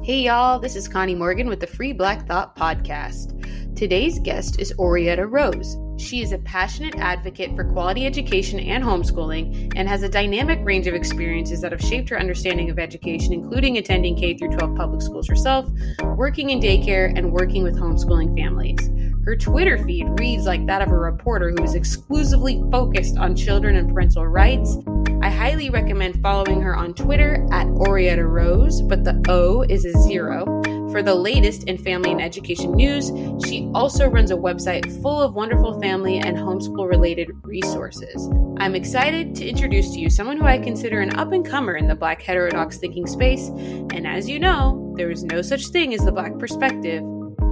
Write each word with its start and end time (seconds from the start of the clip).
Hey 0.00 0.22
y'all, 0.22 0.58
this 0.58 0.74
is 0.74 0.88
Connie 0.88 1.14
Morgan 1.14 1.46
with 1.46 1.60
the 1.60 1.66
Free 1.66 1.92
Black 1.92 2.26
Thought 2.26 2.56
Podcast. 2.56 3.76
Today's 3.76 4.18
guest 4.18 4.58
is 4.58 4.72
Orietta 4.72 5.30
Rose. 5.30 5.76
She 6.02 6.22
is 6.22 6.32
a 6.32 6.38
passionate 6.38 6.96
advocate 6.96 7.54
for 7.54 7.62
quality 7.62 8.04
education 8.04 8.58
and 8.58 8.82
homeschooling 8.82 9.72
and 9.76 9.88
has 9.88 10.02
a 10.02 10.08
dynamic 10.08 10.58
range 10.64 10.88
of 10.88 10.94
experiences 10.94 11.60
that 11.60 11.70
have 11.70 11.80
shaped 11.80 12.08
her 12.08 12.18
understanding 12.18 12.68
of 12.68 12.80
education, 12.80 13.32
including 13.32 13.78
attending 13.78 14.16
K 14.16 14.34
12 14.34 14.74
public 14.74 15.02
schools 15.02 15.28
herself, 15.28 15.70
working 16.16 16.50
in 16.50 16.58
daycare, 16.58 17.16
and 17.16 17.30
working 17.30 17.62
with 17.62 17.76
homeschooling 17.76 18.36
families. 18.36 18.90
Her 19.24 19.36
Twitter 19.36 19.78
feed 19.84 20.08
reads 20.18 20.46
like 20.46 20.66
that 20.66 20.82
of 20.82 20.88
a 20.90 20.98
reporter 20.98 21.50
who 21.50 21.62
is 21.62 21.76
exclusively 21.76 22.60
focused 22.72 23.18
on 23.18 23.36
children 23.36 23.76
and 23.76 23.88
parental 23.88 24.26
rights. 24.26 24.78
I 25.22 25.30
highly 25.30 25.70
recommend 25.70 26.20
following 26.20 26.60
her 26.62 26.74
on 26.74 26.94
Twitter 26.94 27.46
at 27.52 27.68
Orietta 27.68 28.28
Rose, 28.28 28.82
but 28.82 29.04
the 29.04 29.24
O 29.28 29.62
is 29.62 29.84
a 29.84 29.92
zero. 30.00 30.44
For 30.90 31.00
the 31.00 31.14
latest 31.14 31.68
in 31.68 31.78
family 31.78 32.10
and 32.10 32.20
education 32.20 32.72
news, 32.72 33.12
she 33.46 33.70
also 33.72 34.10
runs 34.10 34.32
a 34.32 34.36
website 34.36 35.00
full 35.00 35.22
of 35.22 35.34
wonderful 35.34 35.80
family 35.80 36.18
and 36.18 36.36
homeschool 36.36 36.90
related 36.90 37.30
resources. 37.44 38.28
I'm 38.58 38.74
excited 38.74 39.36
to 39.36 39.48
introduce 39.48 39.92
to 39.92 40.00
you 40.00 40.10
someone 40.10 40.38
who 40.38 40.44
I 40.44 40.58
consider 40.58 41.00
an 41.00 41.16
up 41.16 41.30
and 41.30 41.46
comer 41.46 41.76
in 41.76 41.86
the 41.86 41.94
Black 41.94 42.20
heterodox 42.20 42.78
thinking 42.78 43.06
space. 43.06 43.46
And 43.46 44.08
as 44.08 44.28
you 44.28 44.40
know, 44.40 44.92
there 44.96 45.12
is 45.12 45.22
no 45.22 45.40
such 45.40 45.68
thing 45.68 45.94
as 45.94 46.04
the 46.04 46.10
Black 46.10 46.36
perspective, 46.36 47.04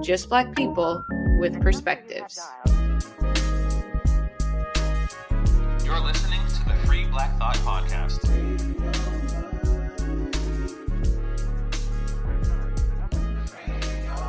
just 0.02 0.28
Black 0.28 0.56
people 0.56 1.04
with 1.38 1.60
perspectives. 1.62 2.40
You're 5.84 6.00
listening 6.00 6.29
Black 7.20 7.38
Thought 7.38 7.56
Podcast. 7.56 8.20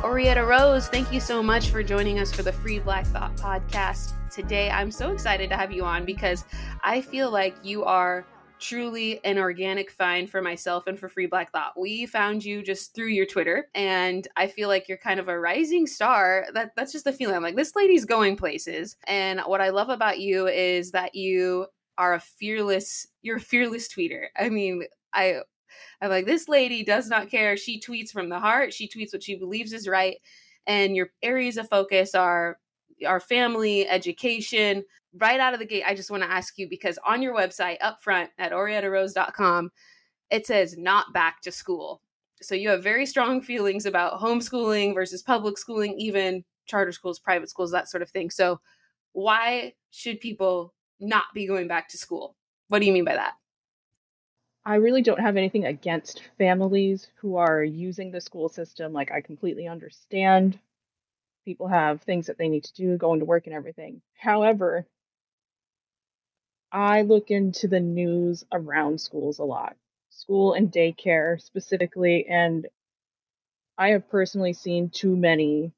Orietta 0.02 0.46
Rose, 0.46 0.88
thank 0.88 1.10
you 1.10 1.18
so 1.18 1.42
much 1.42 1.70
for 1.70 1.82
joining 1.82 2.18
us 2.18 2.30
for 2.30 2.42
the 2.42 2.52
Free 2.52 2.80
Black 2.80 3.06
Thought 3.06 3.34
Podcast. 3.36 4.12
Today, 4.30 4.68
I'm 4.68 4.90
so 4.90 5.10
excited 5.10 5.48
to 5.48 5.56
have 5.56 5.72
you 5.72 5.84
on 5.86 6.04
because 6.04 6.44
I 6.84 7.00
feel 7.00 7.30
like 7.30 7.56
you 7.62 7.82
are 7.84 8.26
truly 8.58 9.24
an 9.24 9.38
organic 9.38 9.90
find 9.90 10.28
for 10.28 10.42
myself 10.42 10.86
and 10.86 10.98
for 10.98 11.08
Free 11.08 11.26
Black 11.26 11.50
Thought. 11.50 11.72
We 11.80 12.04
found 12.04 12.44
you 12.44 12.62
just 12.62 12.94
through 12.94 13.08
your 13.08 13.24
Twitter, 13.24 13.68
and 13.74 14.28
I 14.36 14.48
feel 14.48 14.68
like 14.68 14.86
you're 14.86 14.98
kind 14.98 15.18
of 15.18 15.28
a 15.28 15.40
rising 15.40 15.86
star. 15.86 16.46
That 16.52 16.72
that's 16.76 16.92
just 16.92 17.06
the 17.06 17.12
feeling. 17.14 17.36
I'm 17.36 17.42
like, 17.42 17.56
this 17.56 17.74
lady's 17.74 18.04
going 18.04 18.36
places. 18.36 18.96
And 19.06 19.40
what 19.46 19.62
I 19.62 19.70
love 19.70 19.88
about 19.88 20.20
you 20.20 20.46
is 20.46 20.90
that 20.90 21.14
you 21.14 21.68
are 21.98 22.14
a 22.14 22.20
fearless, 22.20 23.06
you're 23.22 23.36
a 23.36 23.40
fearless 23.40 23.88
tweeter. 23.88 24.26
I 24.36 24.48
mean, 24.48 24.84
I 25.12 25.40
I'm 26.00 26.10
like, 26.10 26.26
this 26.26 26.48
lady 26.48 26.84
does 26.84 27.08
not 27.08 27.30
care. 27.30 27.56
She 27.56 27.80
tweets 27.80 28.10
from 28.10 28.28
the 28.28 28.38
heart. 28.38 28.74
She 28.74 28.88
tweets 28.88 29.12
what 29.12 29.22
she 29.22 29.36
believes 29.36 29.72
is 29.72 29.88
right. 29.88 30.16
And 30.66 30.94
your 30.94 31.10
areas 31.22 31.56
of 31.56 31.68
focus 31.68 32.14
are 32.14 32.58
our 33.06 33.20
family, 33.20 33.88
education, 33.88 34.84
right 35.18 35.40
out 35.40 35.52
of 35.52 35.60
the 35.60 35.66
gate, 35.66 35.84
I 35.86 35.94
just 35.94 36.10
want 36.10 36.22
to 36.22 36.30
ask 36.30 36.58
you 36.58 36.68
because 36.68 36.98
on 37.06 37.22
your 37.22 37.34
website 37.34 37.76
up 37.80 38.02
front 38.02 38.30
at 38.38 38.52
oriettarose.com, 38.52 39.70
it 40.30 40.46
says 40.46 40.76
not 40.78 41.12
back 41.12 41.42
to 41.42 41.52
school. 41.52 42.00
So 42.40 42.54
you 42.54 42.70
have 42.70 42.82
very 42.82 43.06
strong 43.06 43.40
feelings 43.40 43.86
about 43.86 44.20
homeschooling 44.20 44.94
versus 44.94 45.22
public 45.22 45.58
schooling, 45.58 45.94
even 45.98 46.44
charter 46.66 46.92
schools, 46.92 47.18
private 47.18 47.50
schools, 47.50 47.70
that 47.72 47.88
sort 47.88 48.02
of 48.02 48.10
thing. 48.10 48.30
So 48.30 48.60
why 49.12 49.74
should 49.90 50.20
people 50.20 50.72
not 51.02 51.24
be 51.34 51.46
going 51.46 51.68
back 51.68 51.88
to 51.90 51.98
school? 51.98 52.34
What 52.68 52.78
do 52.78 52.86
you 52.86 52.92
mean 52.92 53.04
by 53.04 53.16
that? 53.16 53.34
I 54.64 54.76
really 54.76 55.02
don't 55.02 55.20
have 55.20 55.36
anything 55.36 55.64
against 55.64 56.22
families 56.38 57.08
who 57.16 57.36
are 57.36 57.62
using 57.62 58.12
the 58.12 58.20
school 58.20 58.48
system. 58.48 58.92
Like, 58.92 59.10
I 59.10 59.20
completely 59.20 59.66
understand 59.66 60.58
people 61.44 61.66
have 61.66 62.02
things 62.02 62.28
that 62.28 62.38
they 62.38 62.48
need 62.48 62.64
to 62.64 62.74
do, 62.74 62.96
going 62.96 63.18
to 63.18 63.26
work 63.26 63.46
and 63.46 63.54
everything. 63.54 64.00
However, 64.14 64.86
I 66.70 67.02
look 67.02 67.30
into 67.30 67.66
the 67.66 67.80
news 67.80 68.44
around 68.52 69.00
schools 69.00 69.40
a 69.40 69.44
lot, 69.44 69.76
school 70.10 70.54
and 70.54 70.70
daycare 70.70 71.40
specifically, 71.42 72.26
and 72.26 72.68
I 73.76 73.88
have 73.90 74.08
personally 74.08 74.52
seen 74.52 74.90
too 74.90 75.16
many, 75.16 75.72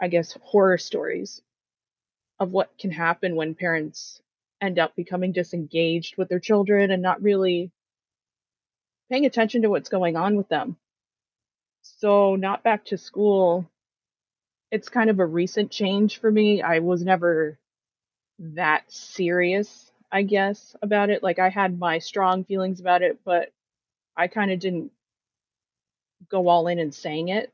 I 0.00 0.08
guess, 0.08 0.36
horror 0.40 0.78
stories 0.78 1.42
of 2.40 2.52
what 2.52 2.70
can 2.78 2.90
happen 2.90 3.36
when 3.36 3.54
parents 3.54 4.20
end 4.60 4.78
up 4.78 4.94
becoming 4.96 5.32
disengaged 5.32 6.16
with 6.16 6.28
their 6.28 6.40
children 6.40 6.90
and 6.90 7.02
not 7.02 7.22
really 7.22 7.70
paying 9.10 9.26
attention 9.26 9.62
to 9.62 9.70
what's 9.70 9.88
going 9.88 10.16
on 10.16 10.36
with 10.36 10.48
them. 10.48 10.76
So, 11.82 12.36
not 12.36 12.62
back 12.62 12.84
to 12.86 12.98
school, 12.98 13.68
it's 14.70 14.88
kind 14.88 15.10
of 15.10 15.20
a 15.20 15.26
recent 15.26 15.70
change 15.70 16.20
for 16.20 16.30
me. 16.30 16.60
I 16.60 16.80
was 16.80 17.02
never 17.02 17.58
that 18.38 18.90
serious, 18.90 19.90
I 20.12 20.22
guess, 20.22 20.76
about 20.82 21.10
it. 21.10 21.22
Like 21.22 21.38
I 21.38 21.48
had 21.48 21.78
my 21.78 21.98
strong 21.98 22.44
feelings 22.44 22.80
about 22.80 23.02
it, 23.02 23.18
but 23.24 23.50
I 24.16 24.28
kind 24.28 24.50
of 24.50 24.58
didn't 24.58 24.90
go 26.28 26.48
all 26.48 26.66
in 26.66 26.78
and 26.78 26.94
saying 26.94 27.28
it. 27.28 27.52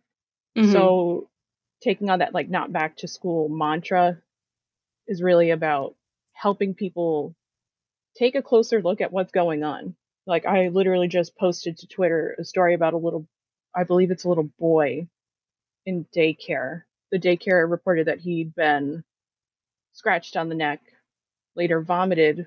Mm-hmm. 0.57 0.73
So 0.73 1.29
taking 1.83 2.11
on 2.11 2.21
that 2.21 2.35
like 2.35 2.49
not 2.49 2.73
back 2.73 2.97
to 2.97 3.09
school 3.09 3.49
mantra 3.49 4.19
is 5.07 5.23
really 5.23 5.51
about 5.51 5.95
helping 6.33 6.75
people 6.75 7.35
take 8.17 8.35
a 8.35 8.43
closer 8.43 8.83
look 8.83 9.01
at 9.01 9.13
what's 9.13 9.33
going 9.33 9.65
on. 9.65 9.95
Like 10.27 10.47
I 10.47 10.69
literally 10.69 11.09
just 11.09 11.37
posted 11.37 11.79
to 11.79 11.87
Twitter 11.87 12.37
a 12.39 12.45
story 12.45 12.75
about 12.75 12.95
a 12.95 12.99
little 12.99 13.27
I 13.75 13.85
believe 13.85 14.11
it's 14.11 14.25
a 14.25 14.29
little 14.29 14.51
boy 14.59 15.09
in 15.85 16.07
daycare. 16.15 16.83
The 17.11 17.19
daycare 17.19 17.69
reported 17.69 18.07
that 18.07 18.21
he'd 18.21 18.55
been 18.55 19.05
scratched 19.93 20.37
on 20.37 20.49
the 20.49 20.55
neck, 20.55 20.81
later 21.57 21.81
vomited, 21.81 22.47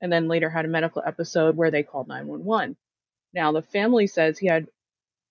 and 0.00 0.12
then 0.12 0.28
later 0.28 0.50
had 0.50 0.64
a 0.64 0.68
medical 0.68 1.02
episode 1.04 1.56
where 1.56 1.70
they 1.70 1.82
called 1.82 2.08
911. 2.08 2.76
Now, 3.32 3.52
the 3.52 3.62
family 3.62 4.06
says 4.06 4.38
he 4.38 4.46
had 4.46 4.68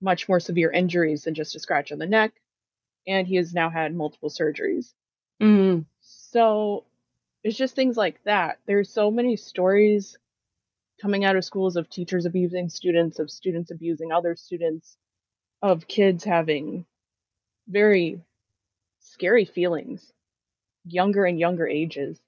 much 0.01 0.29
more 0.29 0.39
severe 0.39 0.71
injuries 0.71 1.23
than 1.23 1.33
just 1.33 1.55
a 1.55 1.59
scratch 1.59 1.91
on 1.91 1.99
the 1.99 2.05
neck, 2.05 2.33
and 3.07 3.27
he 3.27 3.35
has 3.37 3.53
now 3.53 3.69
had 3.69 3.95
multiple 3.95 4.29
surgeries. 4.29 4.93
Mm-hmm. 5.41 5.81
So 6.37 6.83
it's 7.43 7.57
just 7.57 7.73
things 7.73 7.97
like 7.97 8.23
that. 8.25 8.59
There's 8.67 8.91
so 8.91 9.09
many 9.09 9.37
stories 9.37 10.19
coming 11.01 11.25
out 11.25 11.35
of 11.35 11.43
schools 11.43 11.75
of 11.75 11.89
teachers 11.89 12.27
abusing 12.27 12.69
students, 12.69 13.17
of 13.17 13.31
students 13.31 13.71
abusing 13.71 14.11
other 14.11 14.35
students, 14.35 14.97
of 15.63 15.87
kids 15.87 16.23
having 16.23 16.85
very 17.67 18.21
scary 18.99 19.45
feelings 19.45 20.13
younger 20.85 21.25
and 21.25 21.39
younger 21.39 21.67
ages. 21.67 22.19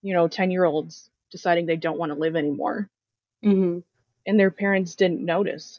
You 0.00 0.14
know, 0.14 0.28
10 0.28 0.50
year 0.50 0.64
olds 0.64 1.10
deciding 1.30 1.66
they 1.66 1.76
don't 1.76 1.98
want 1.98 2.10
to 2.10 2.18
live 2.18 2.36
anymore. 2.36 2.88
Mm-hmm. 3.44 3.80
And 4.24 4.40
their 4.40 4.50
parents 4.50 4.94
didn't 4.94 5.22
notice. 5.22 5.78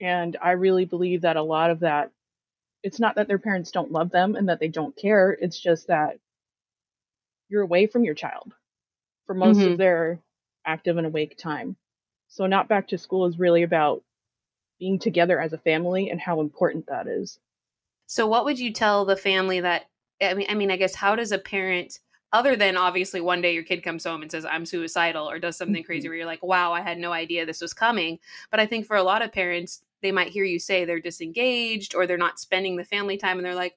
And 0.00 0.38
I 0.42 0.52
really 0.52 0.86
believe 0.86 1.20
that 1.20 1.36
a 1.36 1.42
lot 1.42 1.70
of 1.70 1.80
that, 1.80 2.12
it's 2.82 2.98
not 2.98 3.16
that 3.16 3.28
their 3.28 3.38
parents 3.38 3.72
don't 3.72 3.92
love 3.92 4.08
them 4.08 4.36
and 4.36 4.48
that 4.48 4.58
they 4.58 4.68
don't 4.68 4.96
care. 4.96 5.32
It's 5.32 5.60
just 5.60 5.88
that 5.88 6.16
you're 7.50 7.62
away 7.62 7.86
from 7.86 8.04
your 8.04 8.14
child 8.14 8.54
for 9.26 9.34
most 9.34 9.58
mm-hmm. 9.58 9.72
of 9.72 9.78
their 9.78 10.20
active 10.64 10.96
and 10.96 11.06
awake 11.06 11.36
time. 11.36 11.76
So, 12.28 12.46
not 12.46 12.68
back 12.68 12.88
to 12.88 12.98
school 12.98 13.26
is 13.26 13.38
really 13.38 13.64
about 13.64 14.02
being 14.78 14.98
together 14.98 15.40
as 15.40 15.52
a 15.52 15.58
family 15.58 16.10
and 16.10 16.20
how 16.20 16.40
important 16.40 16.86
that 16.86 17.06
is. 17.06 17.38
So, 18.06 18.26
what 18.26 18.44
would 18.44 18.58
you 18.58 18.72
tell 18.72 19.04
the 19.04 19.16
family 19.16 19.60
that 19.60 19.86
I 20.22 20.34
mean, 20.34 20.46
I 20.48 20.54
mean, 20.54 20.70
I 20.70 20.76
guess 20.76 20.94
how 20.94 21.16
does 21.16 21.32
a 21.32 21.38
parent, 21.38 21.98
other 22.32 22.54
than 22.54 22.76
obviously 22.76 23.20
one 23.20 23.40
day 23.40 23.54
your 23.54 23.64
kid 23.64 23.82
comes 23.82 24.04
home 24.04 24.22
and 24.22 24.30
says 24.30 24.44
I'm 24.44 24.66
suicidal 24.66 25.28
or 25.28 25.38
does 25.38 25.56
something 25.56 25.82
crazy 25.82 26.02
mm-hmm. 26.02 26.10
where 26.10 26.16
you're 26.18 26.26
like, 26.26 26.42
wow, 26.42 26.72
I 26.72 26.80
had 26.80 26.98
no 26.98 27.12
idea 27.12 27.44
this 27.44 27.60
was 27.60 27.74
coming. 27.74 28.18
But 28.50 28.60
I 28.60 28.66
think 28.66 28.86
for 28.86 28.96
a 28.96 29.02
lot 29.02 29.22
of 29.22 29.32
parents, 29.32 29.82
they 30.02 30.12
might 30.12 30.28
hear 30.28 30.44
you 30.44 30.58
say 30.58 30.84
they're 30.84 31.00
disengaged 31.00 31.94
or 31.94 32.06
they're 32.06 32.16
not 32.16 32.38
spending 32.38 32.76
the 32.76 32.84
family 32.84 33.16
time, 33.16 33.38
and 33.38 33.44
they're 33.44 33.54
like, 33.54 33.76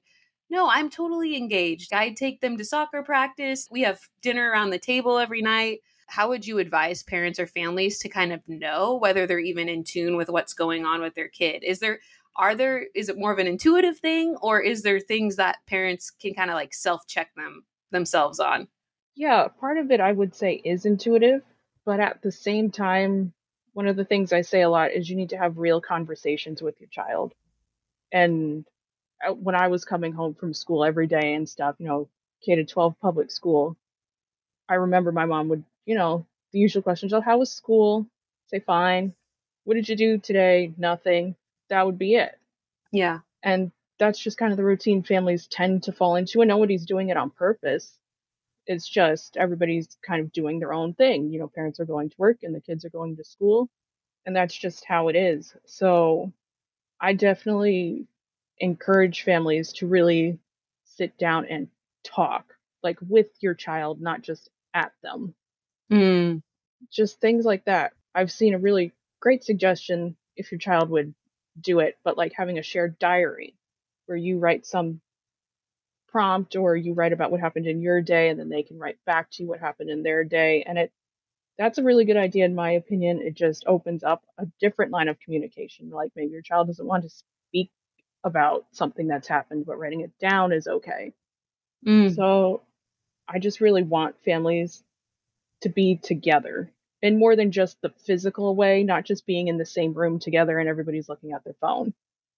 no, 0.50 0.68
I'm 0.68 0.90
totally 0.90 1.36
engaged. 1.36 1.92
I 1.92 2.10
take 2.10 2.40
them 2.40 2.56
to 2.58 2.64
soccer 2.64 3.02
practice. 3.02 3.68
We 3.70 3.82
have 3.82 4.00
dinner 4.22 4.50
around 4.50 4.70
the 4.70 4.78
table 4.78 5.18
every 5.18 5.42
night. 5.42 5.80
How 6.06 6.28
would 6.28 6.46
you 6.46 6.58
advise 6.58 7.02
parents 7.02 7.38
or 7.38 7.46
families 7.46 7.98
to 8.00 8.08
kind 8.08 8.32
of 8.32 8.40
know 8.46 8.96
whether 8.96 9.26
they're 9.26 9.38
even 9.38 9.68
in 9.68 9.84
tune 9.84 10.16
with 10.16 10.28
what's 10.28 10.52
going 10.52 10.84
on 10.84 11.00
with 11.00 11.14
their 11.14 11.28
kid? 11.28 11.64
Is 11.64 11.78
there 11.78 11.98
are 12.36 12.54
there 12.54 12.86
is 12.94 13.08
it 13.08 13.18
more 13.18 13.32
of 13.32 13.38
an 13.38 13.46
intuitive 13.46 13.98
thing 13.98 14.36
or 14.42 14.60
is 14.60 14.82
there 14.82 15.00
things 15.00 15.36
that 15.36 15.58
parents 15.66 16.10
can 16.10 16.34
kind 16.34 16.50
of 16.50 16.54
like 16.54 16.74
self 16.74 17.06
check 17.06 17.34
them 17.36 17.64
themselves 17.90 18.40
on 18.40 18.66
yeah 19.14 19.46
part 19.60 19.78
of 19.78 19.90
it 19.90 20.00
i 20.00 20.12
would 20.12 20.34
say 20.34 20.54
is 20.64 20.84
intuitive 20.84 21.42
but 21.84 22.00
at 22.00 22.20
the 22.22 22.32
same 22.32 22.70
time 22.70 23.32
one 23.72 23.86
of 23.86 23.96
the 23.96 24.04
things 24.04 24.32
i 24.32 24.40
say 24.40 24.62
a 24.62 24.68
lot 24.68 24.92
is 24.92 25.08
you 25.08 25.16
need 25.16 25.30
to 25.30 25.38
have 25.38 25.58
real 25.58 25.80
conversations 25.80 26.62
with 26.62 26.80
your 26.80 26.88
child 26.90 27.32
and 28.12 28.64
Uh, 29.26 29.32
when 29.32 29.54
i 29.54 29.68
was 29.68 29.84
coming 29.84 30.12
home 30.12 30.34
from 30.34 30.54
school 30.54 30.84
every 30.84 31.06
day 31.06 31.34
and 31.34 31.48
stuff 31.48 31.76
you 31.78 31.86
know 31.86 32.08
k 32.44 32.54
to 32.54 32.64
12 32.64 32.94
public 33.00 33.30
school 33.30 33.76
i 34.68 34.74
remember 34.74 35.12
my 35.12 35.24
mom 35.26 35.48
would 35.48 35.64
you 35.86 35.94
know 35.94 36.26
the 36.52 36.58
usual 36.58 36.82
questions 36.82 37.12
oh 37.12 37.20
how 37.20 37.38
was 37.38 37.50
school 37.50 38.06
say 38.46 38.60
fine 38.60 39.12
what 39.64 39.74
did 39.74 39.88
you 39.88 39.96
do 39.96 40.18
today 40.18 40.72
nothing 40.76 41.36
that 41.68 41.86
would 41.86 41.98
be 41.98 42.14
it. 42.16 42.38
Yeah. 42.92 43.20
And 43.42 43.70
that's 43.98 44.18
just 44.18 44.38
kind 44.38 44.52
of 44.52 44.56
the 44.56 44.64
routine 44.64 45.02
families 45.02 45.46
tend 45.46 45.84
to 45.84 45.92
fall 45.92 46.16
into, 46.16 46.40
and 46.40 46.48
nobody's 46.48 46.86
doing 46.86 47.10
it 47.10 47.16
on 47.16 47.30
purpose. 47.30 47.98
It's 48.66 48.88
just 48.88 49.36
everybody's 49.36 49.88
kind 50.06 50.20
of 50.22 50.32
doing 50.32 50.58
their 50.58 50.72
own 50.72 50.94
thing. 50.94 51.30
You 51.30 51.38
know, 51.38 51.48
parents 51.48 51.80
are 51.80 51.84
going 51.84 52.10
to 52.10 52.16
work 52.18 52.38
and 52.42 52.54
the 52.54 52.60
kids 52.60 52.84
are 52.84 52.90
going 52.90 53.16
to 53.16 53.24
school, 53.24 53.68
and 54.26 54.34
that's 54.34 54.54
just 54.56 54.84
how 54.84 55.08
it 55.08 55.16
is. 55.16 55.54
So 55.66 56.32
I 57.00 57.12
definitely 57.12 58.06
encourage 58.58 59.22
families 59.22 59.72
to 59.74 59.86
really 59.86 60.38
sit 60.84 61.16
down 61.18 61.46
and 61.46 61.68
talk, 62.04 62.54
like 62.82 62.98
with 63.00 63.28
your 63.40 63.54
child, 63.54 64.00
not 64.00 64.22
just 64.22 64.48
at 64.72 64.92
them. 65.02 65.34
Mm. 65.90 66.42
Just 66.92 67.20
things 67.20 67.44
like 67.44 67.64
that. 67.64 67.92
I've 68.14 68.32
seen 68.32 68.54
a 68.54 68.58
really 68.58 68.92
great 69.20 69.44
suggestion 69.44 70.16
if 70.36 70.52
your 70.52 70.58
child 70.58 70.90
would 70.90 71.14
do 71.60 71.80
it, 71.80 71.98
but 72.04 72.16
like 72.16 72.32
having 72.32 72.58
a 72.58 72.62
shared 72.62 72.98
diary 72.98 73.54
where 74.06 74.18
you 74.18 74.38
write 74.38 74.66
some 74.66 75.00
prompt 76.14 76.54
or 76.54 76.76
you 76.76 76.94
write 76.94 77.12
about 77.12 77.32
what 77.32 77.40
happened 77.40 77.66
in 77.66 77.82
your 77.82 78.00
day 78.00 78.28
and 78.28 78.38
then 78.38 78.48
they 78.48 78.62
can 78.62 78.78
write 78.78 78.98
back 79.04 79.28
to 79.32 79.42
you 79.42 79.48
what 79.48 79.58
happened 79.58 79.90
in 79.90 80.04
their 80.04 80.22
day 80.22 80.62
and 80.64 80.78
it 80.78 80.92
that's 81.58 81.78
a 81.78 81.82
really 81.82 82.04
good 82.04 82.16
idea 82.16 82.44
in 82.44 82.54
my 82.54 82.70
opinion 82.70 83.20
it 83.20 83.34
just 83.34 83.64
opens 83.66 84.04
up 84.04 84.22
a 84.38 84.46
different 84.60 84.92
line 84.92 85.08
of 85.08 85.18
communication 85.18 85.90
like 85.90 86.12
maybe 86.14 86.30
your 86.30 86.40
child 86.40 86.68
doesn't 86.68 86.86
want 86.86 87.02
to 87.02 87.08
speak 87.08 87.26
about 88.24 88.66
something 88.72 89.06
that's 89.06 89.28
happened 89.28 89.66
but 89.66 89.78
writing 89.78 90.00
it 90.00 90.10
down 90.18 90.52
is 90.52 90.66
okay 90.66 91.12
Mm. 91.86 92.14
so 92.14 92.62
i 93.28 93.38
just 93.38 93.60
really 93.60 93.82
want 93.82 94.16
families 94.24 94.82
to 95.60 95.68
be 95.68 95.96
together 95.96 96.70
in 97.02 97.18
more 97.18 97.36
than 97.36 97.52
just 97.52 97.80
the 97.82 97.90
physical 97.90 98.56
way 98.56 98.82
not 98.82 99.04
just 99.04 99.26
being 99.26 99.48
in 99.48 99.58
the 99.58 99.66
same 99.66 99.92
room 99.92 100.18
together 100.18 100.58
and 100.58 100.68
everybody's 100.68 101.08
looking 101.08 101.32
at 101.32 101.44
their 101.44 101.54
phone 101.60 101.92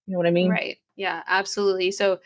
you 0.05 0.11
know 0.11 0.17
what 0.17 0.27
i 0.27 0.31
mean 0.31 0.49
Right. 0.51 0.77
Yeah, 0.97 1.21
absolutely. 1.27 1.91
So, 1.91 2.19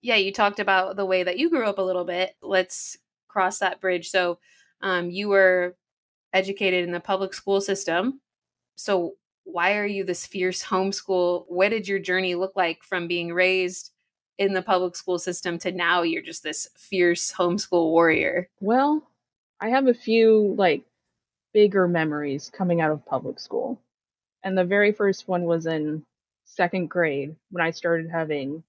yeah, 0.00 0.14
you 0.16 0.32
talked 0.32 0.60
about 0.60 0.96
the 0.96 1.04
way 1.04 1.24
that 1.24 1.38
you 1.38 1.50
grew 1.50 1.66
up 1.66 1.78
a 1.78 1.82
little 1.82 2.04
bit. 2.04 2.34
Let's 2.40 2.96
cross 3.28 3.58
that 3.58 3.80
bridge. 3.80 4.10
So, 4.10 4.38
um, 4.80 5.10
you 5.10 5.28
were 5.28 5.76
educated 6.32 6.84
in 6.84 6.92
the 6.92 7.00
public 7.00 7.34
school 7.34 7.60
system. 7.60 8.20
So, 8.76 9.14
why 9.44 9.76
are 9.76 9.86
you 9.86 10.04
this 10.04 10.26
fierce 10.26 10.62
homeschool? 10.62 11.44
What 11.48 11.70
did 11.70 11.88
your 11.88 11.98
journey 11.98 12.34
look 12.34 12.52
like 12.56 12.82
from 12.82 13.08
being 13.08 13.32
raised 13.32 13.92
in 14.38 14.54
the 14.54 14.62
public 14.62 14.96
school 14.96 15.18
system 15.18 15.58
to 15.58 15.72
now 15.72 16.02
you're 16.02 16.22
just 16.22 16.42
this 16.42 16.68
fierce 16.76 17.32
homeschool 17.32 17.90
warrior? 17.90 18.48
Well, 18.60 19.06
I 19.60 19.68
have 19.70 19.86
a 19.86 19.94
few 19.94 20.54
like 20.56 20.84
bigger 21.52 21.86
memories 21.86 22.50
coming 22.52 22.80
out 22.80 22.90
of 22.90 23.06
public 23.06 23.38
school. 23.38 23.80
And 24.42 24.56
the 24.56 24.64
very 24.64 24.92
first 24.92 25.28
one 25.28 25.44
was 25.44 25.66
in 25.66 26.04
second 26.44 26.90
grade 26.90 27.36
when 27.50 27.64
I 27.64 27.70
started 27.70 28.10
having 28.10 28.62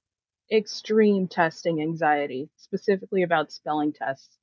extreme 0.52 1.28
testing 1.28 1.81
anxiety, 1.81 2.50
specifically 2.58 3.24
about 3.24 3.52
spelling 3.52 3.94
tests. 3.94 4.38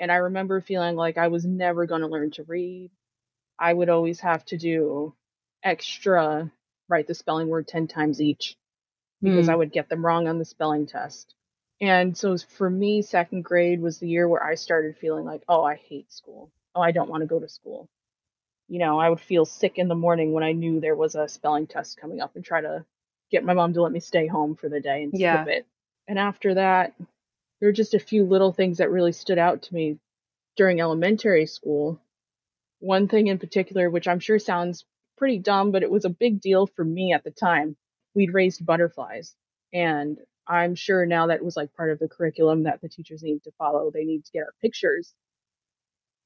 And 0.00 0.10
I 0.10 0.16
remember 0.16 0.60
feeling 0.60 0.96
like 0.96 1.18
I 1.18 1.28
was 1.28 1.44
never 1.44 1.86
going 1.86 2.00
to 2.00 2.06
learn 2.06 2.30
to 2.32 2.44
read. 2.44 2.90
I 3.58 3.72
would 3.72 3.88
always 3.88 4.20
have 4.20 4.44
to 4.46 4.56
do 4.56 5.14
extra, 5.62 6.50
write 6.88 7.06
the 7.06 7.14
spelling 7.14 7.48
word 7.48 7.68
10 7.68 7.88
times 7.88 8.20
each 8.20 8.56
because 9.22 9.48
Mm. 9.48 9.52
I 9.52 9.54
would 9.56 9.72
get 9.72 9.88
them 9.88 10.04
wrong 10.04 10.28
on 10.28 10.38
the 10.38 10.44
spelling 10.44 10.86
test. 10.86 11.34
And 11.80 12.16
so 12.16 12.36
for 12.38 12.68
me, 12.70 13.02
second 13.02 13.42
grade 13.44 13.80
was 13.80 13.98
the 13.98 14.08
year 14.08 14.28
where 14.28 14.42
I 14.42 14.54
started 14.56 14.96
feeling 14.98 15.24
like, 15.24 15.42
oh, 15.48 15.62
I 15.64 15.76
hate 15.76 16.12
school. 16.12 16.50
Oh, 16.74 16.80
I 16.80 16.92
don't 16.92 17.10
want 17.10 17.22
to 17.22 17.26
go 17.26 17.38
to 17.40 17.48
school. 17.48 17.88
You 18.68 18.78
know, 18.80 18.98
I 18.98 19.08
would 19.08 19.20
feel 19.20 19.44
sick 19.46 19.78
in 19.78 19.88
the 19.88 19.94
morning 19.94 20.32
when 20.32 20.44
I 20.44 20.52
knew 20.52 20.80
there 20.80 20.96
was 20.96 21.14
a 21.14 21.28
spelling 21.28 21.66
test 21.66 21.98
coming 21.98 22.20
up 22.20 22.36
and 22.36 22.44
try 22.44 22.60
to 22.60 22.84
get 23.30 23.44
my 23.44 23.54
mom 23.54 23.72
to 23.74 23.82
let 23.82 23.92
me 23.92 24.00
stay 24.00 24.26
home 24.26 24.56
for 24.56 24.68
the 24.68 24.80
day 24.80 25.02
and 25.04 25.12
Yeah. 25.12 25.44
skip 25.44 25.52
it. 25.54 25.66
And 26.06 26.18
after 26.18 26.54
that, 26.54 26.94
there 27.60 27.68
were 27.68 27.72
just 27.72 27.94
a 27.94 27.98
few 28.00 28.24
little 28.24 28.52
things 28.52 28.78
that 28.78 28.90
really 28.90 29.12
stood 29.12 29.38
out 29.38 29.62
to 29.62 29.74
me 29.74 29.98
during 30.56 30.80
elementary 30.80 31.46
school. 31.46 32.00
One 32.80 33.08
thing 33.08 33.28
in 33.28 33.38
particular, 33.38 33.90
which 33.90 34.08
I'm 34.08 34.20
sure 34.20 34.38
sounds 34.38 34.84
pretty 35.18 35.38
dumb, 35.38 35.72
but 35.72 35.84
it 35.84 35.90
was 35.90 36.06
a 36.06 36.10
big 36.10 36.40
deal 36.40 36.66
for 36.66 36.84
me 36.84 37.12
at 37.14 37.24
the 37.24 37.32
time. 37.32 37.76
We'd 38.14 38.34
raised 38.34 38.66
butterflies. 38.66 39.36
And 39.74 40.18
I'm 40.48 40.76
sure 40.76 41.06
now 41.06 41.28
that 41.28 41.44
was 41.44 41.56
like 41.56 41.74
part 41.76 41.92
of 41.92 42.00
the 42.00 42.08
curriculum 42.08 42.64
that 42.64 42.80
the 42.82 42.88
teachers 42.90 43.22
need 43.22 43.42
to 43.44 43.52
follow. 43.58 43.90
They 43.90 44.04
need 44.04 44.24
to 44.26 44.32
get 44.32 44.44
our 44.44 44.54
pictures 44.62 45.14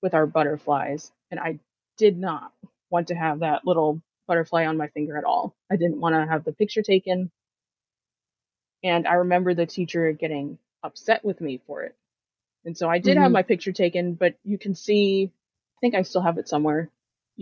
with 0.03 0.15
our 0.15 0.27
butterflies. 0.27 1.13
And 1.31 1.41
I 1.41 1.61
did 1.97 2.19
not 2.19 2.53
want 2.91 3.09
to 3.09 3.15
have 3.17 3.41
that 3.41 3.67
little 3.67 4.03
butterfly 4.29 4.67
on 4.67 4.77
my 4.77 4.89
finger 4.89 5.19
at 5.19 5.25
all. 5.25 5.57
I 5.71 5.77
didn't 5.77 6.01
want 6.01 6.15
to 6.15 6.27
have 6.27 6.45
the 6.45 6.53
picture 6.53 6.83
taken. 6.83 7.31
And 8.85 9.07
I 9.07 9.15
remember 9.15 9.55
the 9.55 9.67
teacher 9.67 10.13
getting 10.13 10.59
upset 10.83 11.25
with 11.25 11.41
me 11.41 11.61
for 11.67 11.83
it. 11.85 11.97
And 12.65 12.77
so 12.77 12.89
I 12.91 12.99
did 12.99 13.17
have 13.19 13.31
Mhm. 13.31 13.33
my 13.33 13.43
picture 13.43 13.73
taken, 13.73 14.15
but 14.15 14.37
you 14.45 14.59
can 14.59 14.75
see, 14.75 15.33
I 15.77 15.79
think 15.81 15.95
I 15.95 16.03
still 16.03 16.23
have 16.23 16.39
it 16.39 16.49
somewhere. 16.49 16.91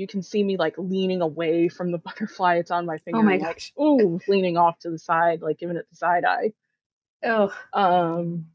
You 0.01 0.07
can 0.07 0.23
see 0.23 0.43
me 0.43 0.57
like 0.57 0.77
leaning 0.79 1.21
away 1.21 1.69
from 1.69 1.93
the 1.93 1.99
butterfly. 2.07 2.57
It's 2.57 2.71
on 2.71 2.87
my 2.87 2.97
finger. 2.99 3.21
Oh 3.21 3.23
my 3.23 3.37
like, 3.37 3.43
gosh. 3.43 3.73
ooh, 3.79 4.19
leaning 4.27 4.57
off 4.57 4.79
to 4.81 4.91
the 4.91 4.99
side, 4.99 5.43
like 5.43 5.59
giving 5.59 5.77
it 5.77 5.87
the 5.91 5.97
side 5.97 6.25
eye. 6.25 6.53
Oh, 7.23 7.53
Um, 7.75 8.47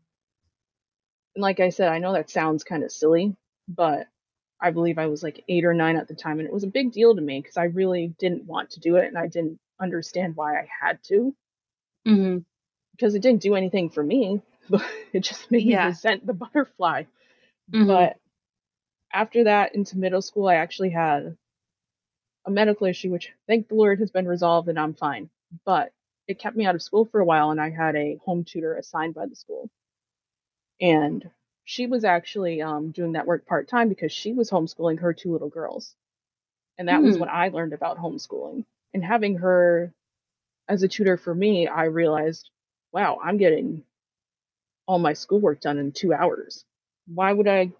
and 1.36 1.42
like 1.42 1.59
I 1.59 1.69
said, 1.69 1.89
I 1.89 2.00
know 2.00 2.13
that 2.13 2.31
sounds 2.31 2.63
kind 2.63 2.83
of 2.83 2.92
silly, 2.92 3.36
but 3.68 4.07
I 4.59 4.71
believe 4.71 4.97
I 4.97 5.06
was 5.06 5.21
like 5.21 5.44
eight 5.47 5.65
or 5.65 5.74
nine 5.75 5.97
at 5.97 6.07
the 6.07 6.15
time, 6.15 6.39
and 6.39 6.47
it 6.47 6.53
was 6.53 6.63
a 6.63 6.68
big 6.68 6.92
deal 6.92 7.15
to 7.15 7.21
me 7.21 7.39
because 7.42 7.57
I 7.57 7.65
really 7.65 8.07
didn't 8.19 8.45
want 8.45 8.71
to 8.71 8.80
do 8.80 8.95
it, 8.95 9.06
and 9.07 9.18
I 9.18 9.27
didn't 9.27 9.59
understand 9.80 10.36
why 10.36 10.57
I 10.59 10.68
had 10.81 11.03
to 11.09 11.36
hmm 12.06 12.38
because 12.91 13.13
it 13.13 13.21
didn't 13.21 13.41
do 13.41 13.56
anything 13.56 13.89
for 13.89 14.03
me. 14.03 14.41
But 14.68 14.81
it 15.13 15.19
just 15.19 15.51
made 15.51 15.63
Yeah. 15.68 15.83
me 15.83 15.89
resent 15.89 16.25
the 16.25 16.33
butterfly. 16.33 17.03
Mhm. 17.71 17.86
But 17.86 18.18
after 19.13 19.46
that, 19.46 19.75
into 19.75 19.98
middle 19.98 20.22
school, 20.22 20.48
I 20.48 20.56
actually 20.56 20.92
had 20.92 21.38
a 22.46 22.52
medical 22.52 22.88
issue, 22.88 23.12
which 23.12 23.31
thank 23.48 23.68
the 23.68 23.75
Lord 23.75 24.00
has 24.00 24.12
been 24.12 24.28
resolved, 24.28 24.69
and 24.69 24.80
I'm 24.80 24.94
fine. 24.94 25.30
But 25.66 25.92
it 26.28 26.40
kept 26.40 26.56
me 26.57 26.66
out 26.66 26.75
of 26.75 26.81
school 26.81 27.06
for 27.06 27.19
a 27.19 27.25
while, 27.25 27.52
and 27.52 27.62
I 27.62 27.69
had 27.69 27.96
a 27.96 28.18
home 28.25 28.44
tutor 28.44 28.75
assigned 28.75 29.13
by 29.16 29.25
the 29.28 29.36
school. 29.36 29.69
And 30.81 31.30
she 31.66 31.88
was 31.88 32.04
actually 32.06 32.62
um, 32.62 32.92
doing 32.92 33.13
that 33.13 33.28
work 33.28 33.46
part 33.46 33.68
time 33.68 33.90
because 33.90 34.12
she 34.12 34.34
was 34.34 34.52
homeschooling 34.52 35.00
her 35.00 35.13
two 35.13 35.31
little 35.31 35.50
girls. 35.50 35.96
And 36.77 36.89
that 36.89 37.03
was 37.03 37.18
Hmm. 37.18 37.20
when 37.20 37.29
I 37.29 37.50
learned 37.50 37.74
about 37.74 37.98
homeschooling. 37.98 38.65
And 38.94 39.03
having 39.03 39.38
her 39.38 39.94
as 40.68 40.84
a 40.84 40.88
tutor 40.88 41.18
for 41.18 41.34
me, 41.36 41.68
I 41.68 41.86
realized, 41.86 42.50
wow, 42.94 43.20
I'm 43.24 43.38
getting 43.38 43.84
all 44.88 45.00
my 45.00 45.13
schoolwork 45.13 45.62
done 45.62 45.77
in 45.77 45.91
two 45.91 46.13
hours. 46.13 46.65
Why 47.08 47.34
would 47.34 47.48
I 47.48 47.72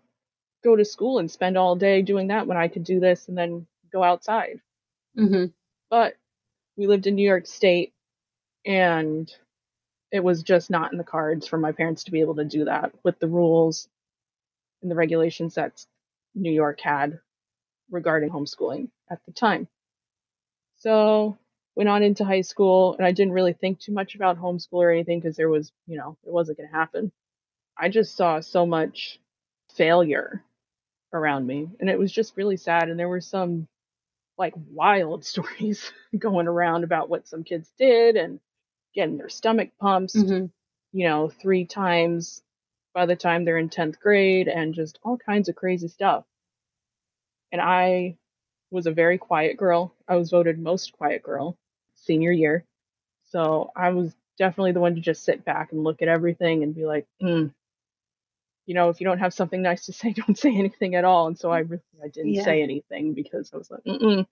go 0.66 0.76
to 0.76 0.84
school 0.84 1.20
and 1.20 1.32
spend 1.32 1.58
all 1.58 1.76
day 1.76 2.02
doing 2.02 2.28
that 2.28 2.48
when 2.48 2.58
I 2.58 2.68
could 2.68 2.84
do 2.84 3.00
this 3.00 3.30
and 3.30 3.38
then 3.38 3.68
go 3.94 4.04
outside? 4.04 4.60
hmm 5.16 5.46
But 5.90 6.16
we 6.76 6.88
lived 6.88 7.08
in 7.08 7.16
New 7.16 7.28
York 7.28 7.48
State 7.48 7.94
and 8.66 9.32
it 10.12 10.24
was 10.24 10.44
just 10.44 10.70
not 10.70 10.92
in 10.92 10.98
the 10.98 11.04
cards 11.04 11.48
for 11.48 11.58
my 11.58 11.72
parents 11.72 12.06
to 12.06 12.12
be 12.12 12.22
able 12.22 12.36
to 12.36 12.46
do 12.46 12.66
that 12.66 12.94
with 13.04 13.20
the 13.20 13.28
rules 13.28 13.88
and 14.82 14.90
the 14.92 14.96
regulations 14.96 15.56
that 15.56 15.86
New 16.34 16.52
York 16.52 16.82
had 16.82 17.20
regarding 17.92 18.30
homeschooling 18.30 18.90
at 19.10 19.20
the 19.26 19.32
time. 19.32 19.68
So 20.78 21.38
went 21.76 21.90
on 21.90 22.04
into 22.04 22.26
high 22.26 22.42
school 22.42 22.96
and 22.98 23.06
I 23.06 23.12
didn't 23.12 23.34
really 23.34 23.54
think 23.54 23.80
too 23.80 23.92
much 23.94 24.16
about 24.16 24.38
homeschool 24.40 24.74
or 24.74 24.92
anything 24.92 25.20
because 25.20 25.36
there 25.36 25.50
was, 25.50 25.72
you 25.88 25.98
know, 25.98 26.18
it 26.26 26.32
wasn't 26.32 26.58
going 26.58 26.70
to 26.70 26.76
happen. 26.76 27.12
I 27.78 27.90
just 27.90 28.16
saw 28.16 28.40
so 28.40 28.66
much 28.66 29.20
failure 29.76 30.44
around 31.14 31.48
me 31.48 31.70
and 31.80 31.90
it 31.90 32.00
was 32.00 32.12
just 32.12 32.38
really 32.38 32.58
sad 32.58 32.90
and 32.90 33.00
there 33.00 33.10
were 33.10 33.22
some 33.22 33.68
like 34.38 34.54
wild 34.72 35.26
stories 35.34 35.92
going 36.18 36.48
around 36.48 36.84
about 36.84 37.10
what 37.10 37.28
some 37.28 37.44
kids 37.44 37.72
did 37.78 38.16
and 38.16 38.40
getting 38.96 39.18
their 39.18 39.30
stomach 39.30 39.72
pumps 39.80 40.14
hmm 40.16 40.46
you 40.94 41.06
know, 41.08 41.30
three 41.30 41.66
times 41.66 42.42
by 42.94 43.06
the 43.06 43.18
time 43.18 43.44
they're 43.44 43.58
in 43.58 43.70
10th 43.70 44.00
grade 44.00 44.48
and 44.48 44.74
just 44.74 44.98
all 45.04 45.18
kinds 45.18 45.50
of 45.50 45.56
crazy 45.56 45.90
stuff. 45.90 46.24
And 47.52 47.62
I 47.62 48.18
was 48.72 48.88
a 48.88 48.92
very 48.92 49.18
quiet 49.18 49.58
girl. 49.58 49.94
I 50.08 50.16
was 50.16 50.32
voted 50.32 50.60
most 50.60 50.94
quiet 50.94 51.24
girl 51.24 51.58
senior 51.96 52.32
year. 52.32 52.66
So 53.32 53.72
I 53.76 53.90
was 53.90 54.16
definitely 54.38 54.74
the 54.74 54.80
one 54.80 54.96
to 54.96 55.02
just 55.02 55.24
sit 55.24 55.46
back 55.46 55.72
and 55.74 55.84
look 55.84 56.02
at 56.02 56.08
everything 56.08 56.64
and 56.64 56.76
be 56.76 56.86
like, 56.86 57.08
mm, 57.22 57.54
you 58.68 58.76
know, 58.76 58.90
if 58.90 59.02
you 59.02 59.06
don't 59.08 59.20
have 59.20 59.34
something 59.34 59.62
nice 59.62 59.88
to 59.88 59.94
say, 59.94 60.14
don't 60.28 60.38
say 60.38 60.56
anything 60.56 60.96
at 60.96 61.06
all. 61.06 61.28
And 61.28 61.38
so 61.38 61.52
I 61.52 61.60
really, 61.60 61.84
I 62.04 62.10
didn't 62.10 62.36
Yeah. 62.36 62.44
say 62.44 62.64
anything 62.64 63.14
because 63.14 63.52
I 63.54 63.58
was 63.58 63.72
like, 63.72 63.84
mm 63.88 64.26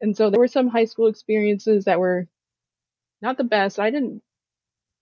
And 0.00 0.16
so 0.16 0.30
there 0.30 0.40
were 0.40 0.48
some 0.48 0.68
high 0.68 0.86
school 0.86 1.08
experiences 1.08 1.86
that 1.86 2.00
were 2.00 2.28
not 3.22 3.38
the 3.38 3.44
best. 3.44 3.80
I 3.80 3.90
didn't 3.90 4.22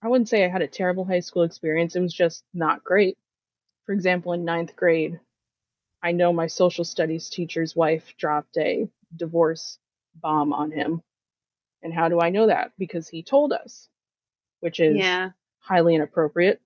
I 0.03 0.09
wouldn't 0.09 0.29
say 0.29 0.45
I 0.45 0.49
had 0.49 0.63
a 0.63 0.67
terrible 0.67 1.05
high 1.05 1.21
school 1.21 1.43
experience. 1.43 1.95
It 1.97 2.01
was 2.01 2.13
just 2.13 2.45
not 2.53 2.83
great. 2.85 3.17
For 3.85 3.93
example, 3.93 4.33
in 4.33 4.45
ninth 4.45 4.75
grade, 4.75 5.19
I 6.03 6.13
know 6.13 6.33
my 6.33 6.47
social 6.47 6.85
studies 6.85 7.29
teacher's 7.29 7.75
wife 7.75 8.13
dropped 8.17 8.57
a 8.57 8.89
divorce 9.15 9.79
bomb 10.15 10.53
on 10.53 10.71
him. 10.71 11.03
And 11.83 11.93
how 11.93 12.09
do 12.09 12.21
I 12.21 12.29
know 12.31 12.47
that? 12.47 12.73
Because 12.79 13.09
he 13.09 13.23
told 13.23 13.53
us, 13.53 13.89
which 14.61 14.79
is 14.79 15.19
Yeah, 15.19 15.31
highly 15.59 15.95
inappropriate 15.95 16.61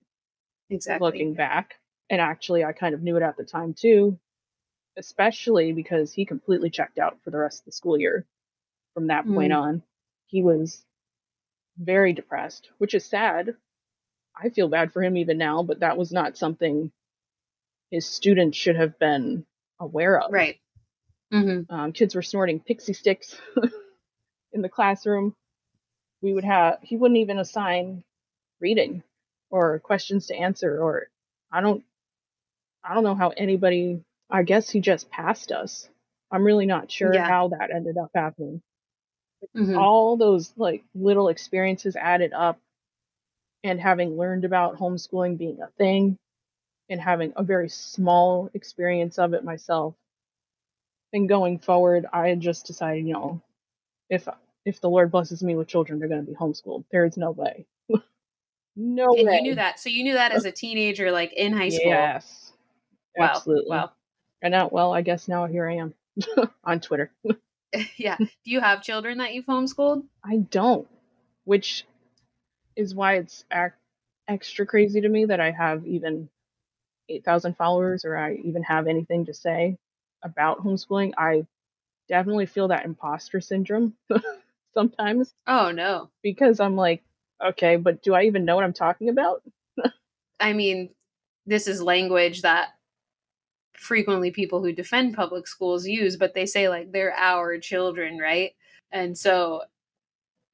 exactly. 0.69 1.05
looking 1.05 1.33
back. 1.33 1.75
And 2.09 2.21
actually, 2.21 2.63
I 2.63 2.73
kind 2.73 2.93
of 2.93 3.01
knew 3.01 3.17
it 3.17 3.23
at 3.23 3.37
the 3.37 3.43
time 3.45 3.73
too, 3.73 4.19
especially 4.97 5.71
because 5.73 6.13
he 6.13 6.25
completely 6.25 6.69
checked 6.69 6.99
out 6.99 7.17
for 7.23 7.31
the 7.31 7.37
rest 7.37 7.61
of 7.61 7.65
the 7.65 7.71
school 7.71 7.99
year. 7.99 8.25
From 8.93 9.07
that 9.07 9.25
point 9.25 9.51
Mm. 9.51 9.57
on, 9.57 9.83
he 10.27 10.43
was 10.43 10.85
very 11.77 12.13
depressed, 12.13 12.69
which 12.77 12.93
is 12.93 13.05
sad. 13.05 13.55
I 14.35 14.49
feel 14.49 14.67
bad 14.67 14.91
for 14.93 15.01
him 15.01 15.17
even 15.17 15.37
now, 15.37 15.63
but 15.63 15.79
that 15.79 15.97
was 15.97 16.11
not 16.11 16.37
something 16.37 16.91
his 17.91 18.05
students 18.05 18.57
should 18.57 18.75
have 18.75 18.99
been 18.99 19.45
aware 19.79 20.19
of. 20.19 20.31
Right. 20.31 20.59
hmm 21.31 21.61
Um, 21.69 21.93
kids 21.93 22.15
were 22.15 22.21
snorting 22.21 22.59
Pixy 22.59 22.95
Stix 22.95 23.39
in 24.53 24.61
the 24.61 24.69
classroom. 24.69 25.35
We 26.21 26.33
would 26.33 26.43
have, 26.43 26.79
he 26.81 26.97
wouldn't 26.97 27.19
even 27.19 27.39
assign 27.39 28.03
reading 28.59 29.03
or 29.53 29.79
questions 29.79 30.27
to 30.27 30.35
answer, 30.35 30.81
or 30.83 31.09
I 31.53 31.61
don't, 31.61 31.85
I 32.83 32.93
don't 32.95 33.03
know 33.05 33.15
how 33.15 33.29
anybody, 33.29 34.03
I 34.29 34.43
guess 34.43 34.69
he 34.69 34.81
just 34.81 35.11
passed 35.11 35.51
us. 35.51 35.89
I'm 36.31 36.43
really 36.45 36.65
not 36.67 36.91
sure 36.91 37.13
Yeah. 37.13 37.27
how 37.27 37.49
that 37.49 37.71
ended 37.71 37.97
up 37.97 38.11
happening. 38.15 38.61
hmm 39.55 39.77
All 39.77 40.17
those 40.17 40.53
like 40.57 40.83
little 40.95 41.29
experiences 41.29 41.95
added 41.95 42.33
up 42.33 42.59
and 43.63 43.79
having 43.81 44.17
learned 44.17 44.45
about 44.45 44.77
homeschooling 44.77 45.37
being 45.37 45.61
a 45.61 45.67
thing 45.77 46.17
and 46.89 47.01
having 47.01 47.33
a 47.35 47.43
very 47.43 47.69
small 47.69 48.49
experience 48.53 49.19
of 49.19 49.33
it 49.33 49.43
myself 49.43 49.95
and 51.13 51.29
going 51.29 51.59
forward 51.59 52.05
i 52.13 52.29
had 52.29 52.41
just 52.41 52.65
decided 52.67 53.05
you 53.07 53.13
know 53.13 53.41
if 54.09 54.27
if 54.65 54.81
the 54.81 54.89
lord 54.89 55.11
blesses 55.11 55.43
me 55.43 55.55
with 55.55 55.67
children 55.67 55.99
they're 55.99 56.09
going 56.09 56.25
to 56.25 56.31
be 56.31 56.37
homeschooled 56.37 56.85
there 56.91 57.05
is 57.05 57.17
no 57.17 57.31
way 57.31 57.65
no 58.75 59.13
And 59.13 59.27
way 59.27 59.35
you 59.35 59.41
knew 59.41 59.55
that. 59.55 59.79
So 59.79 59.89
you 59.89 60.03
knew 60.03 60.13
that 60.13 60.31
as 60.31 60.45
a 60.45 60.51
teenager, 60.51 61.11
like 61.11 61.33
in 61.33 61.53
high 61.53 61.69
school. 61.69 61.91
yes 61.91 62.53
Wow. 63.17 63.27
absolutely 63.35 63.69
Wow. 63.69 63.91
and 64.41 64.51
now 64.51 64.69
well 64.71 64.93
i 64.93 65.01
guess 65.01 65.27
now 65.27 65.45
here 65.45 65.67
i 65.69 65.75
am 65.75 65.93
on 66.63 66.79
twitter 66.79 67.11
yeah. 67.97 68.17
Do 68.17 68.27
you 68.51 68.59
have 68.59 68.81
children 68.83 69.17
that 69.19 69.33
you've 69.33 69.45
homeschooled? 69.45 70.03
i 70.23 70.37
don't 70.37 70.87
which 71.45 71.85
is 72.75 72.95
why 72.95 73.15
it's 73.17 73.45
ac- 73.51 73.75
extra 74.27 74.65
crazy 74.65 75.01
to 75.01 75.09
me 75.09 75.25
that 75.25 75.39
i 75.39 75.51
have 75.51 75.85
even 75.85 76.27
8000 77.09 77.55
followers 77.55 78.03
or 78.05 78.17
i 78.17 78.33
even 78.35 78.63
have 78.63 78.87
anything 78.87 79.25
to 79.25 79.33
say 79.33 79.77
about 80.23 80.63
homeschooling 80.63 81.13
i 81.17 81.45
definitely 82.09 82.45
feel 82.47 82.67
that 82.69 82.85
imposter 82.85 83.39
syndrome 83.41 83.95
sometimes 84.73 85.33
Oh 85.47 85.71
no. 85.71 86.09
because 86.23 86.59
I'm 86.59 86.75
like, 86.75 87.03
okay, 87.43 87.75
but 87.75 88.01
do 88.03 88.13
I 88.13 88.23
even 88.23 88.45
know 88.45 88.55
what 88.55 88.65
I'm 88.65 88.73
talking 88.73 89.09
about? 89.09 89.43
I 90.39 90.53
mean, 90.53 90.89
this 91.45 91.67
is 91.67 91.81
language 91.81 92.41
that 92.41 92.69
frequently 93.77 94.31
people 94.31 94.61
who 94.61 94.71
defend 94.71 95.15
public 95.15 95.47
schools 95.47 95.85
use, 95.85 96.15
but 96.15 96.33
they 96.33 96.45
say 96.45 96.69
like 96.69 96.91
they're 96.91 97.13
our 97.15 97.57
children, 97.59 98.17
right? 98.17 98.51
And 98.91 99.17
so, 99.17 99.63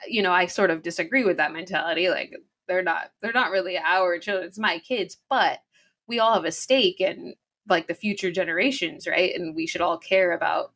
you 0.07 0.21
know, 0.21 0.31
I 0.31 0.47
sort 0.47 0.71
of 0.71 0.81
disagree 0.81 1.23
with 1.25 1.37
that 1.37 1.53
mentality. 1.53 2.09
Like 2.09 2.33
they're 2.67 2.83
not 2.83 3.11
they're 3.21 3.33
not 3.33 3.51
really 3.51 3.77
our 3.77 4.17
children, 4.19 4.47
it's 4.47 4.57
my 4.57 4.79
kids, 4.79 5.17
but 5.29 5.59
we 6.07 6.19
all 6.19 6.33
have 6.33 6.45
a 6.45 6.51
stake 6.51 7.01
in 7.01 7.35
like 7.67 7.87
the 7.87 7.93
future 7.93 8.31
generations, 8.31 9.07
right? 9.07 9.35
And 9.35 9.55
we 9.55 9.67
should 9.67 9.81
all 9.81 9.97
care 9.97 10.31
about 10.31 10.73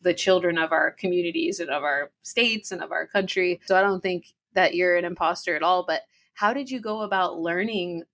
the 0.00 0.14
children 0.14 0.58
of 0.58 0.72
our 0.72 0.90
communities 0.90 1.60
and 1.60 1.70
of 1.70 1.84
our 1.84 2.10
states 2.22 2.72
and 2.72 2.82
of 2.82 2.90
our 2.90 3.06
country. 3.06 3.60
So 3.66 3.76
I 3.76 3.82
don't 3.82 4.02
think 4.02 4.26
that 4.54 4.74
you're 4.74 4.96
an 4.96 5.04
imposter 5.04 5.56
at 5.56 5.62
all, 5.62 5.84
but 5.86 6.02
how 6.34 6.52
did 6.52 6.70
you 6.70 6.80
go 6.80 7.02
about 7.02 7.38
learning 7.38 8.04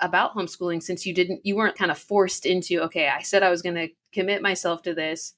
about 0.00 0.34
homeschooling 0.34 0.82
since 0.82 1.04
you 1.04 1.12
didn't 1.12 1.44
you 1.44 1.56
weren't 1.56 1.76
kind 1.76 1.90
of 1.90 1.98
forced 1.98 2.46
into 2.46 2.80
okay 2.80 3.08
i 3.08 3.20
said 3.20 3.42
i 3.42 3.50
was 3.50 3.62
going 3.62 3.74
to 3.74 3.88
commit 4.12 4.40
myself 4.40 4.80
to 4.80 4.94
this 4.94 5.34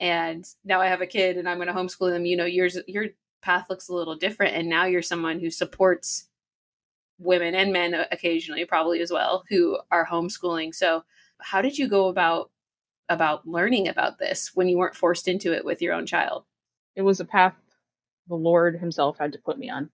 and 0.00 0.46
now 0.64 0.80
i 0.80 0.86
have 0.86 1.02
a 1.02 1.06
kid 1.06 1.36
and 1.36 1.46
i'm 1.46 1.58
going 1.58 1.68
to 1.68 1.74
homeschool 1.74 2.10
them 2.10 2.24
you 2.24 2.34
know 2.34 2.46
yours 2.46 2.78
your 2.86 3.08
path 3.42 3.66
looks 3.68 3.90
a 3.90 3.94
little 3.94 4.16
different 4.16 4.56
and 4.56 4.70
now 4.70 4.86
you're 4.86 5.02
someone 5.02 5.38
who 5.38 5.50
supports 5.50 6.28
women 7.18 7.54
and 7.54 7.74
men 7.74 7.92
occasionally 8.10 8.64
probably 8.64 9.02
as 9.02 9.12
well 9.12 9.44
who 9.50 9.78
are 9.90 10.06
homeschooling 10.06 10.74
so 10.74 11.04
how 11.42 11.60
did 11.60 11.76
you 11.76 11.86
go 11.86 12.08
about 12.08 12.50
about 13.10 13.46
learning 13.46 13.88
about 13.88 14.18
this 14.18 14.52
when 14.54 14.68
you 14.68 14.78
weren't 14.78 14.94
forced 14.94 15.28
into 15.28 15.52
it 15.52 15.64
with 15.64 15.82
your 15.82 15.92
own 15.92 16.06
child? 16.06 16.44
It 16.94 17.02
was 17.02 17.20
a 17.20 17.24
path 17.24 17.54
the 18.28 18.36
Lord 18.36 18.78
Himself 18.78 19.18
had 19.18 19.32
to 19.32 19.38
put 19.38 19.58
me 19.58 19.70
on 19.70 19.90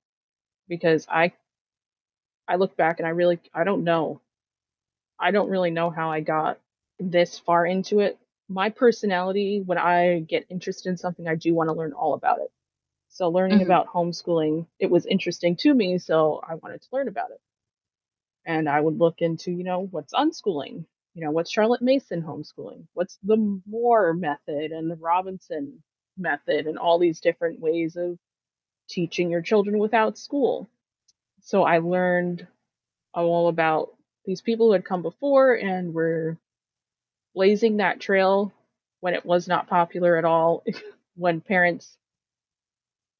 because 0.68 1.06
I 1.10 1.32
I 2.48 2.56
look 2.56 2.76
back 2.76 2.98
and 2.98 3.06
I 3.06 3.10
really 3.10 3.40
I 3.54 3.64
don't 3.64 3.84
know. 3.84 4.20
I 5.18 5.30
don't 5.30 5.50
really 5.50 5.70
know 5.70 5.90
how 5.90 6.10
I 6.10 6.20
got 6.20 6.60
this 6.98 7.38
far 7.38 7.66
into 7.66 8.00
it. 8.00 8.18
My 8.48 8.70
personality, 8.70 9.60
when 9.60 9.78
I 9.78 10.20
get 10.20 10.46
interested 10.50 10.88
in 10.90 10.96
something, 10.96 11.28
I 11.28 11.34
do 11.34 11.54
want 11.54 11.68
to 11.68 11.74
learn 11.74 11.92
all 11.92 12.14
about 12.14 12.40
it. 12.40 12.50
So 13.08 13.28
learning 13.30 13.62
Mhm. 13.62 13.62
about 13.62 13.88
homeschooling, 13.88 14.66
it 14.78 14.90
was 14.90 15.06
interesting 15.06 15.56
to 15.58 15.74
me, 15.74 15.98
so 15.98 16.40
I 16.46 16.56
wanted 16.56 16.82
to 16.82 16.88
learn 16.92 17.08
about 17.08 17.30
it. 17.32 17.40
And 18.46 18.68
I 18.68 18.80
would 18.80 18.98
look 18.98 19.20
into, 19.20 19.50
you 19.52 19.64
know, 19.64 19.86
what's 19.90 20.14
unschooling? 20.14 20.86
You 21.14 21.24
know, 21.24 21.30
what's 21.30 21.50
Charlotte 21.50 21.82
Mason 21.82 22.22
homeschooling? 22.22 22.86
What's 22.94 23.18
the 23.22 23.36
Moore 23.66 24.14
method 24.14 24.72
and 24.72 24.90
the 24.90 24.96
Robinson 24.96 25.82
method 26.18 26.66
and 26.66 26.78
all 26.78 26.98
these 26.98 27.20
different 27.20 27.60
ways 27.60 27.96
of 27.96 28.18
teaching 28.88 29.30
your 29.30 29.42
children 29.42 29.78
without 29.78 30.18
school. 30.18 30.68
So 31.42 31.62
I 31.62 31.78
learned 31.78 32.46
all 33.14 33.48
about 33.48 33.90
these 34.24 34.40
people 34.42 34.66
who 34.66 34.72
had 34.72 34.84
come 34.84 35.02
before 35.02 35.54
and 35.54 35.94
were 35.94 36.36
blazing 37.34 37.78
that 37.78 38.00
trail 38.00 38.52
when 39.00 39.14
it 39.14 39.24
was 39.24 39.46
not 39.46 39.68
popular 39.68 40.16
at 40.16 40.24
all, 40.24 40.64
when 41.16 41.40
parents 41.40 41.96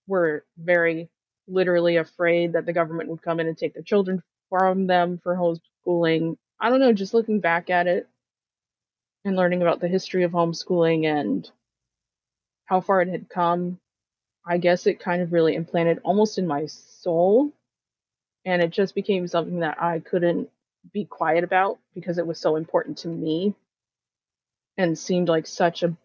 were 0.06 0.44
very 0.58 1.08
literally 1.48 1.96
afraid 1.96 2.54
that 2.54 2.66
the 2.66 2.72
government 2.72 3.08
would 3.08 3.22
come 3.22 3.40
in 3.40 3.46
and 3.46 3.56
take 3.56 3.74
their 3.74 3.82
children 3.82 4.22
from 4.48 4.86
them 4.86 5.18
for 5.22 5.34
homeschooling. 5.36 6.36
I 6.60 6.70
don't 6.70 6.80
know, 6.80 6.92
just 6.92 7.14
looking 7.14 7.40
back 7.40 7.70
at 7.70 7.86
it 7.86 8.08
and 9.24 9.36
learning 9.36 9.62
about 9.62 9.80
the 9.80 9.88
history 9.88 10.24
of 10.24 10.32
homeschooling 10.32 11.04
and 11.06 11.48
how 12.66 12.80
far 12.80 13.00
it 13.02 13.08
had 13.08 13.28
come, 13.28 13.78
I 14.46 14.58
guess 14.58 14.86
it 14.86 15.00
kind 15.00 15.22
of 15.22 15.32
really 15.32 15.54
implanted 15.54 16.00
almost 16.04 16.38
in 16.38 16.46
my 16.46 16.66
soul. 16.66 17.52
And 18.44 18.62
it 18.62 18.70
just 18.70 18.94
became 18.94 19.26
something 19.26 19.60
that 19.60 19.82
I 19.82 19.98
couldn't 20.00 20.50
be 20.92 21.04
quiet 21.04 21.42
about 21.42 21.78
because 21.94 22.18
it 22.18 22.26
was 22.26 22.38
so 22.38 22.56
important 22.56 22.98
to 22.98 23.08
me 23.08 23.54
and 24.76 24.98
seemed 24.98 25.28
like 25.28 25.46
such 25.46 25.82
a 25.82 25.96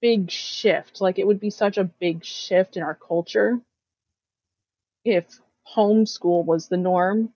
big 0.00 0.30
shift. 0.30 1.00
Like 1.00 1.18
it 1.18 1.26
would 1.26 1.40
be 1.40 1.50
such 1.50 1.78
a 1.78 1.84
big 1.84 2.24
shift 2.24 2.76
in 2.76 2.82
our 2.82 2.94
culture 2.94 3.60
if 5.04 5.40
homeschool 5.76 6.44
was 6.44 6.68
the 6.68 6.76
norm 6.76 7.32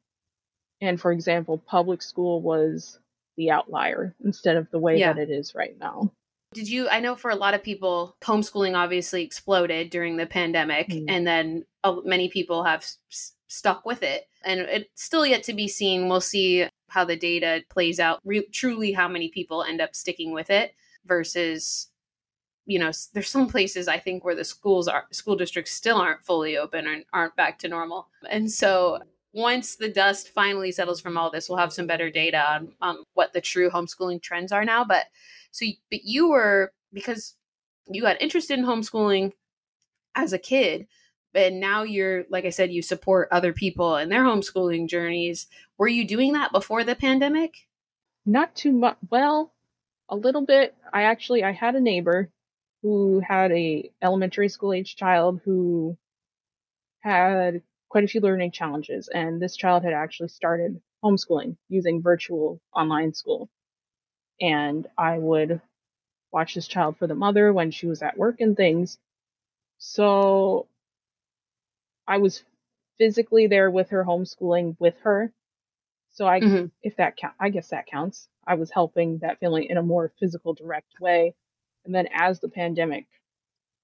and, 0.80 1.00
for 1.00 1.12
example, 1.12 1.58
public 1.58 2.02
school 2.02 2.40
was 2.40 2.98
the 3.36 3.50
outlier 3.50 4.14
instead 4.24 4.56
of 4.56 4.70
the 4.70 4.78
way 4.78 4.98
Yeah. 4.98 5.12
that 5.12 5.22
it 5.22 5.30
is 5.30 5.54
right 5.54 5.78
now. 5.78 6.10
Did 6.52 6.68
you? 6.68 6.88
I 6.88 6.98
know 7.00 7.14
for 7.14 7.30
a 7.30 7.36
lot 7.36 7.54
of 7.54 7.62
people, 7.62 8.16
homeschooling 8.22 8.76
obviously 8.76 9.22
exploded 9.22 9.90
during 9.90 10.16
the 10.16 10.26
pandemic, 10.26 10.88
Mm. 10.88 11.04
and 11.08 11.26
then 11.26 11.64
uh, 11.84 11.96
many 12.04 12.28
people 12.28 12.64
have 12.64 12.82
s- 12.82 13.32
stuck 13.46 13.84
with 13.86 14.02
it. 14.02 14.28
And 14.44 14.60
it's 14.60 15.04
still 15.04 15.24
yet 15.24 15.42
to 15.44 15.52
be 15.52 15.68
seen. 15.68 16.08
We'll 16.08 16.20
see 16.20 16.66
how 16.88 17.04
the 17.04 17.16
data 17.16 17.62
plays 17.68 18.00
out. 18.00 18.20
Re- 18.24 18.48
truly, 18.52 18.92
how 18.92 19.06
many 19.06 19.28
people 19.28 19.62
end 19.62 19.80
up 19.80 19.94
sticking 19.94 20.32
with 20.32 20.50
it 20.50 20.74
versus, 21.04 21.88
you 22.66 22.78
know, 22.80 22.90
there's 23.14 23.28
some 23.28 23.46
places 23.48 23.86
I 23.86 23.98
think 23.98 24.24
where 24.24 24.34
the 24.34 24.44
schools 24.44 24.88
are 24.88 25.06
school 25.12 25.36
districts 25.36 25.72
still 25.72 25.98
aren't 25.98 26.24
fully 26.24 26.56
open 26.56 26.86
and 26.88 27.04
aren't 27.12 27.36
back 27.36 27.58
to 27.60 27.68
normal. 27.68 28.08
And 28.28 28.50
so 28.50 29.00
once 29.32 29.76
the 29.76 29.88
dust 29.88 30.30
finally 30.30 30.72
settles 30.72 31.00
from 31.00 31.16
all 31.16 31.30
this, 31.30 31.48
we'll 31.48 31.58
have 31.58 31.72
some 31.72 31.86
better 31.86 32.10
data 32.10 32.38
on, 32.38 32.72
on 32.80 33.04
what 33.14 33.32
the 33.32 33.40
true 33.40 33.70
homeschooling 33.70 34.22
trends 34.22 34.52
are 34.52 34.64
now. 34.64 34.84
But 34.84 35.06
so, 35.52 35.66
but 35.90 36.04
you 36.04 36.30
were 36.30 36.72
because 36.92 37.36
you 37.88 38.02
got 38.02 38.20
interested 38.20 38.58
in 38.58 38.64
homeschooling 38.64 39.32
as 40.14 40.32
a 40.32 40.38
kid, 40.38 40.86
and 41.34 41.60
now 41.60 41.82
you're 41.82 42.24
like 42.28 42.44
I 42.44 42.50
said, 42.50 42.72
you 42.72 42.82
support 42.82 43.28
other 43.30 43.52
people 43.52 43.96
and 43.96 44.10
their 44.10 44.24
homeschooling 44.24 44.88
journeys. 44.88 45.46
Were 45.78 45.88
you 45.88 46.06
doing 46.06 46.32
that 46.32 46.52
before 46.52 46.84
the 46.84 46.96
pandemic? 46.96 47.68
Not 48.26 48.54
too 48.54 48.72
much. 48.72 48.96
Well, 49.10 49.52
a 50.08 50.16
little 50.16 50.44
bit. 50.44 50.74
I 50.92 51.02
actually 51.02 51.44
I 51.44 51.52
had 51.52 51.76
a 51.76 51.80
neighbor 51.80 52.30
who 52.82 53.20
had 53.20 53.52
a 53.52 53.90
elementary 54.02 54.48
school 54.48 54.72
age 54.72 54.96
child 54.96 55.40
who 55.44 55.96
had 57.00 57.62
quite 57.90 58.04
a 58.04 58.08
few 58.08 58.22
learning 58.22 58.52
challenges, 58.52 59.08
and 59.08 59.42
this 59.42 59.56
child 59.56 59.84
had 59.84 59.94
actually 59.94 60.30
started 60.30 60.82
homeschooling 61.04 61.56
using 61.70 62.02
virtual 62.02 62.60
online 62.74 63.14
school. 63.14 63.50
And 64.40 64.86
I 64.98 65.18
would 65.18 65.60
watch 66.32 66.54
this 66.54 66.68
child 66.68 66.96
for 66.98 67.06
the 67.06 67.14
mother 67.14 67.52
when 67.52 67.70
she 67.70 67.86
was 67.86 68.02
at 68.02 68.18
work 68.18 68.40
and 68.40 68.56
things. 68.56 68.98
So 69.78 70.68
I 72.06 72.18
was 72.18 72.44
physically 72.98 73.46
there 73.46 73.70
with 73.70 73.90
her 73.90 74.04
homeschooling 74.04 74.76
with 74.80 74.98
her. 75.00 75.32
So 76.12 76.26
I 76.26 76.44
Mhm. 76.44 76.70
if 76.82 76.96
that 76.96 77.16
count 77.16 77.34
I 77.40 77.50
guess 77.50 77.68
that 77.70 77.86
counts. 77.86 78.28
I 78.46 78.54
was 78.54 78.70
helping 78.70 79.18
that 79.20 79.40
family 79.40 79.70
in 79.70 79.78
a 79.78 79.82
more 79.82 80.12
physical 80.20 80.54
direct 80.54 81.00
way. 81.00 81.34
And 81.84 81.94
then 81.94 82.08
as 82.12 82.40
the 82.40 82.48
pandemic 82.48 83.06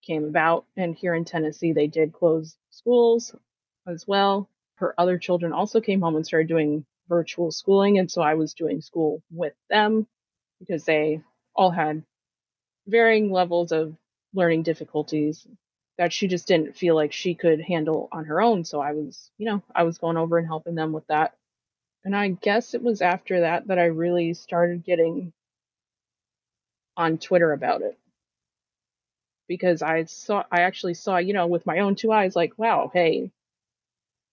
came 0.02 0.24
about 0.24 0.66
and 0.76 0.94
here 0.96 1.14
in 1.14 1.24
Tennessee 1.24 1.72
they 1.72 1.88
did 1.88 2.12
close 2.12 2.58
schools 2.70 3.34
as 3.86 4.06
well. 4.06 4.48
Her 4.76 4.94
other 4.98 5.18
children 5.18 5.52
also 5.52 5.80
came 5.80 6.00
home 6.00 6.16
and 6.16 6.26
started 6.26 6.48
doing 6.48 6.84
virtual 7.08 7.52
schooling 7.52 7.98
and 7.98 8.10
so 8.10 8.20
I 8.20 8.34
was 8.34 8.54
doing 8.54 8.80
school 8.80 9.22
with 9.30 9.54
them 9.70 10.06
because 10.58 10.84
they 10.84 11.22
all 11.54 11.70
had 11.70 12.02
varying 12.86 13.30
levels 13.30 13.72
of 13.72 13.96
learning 14.34 14.62
difficulties 14.62 15.46
that 15.98 16.12
she 16.12 16.28
just 16.28 16.46
didn't 16.46 16.76
feel 16.76 16.94
like 16.94 17.12
she 17.12 17.34
could 17.34 17.60
handle 17.60 18.08
on 18.12 18.26
her 18.26 18.40
own. 18.40 18.64
So 18.64 18.80
I 18.80 18.92
was, 18.92 19.30
you 19.38 19.46
know, 19.46 19.62
I 19.74 19.84
was 19.84 19.98
going 19.98 20.16
over 20.16 20.38
and 20.38 20.46
helping 20.46 20.74
them 20.74 20.92
with 20.92 21.06
that. 21.06 21.34
And 22.04 22.14
I 22.14 22.28
guess 22.28 22.74
it 22.74 22.82
was 22.82 23.02
after 23.02 23.40
that 23.40 23.68
that 23.68 23.78
I 23.78 23.86
really 23.86 24.34
started 24.34 24.84
getting 24.84 25.32
on 26.96 27.18
Twitter 27.18 27.52
about 27.52 27.82
it. 27.82 27.98
Because 29.48 29.80
I 29.80 30.04
saw, 30.04 30.44
I 30.50 30.62
actually 30.62 30.94
saw, 30.94 31.18
you 31.18 31.32
know, 31.32 31.46
with 31.46 31.66
my 31.66 31.78
own 31.80 31.94
two 31.94 32.12
eyes, 32.12 32.34
like, 32.36 32.58
wow, 32.58 32.90
hey, 32.92 33.30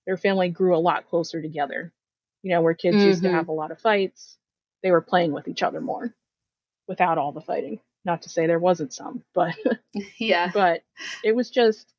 their 0.05 0.17
family 0.17 0.49
grew 0.49 0.75
a 0.75 0.79
lot 0.79 1.07
closer 1.09 1.41
together. 1.41 1.91
You 2.43 2.51
know, 2.51 2.61
where 2.61 2.73
kids 2.73 3.03
used 3.05 3.23
to 3.23 3.29
Mhm. 3.29 3.33
have 3.33 3.47
a 3.47 3.53
lot 3.53 3.71
of 3.71 3.79
fights, 3.79 4.37
they 4.81 4.91
were 4.91 5.01
playing 5.01 5.31
with 5.31 5.47
each 5.47 5.63
other 5.63 5.79
more 5.81 6.13
without 6.87 7.17
all 7.17 7.31
the 7.31 7.41
fighting. 7.41 7.79
Not 8.05 8.23
to 8.23 8.29
say 8.29 8.47
there 8.47 8.59
wasn't 8.59 8.93
some, 8.93 9.23
but 9.33 9.55
Yeah. 10.17 10.51
but 10.53 10.83
it 11.23 11.35
was 11.35 11.49
just 11.49 11.93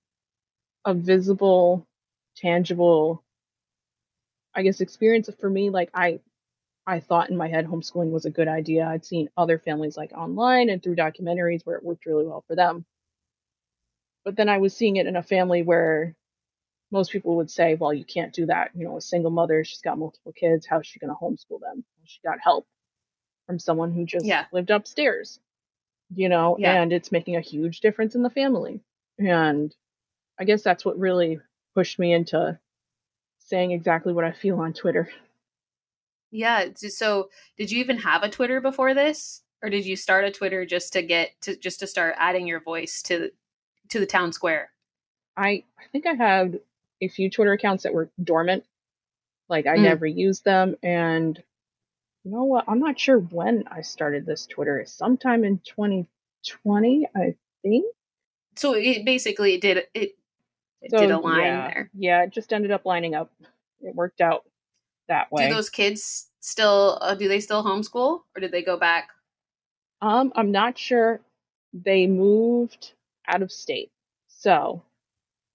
a 0.85 0.95
visible, 0.95 1.87
tangible, 2.37 3.23
I 4.55 4.63
guess, 4.63 4.81
experience 4.81 5.31
for 5.41 5.49
me. 5.51 5.71
Like 5.71 5.91
I, 5.95 6.21
I 6.87 7.01
thought 7.01 7.31
in 7.31 7.37
my 7.37 7.49
head 7.49 7.67
homeschooling 7.67 8.11
was 8.11 8.27
a 8.27 8.31
good 8.31 8.49
idea. 8.49 8.87
I'd 8.87 9.05
seen 9.07 9.31
other 9.37 9.59
families 9.59 9.97
like 9.97 10.13
online 10.13 10.69
and 10.69 10.83
through 10.83 10.97
documentaries 10.97 11.65
where 11.65 11.77
it 11.77 11.85
worked 11.85 12.07
really 12.07 12.27
well 12.27 12.45
for 12.47 12.55
them. 12.55 12.85
But 14.25 14.37
then 14.37 14.49
I 14.49 14.59
was 14.59 14.77
seeing 14.77 14.97
it 14.97 15.07
in 15.07 15.17
a 15.17 15.23
family 15.23 15.63
where 15.63 16.15
most 16.95 17.11
people 17.11 17.35
would 17.35 17.51
say, 17.51 17.75
well, 17.75 17.93
you 17.93 18.05
can't 18.05 18.33
do 18.33 18.47
that. 18.47 18.71
You 18.73 18.85
know, 18.85 18.97
a 18.97 19.01
single 19.01 19.33
mother, 19.33 19.65
she's 19.65 19.81
got 19.81 19.99
multiple 19.99 20.33
kids. 20.33 20.65
How's 20.65 20.87
she 20.87 21.01
going 21.01 21.11
to 21.13 21.17
homeschool 21.21 21.61
them? 21.61 21.85
She 22.05 22.21
got 22.25 22.39
help 22.41 22.69
from 23.49 23.59
someone 23.59 23.93
who 23.93 24.07
just 24.07 24.25
Yeah. 24.25 24.47
lived 24.53 24.71
upstairs, 24.71 25.41
you 26.15 26.29
know, 26.29 26.57
Yeah. 26.57 26.81
and 26.81 26.93
it's 26.93 27.11
making 27.11 27.35
a 27.35 27.41
huge 27.41 27.81
difference 27.81 28.15
in 28.15 28.23
the 28.23 28.31
family. 28.31 28.81
And 29.19 29.75
I 30.39 30.45
guess 30.45 30.63
that's 30.63 30.85
what 30.85 30.97
really 30.97 31.41
pushed 31.75 31.99
me 31.99 32.13
into 32.13 32.59
saying 33.39 33.73
exactly 33.73 34.13
what 34.13 34.25
I 34.25 34.31
feel 34.31 34.61
on 34.61 34.73
Twitter. 34.73 35.11
Yeah. 36.31 36.69
So, 36.77 37.31
did 37.59 37.73
you 37.73 37.81
even 37.81 37.99
have 37.99 38.23
a 38.23 38.31
Twitter 38.31 38.61
before 38.61 38.95
this, 38.95 39.43
or 39.63 39.69
did 39.69 39.85
you 39.85 39.97
start 39.97 40.25
a 40.25 40.31
Twitter 40.31 40.65
just 40.65 40.93
to 40.93 41.03
get 41.03 41.33
to 41.43 41.57
just 41.57 41.81
to 41.81 41.87
start 41.89 42.15
adding 42.19 42.47
your 42.47 42.61
voice 42.61 43.03
to 43.03 43.31
to 43.91 43.99
the 44.01 44.07
town 44.07 44.33
square? 44.33 44.71
I 45.37 45.65
I 45.79 45.85
think 45.93 46.07
I 46.07 46.15
had 46.15 46.61
a 47.01 47.09
few 47.09 47.31
Twitter 47.31 47.53
accounts 47.53 47.83
that 47.85 47.95
were 47.95 48.11
dormant. 48.23 48.65
Like 49.49 49.67
I 49.67 49.77
Mm. 49.77 49.83
never 49.83 50.07
used 50.07 50.45
them 50.45 50.77
and 50.83 51.43
you 52.25 52.31
know 52.31 52.45
what? 52.45 52.65
I'm 52.69 52.81
not 52.81 52.99
sure 52.99 53.19
when 53.19 53.65
I 53.71 53.83
started 53.83 54.25
this 54.25 54.47
Twitter. 54.47 54.83
Sometime 54.87 55.45
in 55.45 55.59
2020, 55.59 57.07
I 57.15 57.37
think. 57.63 57.85
So 58.57 58.75
it 58.75 59.05
basically 59.05 59.59
did 59.59 59.77
it. 59.95 60.17
It 60.81 60.91
So, 60.91 60.99
did 60.99 61.11
align 61.11 61.45
yeah, 61.45 61.69
there. 61.69 61.91
Yeah, 61.95 62.23
it 62.25 62.31
just 62.31 62.53
ended 62.53 62.71
up 62.71 62.87
lining 62.87 63.15
up. 63.15 63.31
It 63.81 63.95
worked 63.95 64.23
out 64.23 64.45
that 65.09 65.31
way. 65.31 65.49
Do 65.49 65.55
those 65.55 65.69
kids 65.71 66.31
still? 66.41 66.99
Uh, 67.03 67.15
do 67.15 67.29
they 67.29 67.41
still 67.41 67.63
homeschool, 67.63 68.23
or 68.35 68.41
did 68.41 68.53
they 68.53 68.63
go 68.63 68.79
back? 68.79 69.11
Um, 70.01 70.33
I'm 70.35 70.51
not 70.51 70.79
sure. 70.79 71.21
They 71.75 72.07
moved 72.07 72.93
out 73.27 73.43
of 73.43 73.53
state. 73.53 73.91
So 74.29 74.83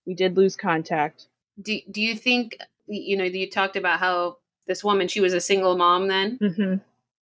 we 0.09 0.15
did 0.15 0.35
lose 0.35 0.55
contact. 0.55 1.27
Do 1.61 1.79
Do 1.91 2.01
you 2.01 2.15
think 2.15 2.57
you 2.87 3.15
know? 3.15 3.23
You 3.23 3.47
talked 3.47 3.75
about 3.75 3.99
how 3.99 4.37
this 4.65 4.83
woman 4.83 5.07
she 5.07 5.21
was 5.21 5.33
a 5.35 5.39
single 5.39 5.77
mom 5.77 6.07
then, 6.07 6.37
hmm 6.37 6.75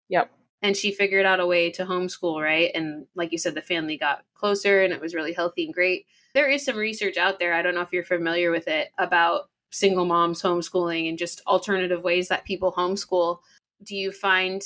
Yep. 0.07 0.31
and 0.61 0.77
she 0.77 0.93
figured 0.93 1.25
out 1.25 1.41
a 1.41 1.45
way 1.45 1.69
to 1.71 1.85
homeschool, 1.85 2.41
right? 2.41 2.71
And 2.73 3.05
like 3.15 3.33
you 3.33 3.37
said, 3.37 3.53
the 3.53 3.61
family 3.61 3.97
got 3.97 4.23
closer, 4.33 4.81
and 4.81 4.93
it 4.93 5.01
was 5.01 5.13
really 5.13 5.33
healthy 5.33 5.65
and 5.65 5.73
great. 5.73 6.05
There 6.33 6.49
is 6.49 6.63
some 6.63 6.77
research 6.77 7.17
out 7.17 7.37
there. 7.37 7.53
I 7.53 7.61
don't 7.61 7.75
know 7.75 7.81
if 7.81 7.91
you're 7.91 8.03
familiar 8.15 8.49
with 8.49 8.69
it 8.69 8.91
about 8.97 9.49
single 9.71 10.05
moms 10.05 10.41
homeschooling 10.41 11.09
and 11.09 11.17
just 11.17 11.41
alternative 11.47 12.03
ways 12.03 12.29
that 12.29 12.45
people 12.45 12.71
homeschool. 12.71 13.39
Do 13.83 13.93
you 13.95 14.13
find 14.13 14.61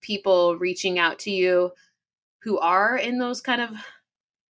people 0.00 0.56
reaching 0.56 0.98
out 0.98 1.18
to 1.20 1.30
you 1.30 1.72
who 2.44 2.58
are 2.58 2.96
in 2.96 3.18
those 3.18 3.42
kind 3.42 3.60
of 3.60 3.70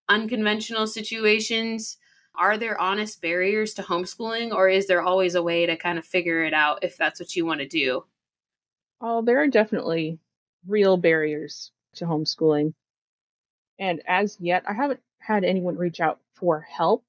unconventional 0.08 0.86
situations? 0.88 1.96
Are 2.38 2.56
there 2.56 2.80
honest 2.80 3.20
barriers 3.20 3.74
to 3.74 3.82
homeschooling, 3.82 4.52
or 4.54 4.68
is 4.68 4.86
there 4.86 5.02
always 5.02 5.34
a 5.34 5.42
way 5.42 5.66
to 5.66 5.76
kind 5.76 5.98
of 5.98 6.04
figure 6.04 6.44
it 6.44 6.54
out 6.54 6.78
if 6.82 6.96
that's 6.96 7.18
what 7.18 7.34
you 7.34 7.44
want 7.44 7.60
to 7.60 7.66
do? 7.66 8.04
Oh, 9.00 9.22
there 9.22 9.42
are 9.42 9.48
definitely 9.48 10.20
real 10.66 10.96
barriers 10.96 11.72
to 11.96 12.04
homeschooling. 12.04 12.74
And 13.80 14.02
as 14.06 14.36
yet, 14.40 14.62
I 14.68 14.72
haven't 14.72 15.00
had 15.18 15.42
anyone 15.42 15.76
reach 15.76 16.00
out 16.00 16.20
for 16.34 16.60
help. 16.60 17.04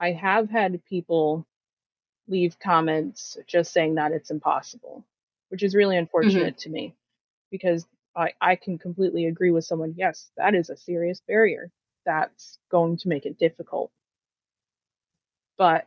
I 0.00 0.12
have 0.12 0.48
had 0.48 0.84
people 0.86 1.46
leave 2.26 2.58
comments 2.58 3.36
just 3.46 3.72
saying 3.72 3.96
that 3.96 4.12
it's 4.12 4.30
impossible, 4.30 5.04
which 5.50 5.62
is 5.62 5.74
really 5.74 5.96
mm-hmm. 5.96 6.04
unfortunate 6.04 6.58
to 6.58 6.70
me 6.70 6.94
because 7.50 7.86
I, 8.16 8.32
I 8.40 8.56
can 8.56 8.78
completely 8.78 9.26
agree 9.26 9.50
with 9.50 9.64
someone. 9.64 9.94
Yes, 9.96 10.30
that 10.38 10.54
is 10.54 10.70
a 10.70 10.76
serious 10.76 11.20
barrier. 11.28 11.70
That's 12.06 12.58
going 12.70 12.96
to 12.98 13.08
make 13.08 13.26
it 13.26 13.38
difficult. 13.38 13.90
But 15.56 15.86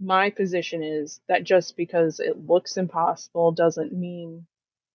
my 0.00 0.30
position 0.30 0.82
is 0.82 1.20
that 1.28 1.44
just 1.44 1.76
because 1.76 2.20
it 2.20 2.46
looks 2.46 2.76
impossible 2.76 3.52
doesn't 3.52 3.92
mean 3.92 4.46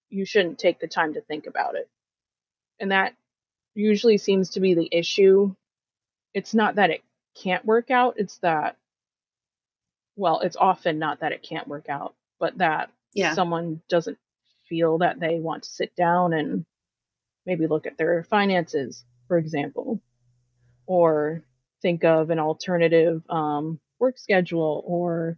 you 0.10 0.26
shouldn't 0.26 0.60
take 0.60 0.80
the 0.80 0.88
time 0.88 1.14
to 1.14 1.22
think 1.22 1.48
about 1.48 1.76
it. 1.76 1.90
And 2.80 2.92
that 2.92 3.16
usually 3.76 4.18
seems 4.18 4.52
to 4.52 4.60
be 4.60 4.74
the 4.74 4.90
issue. 4.92 5.56
It's 6.34 6.54
not 6.54 6.76
that 6.76 6.92
it 6.92 7.04
can't 7.36 7.66
work 7.66 7.92
out, 7.92 8.16
it's 8.18 8.38
that, 8.40 8.78
well, 10.16 10.42
it's 10.42 10.58
often 10.58 11.00
not 11.00 11.22
that 11.22 11.32
it 11.32 11.44
can't 11.44 11.68
work 11.68 11.90
out, 11.90 12.16
but 12.40 12.58
that 12.58 12.92
Yeah. 13.14 13.34
someone 13.34 13.82
doesn't 13.90 14.18
feel 14.68 15.00
that 15.00 15.20
they 15.20 15.40
want 15.40 15.64
to 15.64 15.70
sit 15.70 15.96
down 15.96 16.34
and 16.34 16.66
maybe 17.46 17.68
look 17.68 17.88
at 17.88 17.98
their 17.98 18.24
finances, 18.24 19.06
for 19.28 19.38
example, 19.38 20.02
or 20.88 21.44
think 21.82 22.04
of 22.04 22.30
an 22.30 22.40
alternative 22.40 23.24
um, 23.30 23.80
work 24.00 24.18
schedule 24.18 24.84
or 24.86 25.38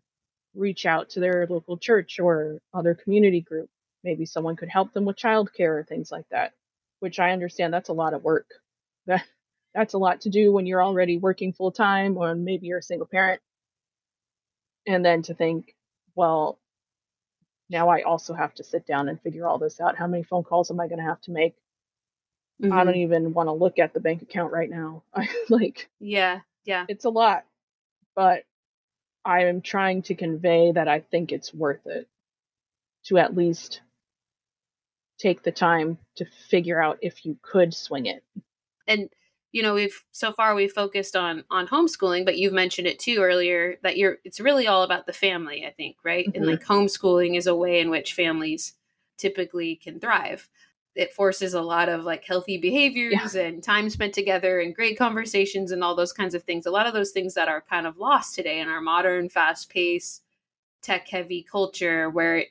reach 0.55 0.85
out 0.85 1.09
to 1.11 1.19
their 1.19 1.47
local 1.49 1.77
church 1.77 2.19
or 2.19 2.59
other 2.73 2.95
community 2.95 3.41
group. 3.41 3.69
Maybe 4.03 4.25
someone 4.25 4.55
could 4.55 4.69
help 4.69 4.93
them 4.93 5.05
with 5.05 5.17
childcare 5.17 5.79
or 5.79 5.83
things 5.83 6.11
like 6.11 6.27
that, 6.31 6.53
which 6.99 7.19
I 7.19 7.31
understand 7.31 7.73
that's 7.73 7.89
a 7.89 7.93
lot 7.93 8.13
of 8.13 8.23
work. 8.23 8.47
That 9.07 9.23
that's 9.73 9.95
a 9.95 9.97
lot 9.97 10.21
to 10.21 10.29
do 10.29 10.51
when 10.53 10.67
you're 10.67 10.83
already 10.83 11.17
working 11.17 11.53
full 11.53 11.71
time 11.71 12.17
or 12.17 12.35
maybe 12.35 12.67
you're 12.67 12.79
a 12.79 12.83
single 12.83 13.07
parent. 13.07 13.41
And 14.85 15.03
then 15.03 15.23
to 15.23 15.33
think, 15.33 15.75
well, 16.15 16.59
now 17.69 17.89
I 17.89 18.01
also 18.03 18.33
have 18.33 18.53
to 18.55 18.63
sit 18.63 18.85
down 18.85 19.09
and 19.09 19.19
figure 19.21 19.47
all 19.47 19.57
this 19.57 19.79
out. 19.79 19.97
How 19.97 20.07
many 20.07 20.23
phone 20.23 20.43
calls 20.43 20.69
am 20.71 20.79
I 20.79 20.87
going 20.87 20.99
to 20.99 21.05
have 21.05 21.21
to 21.21 21.31
make? 21.31 21.55
I 22.63 22.67
Mhm. 22.67 22.85
don't 22.85 22.95
even 22.95 23.33
want 23.33 23.47
to 23.47 23.53
look 23.53 23.79
at 23.79 23.93
the 23.93 23.99
bank 23.99 24.21
account 24.21 24.51
right 24.53 24.69
now. 24.69 25.03
I 25.13 25.27
like 25.49 25.89
Yeah. 25.99 26.41
Yeah. 26.65 26.85
it's 26.87 27.05
a 27.05 27.09
lot, 27.09 27.45
but 28.15 28.43
I 29.25 29.45
am 29.45 29.61
trying 29.61 30.01
to 30.03 30.15
convey 30.15 30.71
that 30.71 30.87
I 30.87 30.99
think 30.99 31.31
it's 31.31 31.53
worth 31.53 31.85
it 31.85 32.07
to 33.05 33.17
at 33.17 33.35
least 33.35 33.81
take 35.17 35.43
the 35.43 35.51
time 35.51 35.97
to 36.15 36.25
figure 36.49 36.81
out 36.81 36.97
if 37.01 37.25
you 37.25 37.37
could 37.41 37.73
swing 37.73 38.07
it. 38.07 38.23
and 38.87 39.09
you 39.51 39.61
know 39.61 39.73
we've 39.75 40.03
so 40.11 40.31
far 40.31 40.55
we've 40.55 40.71
focused 40.71 41.15
on 41.15 41.43
on 41.51 41.67
homeschooling 41.67 42.25
but 42.25 42.37
you've 42.37 42.53
mentioned 42.53 42.87
it 42.87 42.97
too 42.97 43.17
earlier 43.19 43.77
that 43.83 43.97
you're 43.97 44.17
it's 44.23 44.39
really 44.39 44.65
all 44.65 44.81
about 44.83 45.05
the 45.05 45.13
family 45.13 45.65
i 45.65 45.69
think 45.71 45.97
right 46.03 46.25
and 46.33 46.43
Mhm. 46.45 46.51
like 46.51 46.63
homeschooling 46.63 47.37
is 47.37 47.45
a 47.47 47.53
way 47.55 47.79
in 47.79 47.89
which 47.91 48.13
families 48.13 48.73
typically 49.17 49.75
can 49.75 49.99
thrive 49.99 50.49
it 50.95 51.13
forces 51.13 51.53
a 51.53 51.61
lot 51.61 51.89
of 51.89 52.03
like 52.03 52.23
healthy 52.25 52.57
behaviors 52.57 53.35
and 53.35 53.63
time 53.63 53.89
spent 53.89 54.13
together 54.13 54.59
and 54.59 54.75
great 54.75 54.97
conversations 54.97 55.71
and 55.71 55.83
all 55.83 55.95
those 55.95 56.13
kinds 56.13 56.35
of 56.35 56.43
things. 56.43 56.65
A 56.65 56.71
lot 56.71 56.87
of 56.87 56.93
those 56.93 57.11
things 57.11 57.33
that 57.35 57.47
are 57.47 57.61
kind 57.61 57.87
of 57.87 57.97
lost 57.97 58.35
today 58.35 58.59
in 58.59 58.67
our 58.67 58.81
modern 58.81 59.29
fast 59.29 59.69
paced 59.69 60.23
tech 60.81 61.07
heavy 61.07 61.45
culture 61.49 62.09
where 62.09 62.45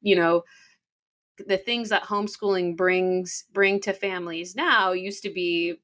you 0.00 0.16
know 0.16 0.44
the 1.46 1.58
things 1.58 1.88
that 1.88 2.04
homeschooling 2.04 2.76
brings 2.76 3.44
bring 3.52 3.80
to 3.80 3.92
families 3.92 4.56
now 4.56 4.92
used 4.92 5.22
to 5.22 5.28
be 5.28 5.74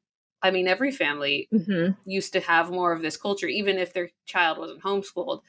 i 0.42 0.50
mean 0.50 0.66
every 0.66 0.90
family 0.90 1.46
hmm 1.50 1.90
used 2.06 2.32
to 2.32 2.40
have 2.40 2.70
more 2.70 2.92
of 2.92 3.02
this 3.02 3.18
culture 3.18 3.46
even 3.46 3.76
if 3.76 3.92
their 3.92 4.08
child 4.24 4.56
wasn't 4.56 4.82
homeschooled 4.82 5.42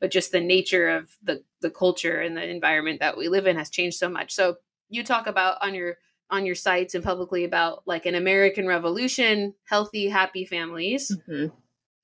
but 0.00 0.10
just 0.10 0.32
the 0.32 0.40
nature 0.40 0.88
of 0.88 1.16
the 1.22 1.42
the 1.60 1.70
culture 1.70 2.20
and 2.20 2.36
the 2.36 2.48
environment 2.48 3.00
that 3.00 3.16
we 3.16 3.28
live 3.28 3.46
in 3.46 3.56
has 3.56 3.70
changed 3.70 3.96
so 3.96 4.08
much. 4.08 4.32
So 4.32 4.56
you 4.88 5.02
talk 5.04 5.26
about 5.26 5.58
on 5.60 5.74
your 5.74 5.98
on 6.30 6.44
your 6.44 6.54
sites 6.54 6.94
and 6.94 7.02
publicly 7.02 7.44
about 7.44 7.82
like 7.86 8.06
an 8.06 8.14
American 8.14 8.66
Revolution, 8.66 9.54
healthy, 9.64 10.08
happy 10.08 10.44
families. 10.44 11.14
Mhm. 11.28 11.52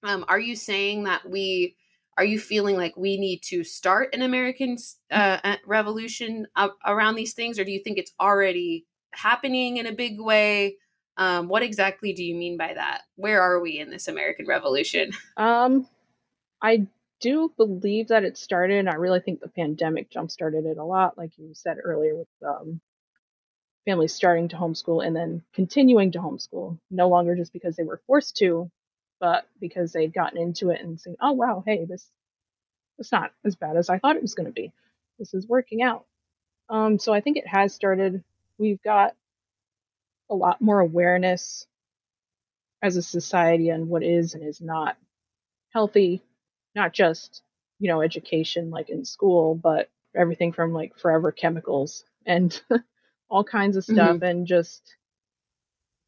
Um, 0.02 0.24
are 0.28 0.38
you 0.40 0.56
saying 0.56 1.04
that 1.04 1.28
we 1.28 1.76
are 2.16 2.24
you 2.24 2.38
feeling 2.38 2.76
like 2.76 2.96
we 2.96 3.18
need 3.18 3.42
to 3.42 3.64
start 3.64 4.14
an 4.14 4.22
American 4.22 4.76
uh, 5.10 5.38
uh, 5.42 5.56
revolution 5.66 6.46
around 6.87 7.16
these 7.16 7.34
things, 7.34 7.58
or 7.58 7.64
do 7.64 7.72
you 7.72 7.80
think 7.82 7.98
it's 7.98 8.12
already 8.20 8.87
happening 9.12 9.78
in 9.78 9.87
a 9.87 9.92
big 9.92 10.20
way? 10.20 10.76
Um, 11.16 11.48
what 11.48 11.62
exactly 11.62 12.12
do 12.12 12.24
you 12.24 12.34
mean 12.34 12.56
by 12.56 12.74
that? 12.74 13.02
Where 13.16 13.40
are 13.40 13.60
we 13.60 13.78
in 13.78 13.90
this 13.90 14.08
American 14.08 14.46
Revolution? 14.46 15.10
Um, 15.37 15.88
I 16.62 16.87
do 17.20 17.52
believe 17.56 18.08
that 18.08 18.24
it 18.24 18.38
started, 18.38 18.78
and 18.78 18.88
I 18.88 18.94
really 18.94 19.20
think 19.20 19.40
the 19.40 19.48
pandemic 19.48 20.10
jump 20.10 20.30
started 20.30 20.66
it 20.66 20.78
a 20.78 20.84
lot, 20.84 21.18
like 21.18 21.37
you 21.37 21.52
said 21.52 21.78
earlier, 21.82 22.16
with 22.16 22.28
um, 22.46 22.80
families 23.85 24.14
starting 24.14 24.49
to 24.49 24.57
homeschool 24.57 25.07
and 25.07 25.14
then 25.14 25.42
continuing 25.55 26.12
to 26.12 26.18
homeschool, 26.18 26.79
no 26.90 27.09
longer 27.09 27.35
just 27.37 27.53
because 27.53 27.77
they 27.77 27.85
were 27.85 28.01
forced 28.07 28.37
to, 28.38 28.70
but 29.20 29.47
because 29.61 29.92
they'd 29.92 30.12
gotten 30.14 30.38
into 30.38 30.70
it 30.70 30.81
and 30.81 31.01
saying, 31.01 31.16
"Oh 31.20 31.33
wow, 31.33 31.62
hey, 31.66 31.85
this 31.85 32.11
it's 32.99 33.12
not 33.12 33.33
as 33.44 33.57
bad 33.57 33.77
as 33.77 33.90
I 33.90 33.99
thought 33.99 34.16
it 34.16 34.23
was 34.23 34.35
going 34.35 34.47
to 34.47 34.53
be. 34.53 34.73
This 35.18 35.35
is 35.35 35.49
working 35.49 35.83
out." 35.83 36.07
Um, 36.68 36.99
so 36.99 37.12
I 37.12 37.20
think 37.20 37.37
it 37.37 37.47
has 37.47 37.75
started. 37.75 38.25
We've 38.59 38.83
got 38.83 39.14
a 40.31 40.35
lot 40.35 40.61
more 40.61 40.81
awareness 40.81 41.66
as 42.83 42.97
a 42.97 43.03
society 43.03 43.70
on 43.70 43.88
what 43.88 44.03
is 44.03 44.35
and 44.35 44.44
is 44.44 44.61
not 44.61 44.97
healthy, 45.73 46.23
not 46.75 46.92
just, 46.92 47.42
you 47.79 47.88
know, 47.88 48.03
education 48.03 48.70
like 48.70 48.90
in 48.90 49.05
school, 49.05 49.55
but 49.55 49.88
everything 50.14 50.53
from 50.53 50.73
like 50.73 50.97
forever 50.99 51.33
chemicals 51.33 52.05
and 52.27 52.61
all 53.28 53.44
kinds 53.44 53.76
of 53.76 53.84
stuff. 53.84 54.22
And 54.22 54.46
just, 54.46 54.82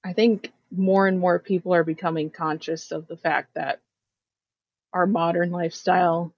I 0.05 0.12
think 0.12 0.52
more 0.70 1.07
and 1.07 1.18
more 1.18 1.38
people 1.38 1.74
are 1.74 1.85
becoming 1.85 2.31
conscious 2.31 2.92
of 2.92 3.07
the 3.07 3.16
fact 3.16 3.55
that 3.55 3.81
our 4.92 5.07
modern 5.07 5.50
lifestyle, 5.50 6.33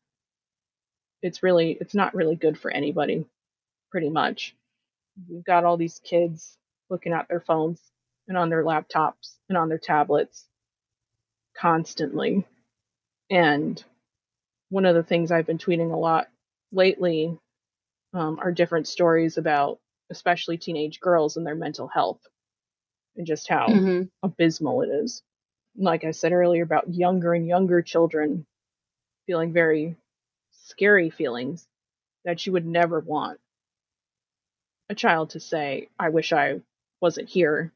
it's 1.22 1.42
really, 1.42 1.76
it's 1.80 1.94
not 1.94 2.14
really 2.14 2.36
good 2.36 2.58
for 2.58 2.70
anybody, 2.70 3.24
pretty 3.90 4.10
much. 4.10 4.54
We've 5.28 5.44
got 5.44 5.64
all 5.64 5.76
these 5.76 6.00
kids 6.04 6.56
looking 6.90 7.12
at 7.12 7.28
their 7.28 7.40
phones 7.40 7.80
and 8.28 8.36
on 8.36 8.50
their 8.50 8.64
laptops 8.64 9.36
and 9.48 9.58
on 9.58 9.68
their 9.68 9.78
tablets 9.78 10.46
constantly. 11.56 12.46
And 13.30 13.82
one 14.70 14.86
of 14.86 14.94
the 14.94 15.02
things 15.02 15.32
I've 15.32 15.46
been 15.46 15.58
tweeting 15.58 15.92
a 15.92 15.96
lot 15.96 16.28
lately 16.72 17.36
um, 18.14 18.38
are 18.40 18.52
different 18.52 18.86
stories 18.86 19.38
about, 19.38 19.78
especially 20.10 20.58
teenage 20.58 21.00
girls 21.00 21.36
and 21.36 21.46
their 21.46 21.54
mental 21.54 21.88
health, 21.88 22.20
and 23.16 23.26
just 23.26 23.48
how 23.48 23.68
Mhm. 23.70 24.10
abysmal 24.22 24.82
it 24.82 24.88
is. 24.88 25.22
Like 25.76 26.04
I 26.04 26.10
said 26.12 26.32
earlier, 26.32 26.62
about 26.62 26.92
younger 26.92 27.34
and 27.34 27.46
younger 27.46 27.82
children 27.82 28.46
feeling 29.26 29.52
very 29.52 29.96
scary 30.50 31.10
feelings 31.10 31.66
that 32.24 32.46
you 32.46 32.52
would 32.52 32.66
never 32.66 33.00
want 33.00 33.40
a 34.90 34.94
child 34.94 35.30
to 35.30 35.40
say, 35.40 35.88
I 35.98 36.08
wish 36.08 36.32
I 36.32 36.60
wasn't 37.00 37.28
here, 37.28 37.72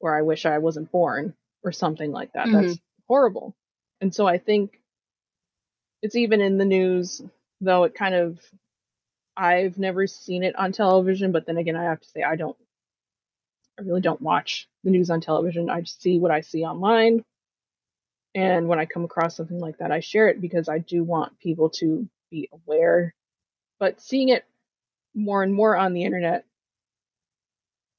or 0.00 0.14
I 0.16 0.22
wish 0.22 0.46
I 0.46 0.58
wasn't 0.58 0.90
born, 0.90 1.34
or 1.62 1.72
something 1.72 2.10
like 2.12 2.32
that. 2.32 2.48
That's 2.52 2.78
horrible. 3.06 3.54
And 4.00 4.14
so 4.14 4.26
I 4.26 4.38
think 4.38 4.80
it's 6.02 6.16
even 6.16 6.40
in 6.40 6.56
the 6.58 6.64
news, 6.64 7.22
though 7.60 7.84
it 7.84 7.94
kind 7.94 8.14
of, 8.14 8.40
I've 9.38 9.78
never 9.78 10.08
seen 10.08 10.42
it 10.42 10.56
on 10.56 10.72
television, 10.72 11.30
but 11.30 11.46
then 11.46 11.58
again, 11.58 11.76
I 11.76 11.84
have 11.84 12.00
to 12.00 12.08
say, 12.08 12.24
I 12.24 12.34
don't, 12.34 12.56
I 13.78 13.82
really 13.82 14.00
don't 14.00 14.20
watch 14.20 14.68
the 14.82 14.90
news 14.90 15.10
on 15.10 15.20
television. 15.20 15.70
I 15.70 15.82
just 15.82 16.02
see 16.02 16.18
what 16.18 16.32
I 16.32 16.40
see 16.40 16.64
online. 16.64 17.24
And 18.34 18.66
when 18.66 18.80
I 18.80 18.84
come 18.84 19.04
across 19.04 19.36
something 19.36 19.60
like 19.60 19.78
that, 19.78 19.92
I 19.92 20.00
share 20.00 20.28
it 20.28 20.40
because 20.40 20.68
I 20.68 20.78
do 20.78 21.04
want 21.04 21.38
people 21.38 21.70
to 21.70 22.08
be 22.32 22.48
aware. 22.52 23.14
But 23.78 24.00
seeing 24.00 24.28
it 24.30 24.44
more 25.14 25.44
and 25.44 25.54
more 25.54 25.76
on 25.76 25.92
the 25.92 26.02
internet 26.04 26.44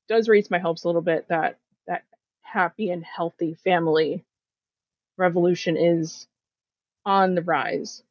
does 0.10 0.28
raise 0.28 0.52
my 0.52 0.60
hopes 0.60 0.84
a 0.84 0.88
little 0.88 1.02
bit 1.02 1.28
that 1.30 1.58
that 1.88 2.04
happy 2.42 2.90
and 2.90 3.04
healthy 3.04 3.54
family 3.64 4.26
revolution 5.18 5.78
is 5.78 6.28
on 7.06 7.36
the 7.36 7.42
rise. 7.42 8.04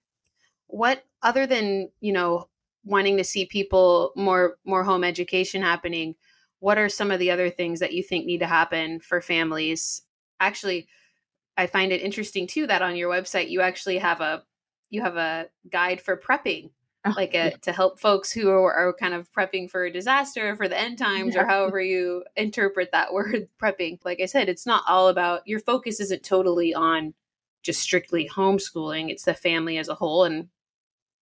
What 0.67 1.05
other 1.23 1.47
than 1.47 1.91
you 2.01 2.12
know 2.12 2.49
wanting 2.85 3.17
to 3.17 3.25
see 3.25 3.47
people 3.47 4.12
more 4.17 4.57
more 4.64 4.85
home 4.85 5.05
education 5.05 5.62
happening? 5.62 6.14
What 6.61 6.79
are 6.79 6.88
some 6.88 7.11
of 7.11 7.19
the 7.19 7.31
other 7.31 7.51
things 7.51 7.81
that 7.81 7.93
you 7.93 8.03
think 8.03 8.27
need 8.27 8.38
to 8.38 8.47
happen 8.47 9.01
for 9.01 9.21
families? 9.21 10.03
Actually, 10.41 10.88
I 11.57 11.67
find 11.67 11.93
it 11.93 12.03
interesting 12.03 12.47
too 12.47 12.67
that 12.67 12.83
on 12.83 12.97
your 12.97 13.11
website 13.11 13.51
you 13.51 13.61
actually 13.61 13.99
have 13.99 14.21
a 14.21 14.43
you 14.91 15.03
have 15.03 15.17
a 15.17 15.49
guide 15.71 16.01
for 16.01 16.17
prepping 16.17 16.71
Oh, 17.05 17.14
like 17.17 17.35
a, 17.35 17.51
yeah. 17.51 17.57
to 17.62 17.73
help 17.73 18.01
folks 18.01 18.33
who 18.33 18.51
are, 18.51 18.75
are 18.75 18.93
kind 18.93 19.14
of 19.14 19.31
prepping 19.33 19.71
for 19.71 19.85
a 19.85 19.93
disaster 19.93 20.57
for 20.57 20.67
the 20.67 20.79
end 20.79 20.99
times 20.99 21.37
or 21.37 21.47
however 21.47 21.81
you 21.81 22.25
interpret 22.35 22.91
that 22.91 23.12
word 23.14 23.49
prepping 23.62 23.99
like 24.05 24.21
i 24.21 24.27
said 24.27 24.49
it's 24.49 24.67
not 24.67 24.83
all 24.88 25.07
about 25.09 25.47
your 25.47 25.61
focus 25.61 26.01
isn't 26.01 26.25
totally 26.25 26.75
on 26.75 27.14
just 27.62 27.81
strictly 27.81 28.29
homeschooling 28.29 29.11
it's 29.11 29.23
the 29.25 29.35
family 29.35 29.79
as 29.79 29.88
a 29.88 29.95
whole 29.95 30.25
and 30.25 30.49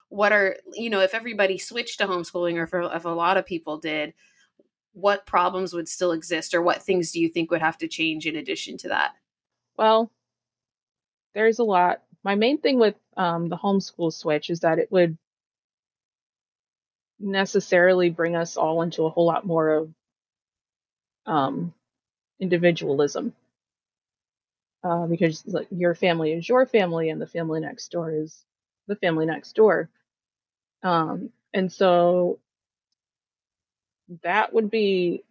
what 0.09 0.33
are 0.33 0.57
you 0.73 0.91
know 0.91 1.01
if 1.01 1.15
everybody 1.15 1.59
switched 1.59 1.99
to 1.99 2.07
homeschooling 2.07 2.57
or 2.57 2.63
if, 2.65 2.95
if 2.95 3.05
a 3.05 3.09
lot 3.09 3.37
of 3.37 3.47
people 3.47 3.79
did 3.79 4.15
what 4.93 5.27
problems 5.27 5.75
would 5.75 5.89
still 5.89 6.13
exist 6.13 6.55
or 6.55 6.63
what 6.63 6.83
things 6.83 7.13
do 7.13 7.21
you 7.21 7.29
think 7.29 7.51
would 7.51 7.61
have 7.61 7.77
to 7.79 7.89
change 7.89 8.27
in 8.27 8.37
addition 8.37 8.77
to 8.77 8.89
that 8.89 9.15
Well, 9.77 10.11
there's 11.37 11.59
a 11.59 11.65
lot. 11.65 12.03
My 12.25 12.35
main 12.35 12.59
thing 12.59 12.79
with 12.79 12.95
um, 13.17 13.51
the 13.51 13.59
homeschool 13.59 14.13
switch 14.13 14.49
is 14.49 14.61
that 14.61 14.79
it 14.79 14.91
would 14.91 15.19
necessarily 17.21 18.09
bring 18.09 18.35
us 18.35 18.57
all 18.57 18.81
into 18.83 19.05
a 19.05 19.11
whole 19.11 19.27
lot 19.27 19.47
more 19.47 19.71
of 19.71 19.95
um, 21.27 21.75
individualism. 22.41 23.35
Uh, 24.83 25.07
because 25.07 25.45
like 25.47 25.67
your 25.71 25.95
family 25.95 26.33
is 26.33 26.49
your 26.49 26.65
family 26.65 27.11
and 27.11 27.21
the 27.21 27.27
family 27.27 27.61
next 27.61 27.91
door 27.91 28.13
is 28.13 28.45
the 28.87 28.97
family 28.97 29.27
next 29.27 29.55
door. 29.55 29.89
Um, 30.83 31.31
and 31.53 31.73
so 31.73 32.39
that 34.23 34.53
would 34.53 34.71
be 34.71 35.25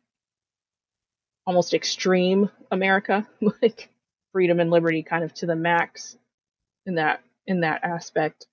almost 1.46 1.74
extreme 1.74 2.50
America, 2.72 3.28
like 3.62 3.90
freedom 4.32 4.60
and 4.60 4.70
liberty 4.72 5.04
kind 5.04 5.24
of 5.24 5.34
to 5.36 5.46
the 5.46 5.56
max 5.56 6.18
in 6.86 6.96
that 6.96 7.22
in 7.48 7.62
that 7.62 7.84
aspect. 7.84 8.48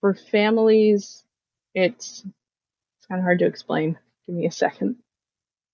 For 0.00 0.14
families, 0.14 1.24
it's 1.74 2.24
it's 2.24 3.06
kind 3.06 3.18
of 3.18 3.24
hard 3.24 3.38
to 3.40 3.46
explain. 3.46 3.98
Give 4.26 4.34
me 4.34 4.46
a 4.46 4.50
second. 4.52 4.96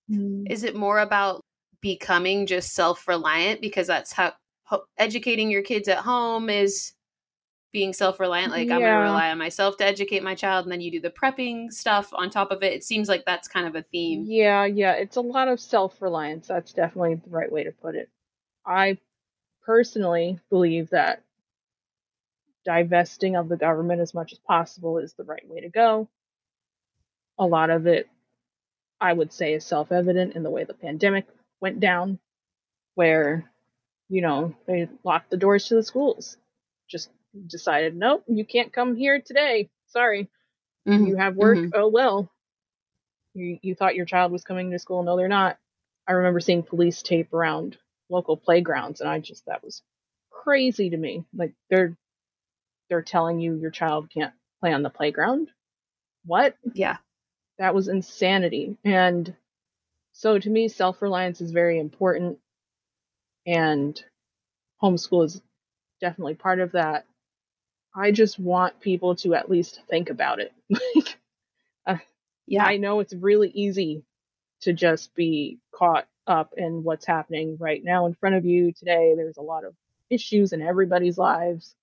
is 0.08 0.64
it 0.64 0.76
more 0.76 0.98
about 0.98 1.40
becoming 1.80 2.46
just 2.46 2.74
self-reliant 2.74 3.60
because 3.60 3.86
that's 3.86 4.12
how 4.12 4.32
ho- 4.64 4.84
educating 4.98 5.50
your 5.50 5.62
kids 5.62 5.88
at 5.88 5.98
home 5.98 6.50
is 6.50 6.92
being 7.72 7.92
self-reliant 7.92 8.52
like 8.52 8.70
i'm 8.70 8.80
going 8.80 8.82
to 8.82 8.88
rely 8.88 9.30
on 9.30 9.38
myself 9.38 9.76
to 9.76 9.84
educate 9.84 10.22
my 10.22 10.34
child 10.34 10.64
and 10.64 10.72
then 10.72 10.80
you 10.80 10.90
do 10.90 11.00
the 11.00 11.10
prepping 11.10 11.70
stuff 11.70 12.10
on 12.14 12.30
top 12.30 12.50
of 12.50 12.62
it 12.62 12.72
it 12.72 12.84
seems 12.84 13.08
like 13.08 13.24
that's 13.26 13.48
kind 13.48 13.66
of 13.66 13.74
a 13.74 13.82
theme 13.82 14.24
Yeah, 14.26 14.64
yeah, 14.64 14.92
it's 14.92 15.16
a 15.16 15.20
lot 15.20 15.48
of 15.48 15.60
self-reliance. 15.60 16.48
That's 16.48 16.72
definitely 16.72 17.16
the 17.16 17.30
right 17.30 17.50
way 17.50 17.64
to 17.64 17.72
put 17.72 17.94
it. 17.94 18.08
I 18.66 18.98
personally 19.64 20.38
believe 20.50 20.90
that 20.90 21.22
divesting 22.64 23.36
of 23.36 23.48
the 23.48 23.56
government 23.56 24.00
as 24.00 24.14
much 24.14 24.32
as 24.32 24.38
possible 24.38 24.98
is 24.98 25.14
the 25.14 25.24
right 25.24 25.48
way 25.48 25.60
to 25.60 25.68
go. 25.68 26.08
A 27.38 27.46
lot 27.46 27.70
of 27.70 27.86
it, 27.86 28.08
I 29.00 29.12
would 29.12 29.32
say, 29.32 29.54
is 29.54 29.64
self-evident 29.64 30.34
in 30.34 30.42
the 30.42 30.50
way 30.50 30.64
the 30.64 30.74
pandemic 30.74 31.26
went 31.60 31.80
down, 31.80 32.18
where, 32.94 33.50
you 34.08 34.22
know, 34.22 34.54
they 34.66 34.88
locked 35.04 35.30
the 35.30 35.36
doors 35.36 35.68
to 35.68 35.74
the 35.74 35.82
schools. 35.82 36.36
Just 36.88 37.10
decided, 37.46 37.96
nope, 37.96 38.24
you 38.28 38.44
can't 38.44 38.72
come 38.72 38.94
here 38.96 39.20
today. 39.20 39.70
Sorry. 39.88 40.28
Mhm. 40.86 41.08
you 41.08 41.16
have 41.16 41.36
work. 41.36 41.58
Mhm. 41.58 41.70
oh 41.74 41.88
well. 41.88 42.30
You 43.34 43.58
you 43.62 43.74
thought 43.74 43.96
your 43.96 44.06
child 44.06 44.32
was 44.32 44.44
coming 44.44 44.70
to 44.70 44.78
school. 44.78 45.02
No 45.02 45.16
they're 45.16 45.28
not. 45.28 45.58
I 46.06 46.12
remember 46.12 46.40
seeing 46.40 46.62
police 46.62 47.02
tape 47.02 47.32
around 47.34 47.76
local 48.08 48.36
playgrounds 48.36 49.00
and 49.00 49.10
i 49.10 49.18
just 49.18 49.44
that 49.46 49.64
was 49.64 49.82
crazy 50.30 50.90
to 50.90 50.96
me. 50.96 51.24
Like 51.34 51.52
they're 51.70 51.96
they're 52.88 53.02
telling 53.02 53.40
you 53.40 53.54
your 53.56 53.70
child 53.70 54.10
can't 54.10 54.32
play 54.60 54.72
on 54.72 54.82
the 54.82 54.90
playground? 54.90 55.50
What? 56.24 56.56
Yeah. 56.74 56.98
That 57.58 57.74
was 57.74 57.88
insanity. 57.88 58.76
And 58.84 59.34
so 60.12 60.38
to 60.38 60.50
me 60.50 60.68
self-reliance 60.68 61.40
is 61.40 61.50
very 61.52 61.78
important 61.78 62.38
and 63.46 64.02
homeschool 64.82 65.24
is 65.24 65.40
definitely 66.00 66.34
part 66.34 66.60
of 66.60 66.72
that 66.72 67.06
I 67.96 68.12
just 68.12 68.38
want 68.38 68.80
people 68.80 69.16
to 69.16 69.34
at 69.34 69.50
least 69.50 69.80
think 69.90 70.10
about 70.10 70.40
it. 70.40 70.52
like, 70.70 71.18
uh, 71.86 71.96
Yeah. 72.46 72.64
I 72.64 72.76
know 72.78 73.00
it's 73.00 73.14
really 73.14 73.50
easy 73.50 74.04
to 74.62 74.72
just 74.74 75.14
be 75.14 75.58
caught 75.74 76.06
up 76.26 76.54
in 76.56 76.84
what's 76.84 77.06
happening 77.06 77.56
right 77.60 77.82
now 77.84 78.06
in 78.06 78.14
front 78.14 78.36
of 78.36 78.44
you 78.44 78.72
today. 78.72 79.14
There's 79.16 79.38
a 79.38 79.42
lot 79.42 79.64
of 79.64 79.74
issues 80.10 80.52
in 80.52 80.62
everybody's 80.62 81.18
lives. 81.18 81.74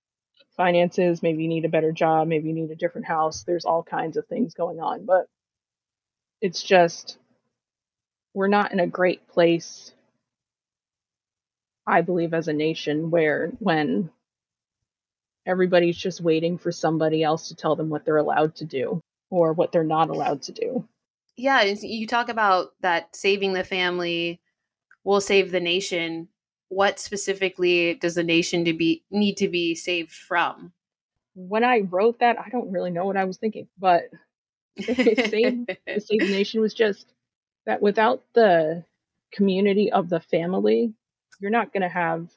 Finances, 0.58 1.24
maybe 1.24 1.44
you 1.44 1.50
need 1.50 1.66
a 1.66 1.70
better 1.70 1.92
job, 1.92 2.28
maybe 2.28 2.50
you 2.50 2.56
need 2.56 2.72
a 2.72 2.76
different 2.76 3.08
house. 3.08 3.44
There's 3.44 3.66
all 3.66 3.84
kinds 3.84 4.18
of 4.18 4.28
things 4.28 4.54
going 4.54 4.80
on, 4.80 5.06
but 5.06 5.28
it's 6.42 6.62
just 6.62 7.18
we're 8.34 8.48
not 8.48 8.72
in 8.74 8.80
a 8.80 8.88
great 8.88 9.28
place 9.28 9.94
I 11.88 12.02
believe 12.02 12.34
as 12.34 12.48
a 12.48 12.54
nation 12.54 13.12
where 13.12 13.52
when 13.60 14.10
everybody's 15.46 15.98
just 15.98 16.22
waiting 16.22 16.58
for 16.58 16.72
somebody 16.72 17.24
else 17.24 17.48
to 17.50 17.56
tell 17.56 17.76
them 17.76 17.90
what 17.90 18.06
they're 18.06 18.18
allowed 18.18 18.56
to 18.56 18.66
do 18.66 19.02
or 19.30 19.54
what 19.54 19.72
they're 19.72 19.84
not 19.84 20.10
allowed 20.10 20.42
to 20.44 20.52
do. 20.52 20.88
Yeah, 21.36 21.64
you 21.64 22.06
talk 22.08 22.30
about 22.30 22.74
that 22.82 23.16
saving 23.16 23.54
the 23.54 23.64
family 23.64 24.40
will 25.04 25.22
save 25.22 25.52
the 25.52 25.60
nation. 25.60 26.28
What 26.70 27.00
specifically 27.00 27.96
does 27.96 28.16
the 28.16 28.24
nation 28.24 28.66
to 28.66 28.74
be 28.74 29.04
need 29.10 29.38
to 29.38 29.48
be 29.48 29.76
saved 29.76 30.12
from? 30.12 30.72
When 31.36 31.64
I 31.64 31.80
wrote 31.80 32.20
that, 32.20 32.38
I 32.40 32.50
don't 32.50 32.72
really 32.72 32.92
know 32.92 33.06
what 33.06 33.18
I 33.18 33.26
was 33.26 33.38
thinking, 33.38 33.68
but 33.80 34.04
Save- 34.80 35.66
the 35.66 35.78
Save 35.88 36.22
the 36.22 36.30
Nation 36.30 36.62
was 36.62 36.74
just 36.74 37.12
that 37.66 37.82
without 37.82 38.24
the 38.34 38.86
community 39.32 39.92
of 39.92 40.10
the 40.10 40.20
family, 40.20 40.94
you're 41.40 41.52
not 41.52 41.74
going 41.74 41.82
to 41.82 41.90
have 41.90 42.30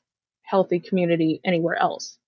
healthy 0.42 0.80
community 0.80 1.40
anywhere 1.44 1.76
else. 1.76 2.18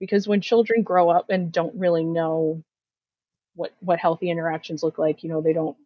Because 0.00 0.28
when 0.28 0.40
children 0.42 0.82
grow 0.82 1.10
up 1.10 1.30
and 1.30 1.52
don't 1.52 1.76
really 1.76 2.04
know 2.04 2.62
what 3.56 3.72
what 3.80 3.98
healthy 4.00 4.30
interactions 4.30 4.82
look 4.82 4.98
like, 4.98 5.22
you 5.24 5.30
know, 5.30 5.42
they 5.42 5.54
don't 5.54 5.76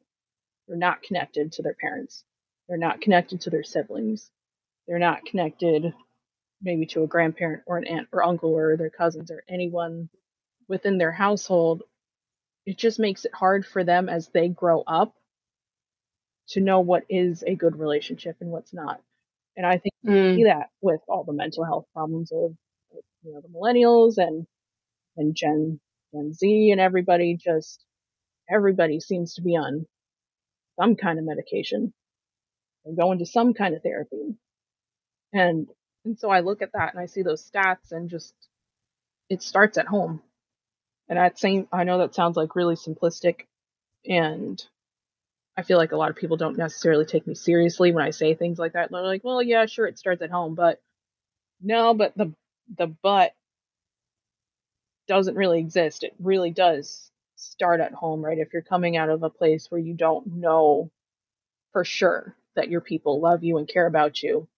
they're 0.68 0.76
not 0.78 1.02
connected 1.02 1.52
to 1.54 1.62
their 1.62 1.74
parents. 1.80 2.24
They're 2.68 2.78
not 2.78 3.00
connected 3.02 3.42
to 3.42 3.50
their 3.50 3.64
siblings. 3.64 4.30
They're 4.88 4.98
not 5.00 5.24
connected 5.26 5.94
maybe 6.62 6.86
to 6.86 7.04
a 7.04 7.08
grandparent 7.08 7.62
or 7.66 7.78
an 7.78 7.86
aunt 7.86 8.08
or 8.12 8.24
uncle 8.24 8.52
or 8.54 8.76
their 8.76 8.90
cousins 8.90 9.30
or 9.30 9.44
anyone 9.48 10.10
within 10.68 10.98
their 10.98 11.12
household. 11.12 11.82
It 12.66 12.78
just 12.78 12.98
makes 13.00 13.24
it 13.26 13.34
hard 13.34 13.66
for 13.66 13.84
them 13.84 14.08
as 14.08 14.28
they 14.28 14.48
grow 14.48 14.82
up 14.86 15.14
to 16.50 16.60
know 16.60 16.80
what 16.80 17.04
is 17.10 17.44
a 17.46 17.56
good 17.56 17.78
relationship 17.78 18.36
and 18.40 18.50
what's 18.50 18.74
not. 18.74 19.00
And 19.56 19.66
I 19.66 19.78
think 19.78 19.94
Mm, 20.06 20.36
see 20.36 20.44
that 20.44 20.70
with 20.82 21.00
all 21.08 21.24
the 21.24 21.32
mental 21.34 21.64
health 21.64 21.86
problems 21.94 22.32
of 22.32 22.56
you 23.24 23.32
know 23.32 23.40
the 23.40 23.48
millennials 23.48 24.18
and 24.18 24.46
and 25.16 25.34
Gen 25.34 25.80
Gen 26.14 26.32
Z 26.34 26.70
and 26.72 26.80
everybody 26.80 27.36
just 27.36 27.84
everybody 28.50 29.00
seems 29.00 29.34
to 29.34 29.42
be 29.42 29.56
on 29.56 29.86
some 30.80 30.96
kind 30.96 31.18
of 31.18 31.24
medication 31.24 31.92
or 32.84 32.94
going 32.94 33.18
to 33.18 33.26
some 33.26 33.54
kind 33.54 33.74
of 33.74 33.82
therapy. 33.82 34.36
And 35.32 35.68
and 36.04 36.18
so 36.18 36.30
I 36.30 36.40
look 36.40 36.62
at 36.62 36.72
that 36.74 36.94
and 36.94 37.00
I 37.02 37.06
see 37.06 37.22
those 37.22 37.48
stats 37.48 37.92
and 37.92 38.10
just 38.10 38.34
it 39.30 39.42
starts 39.42 39.78
at 39.78 39.86
home. 39.86 40.22
And 41.08 41.18
at 41.18 41.38
same 41.38 41.68
I 41.72 41.84
know 41.84 41.98
that 41.98 42.14
sounds 42.14 42.36
like 42.36 42.56
really 42.56 42.76
simplistic 42.76 43.42
and 44.06 44.62
I 45.56 45.62
feel 45.62 45.78
like 45.78 45.92
a 45.92 45.96
lot 45.96 46.10
of 46.10 46.16
people 46.16 46.36
don't 46.38 46.58
necessarily 46.58 47.04
take 47.04 47.26
me 47.26 47.34
seriously 47.34 47.92
when 47.92 48.04
I 48.04 48.10
say 48.10 48.34
things 48.34 48.58
like 48.58 48.74
that. 48.74 48.90
They're 48.90 49.02
like, 49.02 49.24
"Well, 49.24 49.42
yeah, 49.42 49.66
sure, 49.66 49.86
it 49.86 49.98
starts 49.98 50.22
at 50.22 50.30
home, 50.30 50.54
but 50.54 50.80
no, 51.60 51.94
but 51.94 52.16
the 52.16 52.34
the 52.78 52.86
but 52.88 53.34
doesn't 55.08 55.36
really 55.36 55.60
exist. 55.60 56.04
It 56.04 56.14
really 56.20 56.50
does 56.50 57.10
start 57.36 57.80
at 57.80 57.92
home, 57.92 58.24
right? 58.24 58.38
If 58.38 58.52
you're 58.52 58.62
coming 58.62 58.96
out 58.96 59.10
of 59.10 59.22
a 59.22 59.30
place 59.30 59.70
where 59.70 59.80
you 59.80 59.94
don't 59.94 60.26
know 60.26 60.90
for 61.72 61.84
sure 61.84 62.36
that 62.56 62.70
your 62.70 62.80
people 62.80 63.20
love 63.20 63.44
you 63.44 63.58
and 63.58 63.68
care 63.68 63.86
about 63.86 64.22
you, 64.22 64.48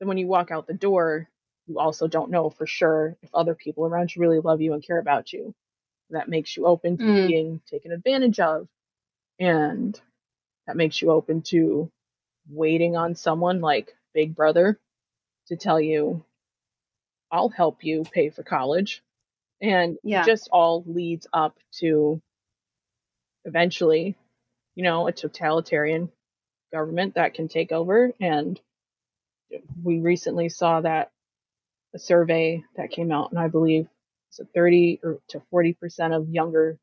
then 0.00 0.08
when 0.08 0.18
you 0.18 0.26
walk 0.26 0.50
out 0.50 0.66
the 0.66 0.74
door, 0.74 1.28
you 1.66 1.78
also 1.78 2.08
don't 2.08 2.30
know 2.30 2.50
for 2.50 2.66
sure 2.66 3.16
if 3.22 3.30
other 3.34 3.54
people 3.54 3.86
around 3.86 4.14
you 4.14 4.22
really 4.22 4.40
love 4.40 4.60
you 4.60 4.74
and 4.74 4.82
care 4.84 4.98
about 4.98 5.32
you. 5.32 5.54
That 6.10 6.28
makes 6.28 6.56
you 6.56 6.66
open 6.66 6.98
to 6.98 7.04
Mm. 7.04 7.26
being 7.26 7.60
taken 7.70 7.92
advantage 7.92 8.40
of. 8.40 8.68
And 9.38 10.00
that 10.66 10.76
makes 10.76 11.00
you 11.02 11.10
open 11.10 11.42
to 11.44 11.90
waiting 12.50 12.96
on 12.96 13.14
someone 13.14 13.60
like 13.60 13.96
Big 14.14 14.34
Brother 14.36 14.78
to 15.48 15.56
tell 15.56 15.80
you, 15.80 16.24
I'll 17.30 17.48
help 17.48 17.84
you 17.84 18.04
pay 18.04 18.30
for 18.30 18.42
college. 18.42 19.02
And 19.60 19.98
Yeah. 20.02 20.22
it 20.22 20.26
just 20.26 20.48
all 20.52 20.84
leads 20.86 21.26
up 21.32 21.58
to 21.80 22.20
eventually, 23.44 24.16
you 24.74 24.84
know, 24.84 25.08
a 25.08 25.12
totalitarian 25.12 26.10
government 26.72 27.14
that 27.14 27.34
can 27.34 27.48
take 27.48 27.72
over. 27.72 28.12
And 28.20 28.60
we 29.82 29.98
recently 30.00 30.48
saw 30.48 30.80
that 30.80 31.10
a 31.94 31.98
survey 31.98 32.62
that 32.76 32.90
came 32.90 33.10
out, 33.10 33.30
and 33.30 33.38
I 33.40 33.48
believe 33.48 33.88
it's 34.30 34.40
30 34.54 35.00
or 35.02 35.18
to 35.28 35.40
40 35.50 35.72
percent 35.74 36.12
of 36.14 36.28
younger 36.28 36.78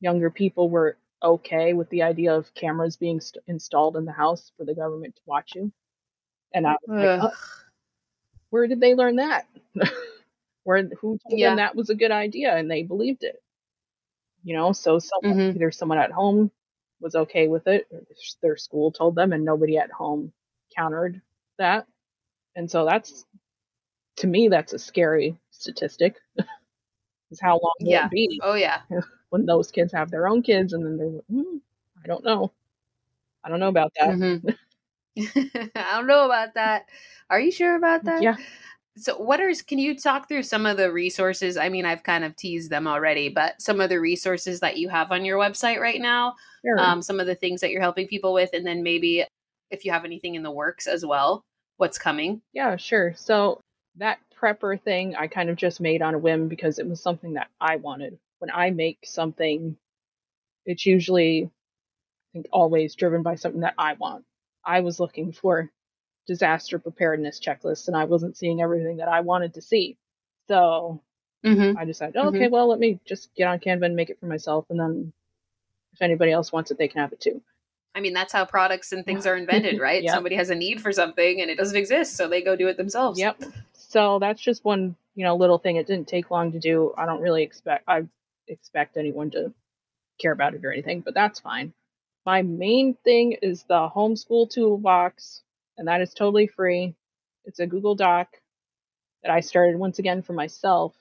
younger 0.00 0.30
people 0.30 0.70
were 0.70 0.96
okay 1.22 1.74
with 1.74 1.88
the 1.90 2.02
idea 2.02 2.34
of 2.34 2.54
cameras 2.54 2.96
being 2.96 3.20
st- 3.20 3.44
installed 3.46 3.96
in 3.96 4.04
the 4.04 4.12
house 4.12 4.52
for 4.56 4.64
the 4.64 4.74
government 4.74 5.14
to 5.16 5.22
watch 5.26 5.54
you. 5.54 5.72
And 6.54 6.66
I 6.66 6.76
was 6.86 7.00
like, 7.00 7.22
Ugh. 7.22 7.30
Uh, 7.32 7.36
"Uh, 8.52 8.56
where 8.58 8.66
did 8.66 8.80
they 8.80 8.94
learn 8.94 9.16
that? 9.16 9.46
where 10.64 10.84
who 11.00 11.18
told 11.28 11.40
Yeah. 11.40 11.50
them 11.50 11.56
that 11.56 11.76
was 11.76 11.90
a 11.90 11.94
good 11.94 12.10
idea 12.12 12.54
and 12.56 12.70
they 12.70 12.82
believed 12.82 13.24
it? 13.24 13.42
You 14.44 14.56
know, 14.56 14.72
so 14.72 14.98
someone 14.98 15.24
Mhm. 15.30 15.54
either 15.54 15.70
someone 15.70 15.98
at 15.98 16.12
home 16.12 16.50
was 17.00 17.14
okay 17.14 17.48
with 17.48 17.66
it, 17.66 17.86
or 17.92 18.02
their 18.42 18.56
school 18.56 18.90
told 18.92 19.14
them, 19.14 19.32
and 19.32 19.44
nobody 19.44 19.76
at 19.78 19.90
home 19.90 20.32
countered 20.76 21.20
that. 21.58 21.86
And 22.56 22.70
so 22.70 22.84
that's 22.86 23.26
to 24.18 24.26
me 24.26 24.48
that's 24.48 24.72
a 24.74 24.78
scary 24.78 25.36
statistic. 25.50 26.16
is 27.30 27.40
how 27.40 27.54
long 27.62 27.74
will 27.82 27.90
Yeah. 27.90 28.04
it 28.04 28.10
be 28.10 28.42
Oh 28.42 28.54
yeah. 28.54 28.82
when 29.30 29.46
those 29.46 29.70
kids 29.72 29.92
have 29.92 30.10
their 30.10 30.28
own 30.28 30.42
kids 30.42 30.72
and 30.74 30.84
then 30.84 30.96
they're 30.98 31.08
like, 31.08 31.24
hmm, 31.26 31.58
I 32.04 32.08
don't 32.08 32.24
know. 32.24 32.52
I 33.44 33.48
don't 33.50 33.60
know 33.60 33.68
about 33.68 33.92
that. 34.00 34.18
Mhm. 34.18 34.54
I 35.18 35.92
don't 35.94 36.06
know 36.06 36.24
about 36.24 36.54
that. 36.54 36.86
Are 37.28 37.40
you 37.40 37.50
sure 37.50 37.76
about 37.76 38.04
that? 38.04 38.22
Yeah. 38.22 38.36
So, 38.96 39.16
what 39.16 39.40
are? 39.40 39.52
Can 39.66 39.78
you 39.78 39.96
talk 39.98 40.28
through 40.28 40.42
some 40.42 40.66
of 40.66 40.76
the 40.76 40.92
resources? 40.92 41.56
I 41.56 41.68
mean, 41.68 41.86
I've 41.86 42.02
kind 42.02 42.24
of 42.24 42.36
teased 42.36 42.70
them 42.70 42.86
already, 42.86 43.28
but 43.28 43.60
some 43.62 43.80
of 43.80 43.88
the 43.88 44.00
resources 44.00 44.60
that 44.60 44.76
you 44.76 44.88
have 44.88 45.12
on 45.12 45.24
your 45.24 45.38
website 45.38 45.78
right 45.80 46.00
now, 46.00 46.34
Sure. 46.64 46.78
um, 46.78 47.00
some 47.02 47.20
of 47.20 47.26
the 47.26 47.34
things 47.34 47.60
that 47.60 47.70
you're 47.70 47.80
helping 47.80 48.08
people 48.08 48.32
with, 48.32 48.50
and 48.52 48.66
then 48.66 48.82
maybe 48.82 49.24
if 49.70 49.84
you 49.84 49.92
have 49.92 50.04
anything 50.04 50.34
in 50.34 50.42
the 50.42 50.50
works 50.50 50.86
as 50.86 51.06
well, 51.06 51.44
what's 51.76 51.98
coming? 51.98 52.42
Yeah, 52.52 52.76
sure. 52.76 53.14
So 53.16 53.60
that 53.96 54.18
prepper 54.40 54.80
thing 54.80 55.14
I 55.16 55.28
kind 55.28 55.50
of 55.50 55.56
just 55.56 55.80
made 55.80 56.02
on 56.02 56.14
a 56.14 56.18
whim 56.18 56.48
because 56.48 56.78
it 56.78 56.86
was 56.88 57.00
something 57.02 57.34
that 57.34 57.48
I 57.60 57.76
wanted. 57.76 58.18
When 58.40 58.50
I 58.50 58.70
make 58.70 58.98
something, 59.04 59.76
it's 60.66 60.84
usually, 60.84 61.44
I 61.44 61.48
think, 62.32 62.46
always 62.52 62.94
driven 62.96 63.22
by 63.22 63.36
something 63.36 63.60
that 63.62 63.74
I 63.78 63.94
want. 63.94 64.24
I 64.64 64.80
was 64.80 65.00
looking 65.00 65.32
for 65.32 65.70
disaster 66.26 66.78
preparedness 66.78 67.40
checklists 67.40 67.88
and 67.88 67.96
I 67.96 68.04
wasn't 68.04 68.36
seeing 68.36 68.60
everything 68.60 68.98
that 68.98 69.08
I 69.08 69.20
wanted 69.20 69.54
to 69.54 69.62
see. 69.62 69.96
So 70.48 71.00
Mm-hmm. 71.44 71.78
I 71.78 71.84
decided, 71.84 72.16
okay, 72.16 72.48
well, 72.48 72.68
let 72.68 72.78
me 72.78 73.00
just 73.06 73.34
get 73.34 73.48
on 73.48 73.58
Canva 73.58 73.86
and 73.86 73.96
make 73.96 74.10
it 74.10 74.20
for 74.20 74.26
myself. 74.26 74.66
And 74.68 74.78
then 74.78 75.12
if 75.92 76.02
anybody 76.02 76.32
else 76.32 76.52
wants 76.52 76.70
it, 76.70 76.78
they 76.78 76.88
can 76.88 77.00
have 77.00 77.12
it 77.12 77.20
too. 77.20 77.40
I 77.94 78.00
mean, 78.00 78.12
that's 78.12 78.32
how 78.32 78.44
products 78.44 78.92
and 78.92 79.04
things 79.04 79.26
are 79.26 79.36
invented, 79.36 79.80
right? 79.80 80.02
Yep. 80.02 80.14
Somebody 80.14 80.36
has 80.36 80.50
a 80.50 80.54
need 80.54 80.80
for 80.80 80.92
something 80.92 81.40
and 81.40 81.50
it 81.50 81.56
doesn't 81.56 81.76
exist, 81.76 82.16
so 82.16 82.28
they 82.28 82.42
go 82.42 82.56
do 82.56 82.68
it 82.68 82.76
themselves. 82.76 83.18
Yep. 83.18 83.42
So 83.72 84.18
that's 84.18 84.40
just 84.40 84.64
one, 84.64 84.96
you 85.14 85.24
know, 85.24 85.34
little 85.34 85.58
thing. 85.58 85.76
It 85.76 85.86
didn't 85.86 86.08
take 86.08 86.30
long 86.30 86.52
to 86.52 86.60
do. 86.60 86.92
I 86.96 87.06
don't 87.06 87.22
really 87.22 87.42
expect 87.42 87.84
I 87.88 88.04
expect 88.46 88.96
anyone 88.96 89.30
to 89.30 89.52
care 90.20 90.32
about 90.32 90.54
it 90.54 90.64
or 90.64 90.72
anything, 90.72 91.00
but 91.00 91.14
that's 91.14 91.40
fine. 91.40 91.72
My 92.26 92.42
main 92.42 92.94
thing 92.94 93.32
is 93.42 93.64
the 93.64 93.88
homeschool 93.88 94.50
toolbox, 94.50 95.42
and 95.78 95.88
that 95.88 96.00
is 96.00 96.14
totally 96.14 96.46
free. 96.46 96.94
It's 97.44 97.60
a 97.60 97.66
Google 97.66 97.94
Doc 97.94 98.28
that 99.22 99.32
I 99.32 99.40
started 99.40 99.76
once 99.78 99.98
again 99.98 100.22
for 100.22 100.32
myself 100.32 100.94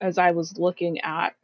as 0.00 0.18
I 0.18 0.32
was 0.32 0.58
looking 0.58 1.00
at 1.00 1.34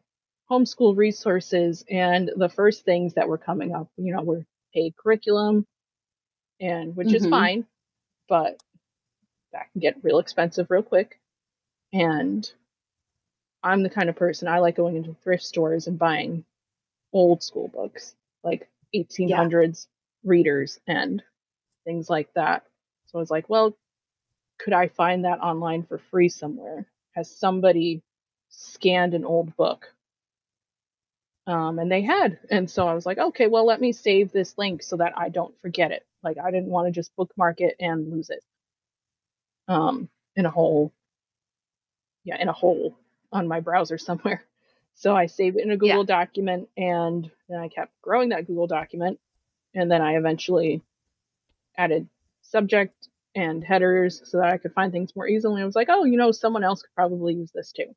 homeschool 0.50 0.96
resources 0.96 1.84
and 1.88 2.30
the 2.36 2.48
first 2.48 2.84
things 2.84 3.14
that 3.14 3.28
were 3.28 3.38
coming 3.38 3.74
up, 3.74 3.88
you 3.96 4.12
know, 4.12 4.22
were 4.22 4.44
paid 4.74 4.96
curriculum 4.96 5.66
and 6.60 6.96
which 6.96 7.14
is 7.14 7.24
Mhm. 7.24 7.30
fine, 7.30 7.66
but 8.28 8.62
that 9.52 9.70
can 9.72 9.80
get 9.80 10.02
real 10.04 10.18
expensive 10.18 10.70
real 10.70 10.82
quick. 10.82 11.18
And 11.92 12.50
I'm 13.62 13.82
the 13.82 13.90
kind 13.90 14.08
of 14.08 14.16
person 14.16 14.48
I 14.48 14.58
like 14.58 14.76
going 14.76 14.96
into 14.96 15.14
thrift 15.14 15.44
stores 15.44 15.86
and 15.86 15.98
buying 15.98 16.44
old 17.12 17.42
school 17.42 17.68
books, 17.68 18.14
like 18.44 18.68
1800s 18.94 19.86
readers 20.24 20.80
and 20.86 21.22
things 21.84 22.10
like 22.10 22.32
that. 22.34 22.64
So 23.06 23.18
I 23.18 23.20
was 23.20 23.30
like, 23.30 23.48
well, 23.48 23.76
could 24.58 24.72
I 24.72 24.88
find 24.88 25.24
that 25.24 25.40
online 25.40 25.84
for 25.84 25.98
free 26.10 26.28
somewhere? 26.28 26.86
Has 27.14 27.34
somebody 27.34 28.02
scanned 28.50 29.14
an 29.14 29.24
old 29.24 29.56
book. 29.56 29.86
Um, 31.46 31.78
and 31.78 31.90
they 31.90 32.02
had. 32.02 32.38
And 32.50 32.70
so 32.70 32.86
I 32.86 32.94
was 32.94 33.06
like, 33.06 33.18
okay, 33.18 33.46
well, 33.46 33.66
let 33.66 33.80
me 33.80 33.92
save 33.92 34.30
this 34.30 34.56
link 34.58 34.82
so 34.82 34.96
that 34.98 35.14
I 35.16 35.30
don't 35.30 35.58
forget 35.60 35.90
it. 35.90 36.04
Like, 36.22 36.38
I 36.38 36.50
didn't 36.50 36.68
want 36.68 36.86
to 36.86 36.92
just 36.92 37.14
bookmark 37.16 37.60
it 37.60 37.76
and 37.80 38.12
lose 38.12 38.30
it 38.30 38.44
um, 39.68 40.08
in 40.36 40.46
a 40.46 40.50
hole. 40.50 40.92
Yeah, 42.24 42.40
in 42.40 42.48
a 42.48 42.52
hole 42.52 42.96
on 43.32 43.48
my 43.48 43.60
browser 43.60 43.98
somewhere. 43.98 44.44
So 44.94 45.16
I 45.16 45.26
saved 45.26 45.56
it 45.56 45.64
in 45.64 45.70
a 45.70 45.76
Google 45.76 46.00
yeah. 46.00 46.16
document 46.16 46.68
and 46.76 47.30
then 47.48 47.58
I 47.58 47.68
kept 47.68 47.92
growing 48.02 48.30
that 48.30 48.46
Google 48.46 48.66
document. 48.66 49.18
And 49.74 49.90
then 49.90 50.02
I 50.02 50.16
eventually 50.16 50.82
added 51.76 52.08
subject 52.42 53.08
and 53.34 53.62
headers 53.62 54.22
so 54.24 54.38
that 54.38 54.52
I 54.52 54.58
could 54.58 54.74
find 54.74 54.92
things 54.92 55.14
more 55.14 55.26
easily. 55.26 55.62
I 55.62 55.64
was 55.64 55.76
like, 55.76 55.88
oh, 55.90 56.04
you 56.04 56.16
know, 56.16 56.32
someone 56.32 56.64
else 56.64 56.82
could 56.82 56.94
probably 56.94 57.34
use 57.34 57.50
this 57.54 57.72
too. 57.72 57.94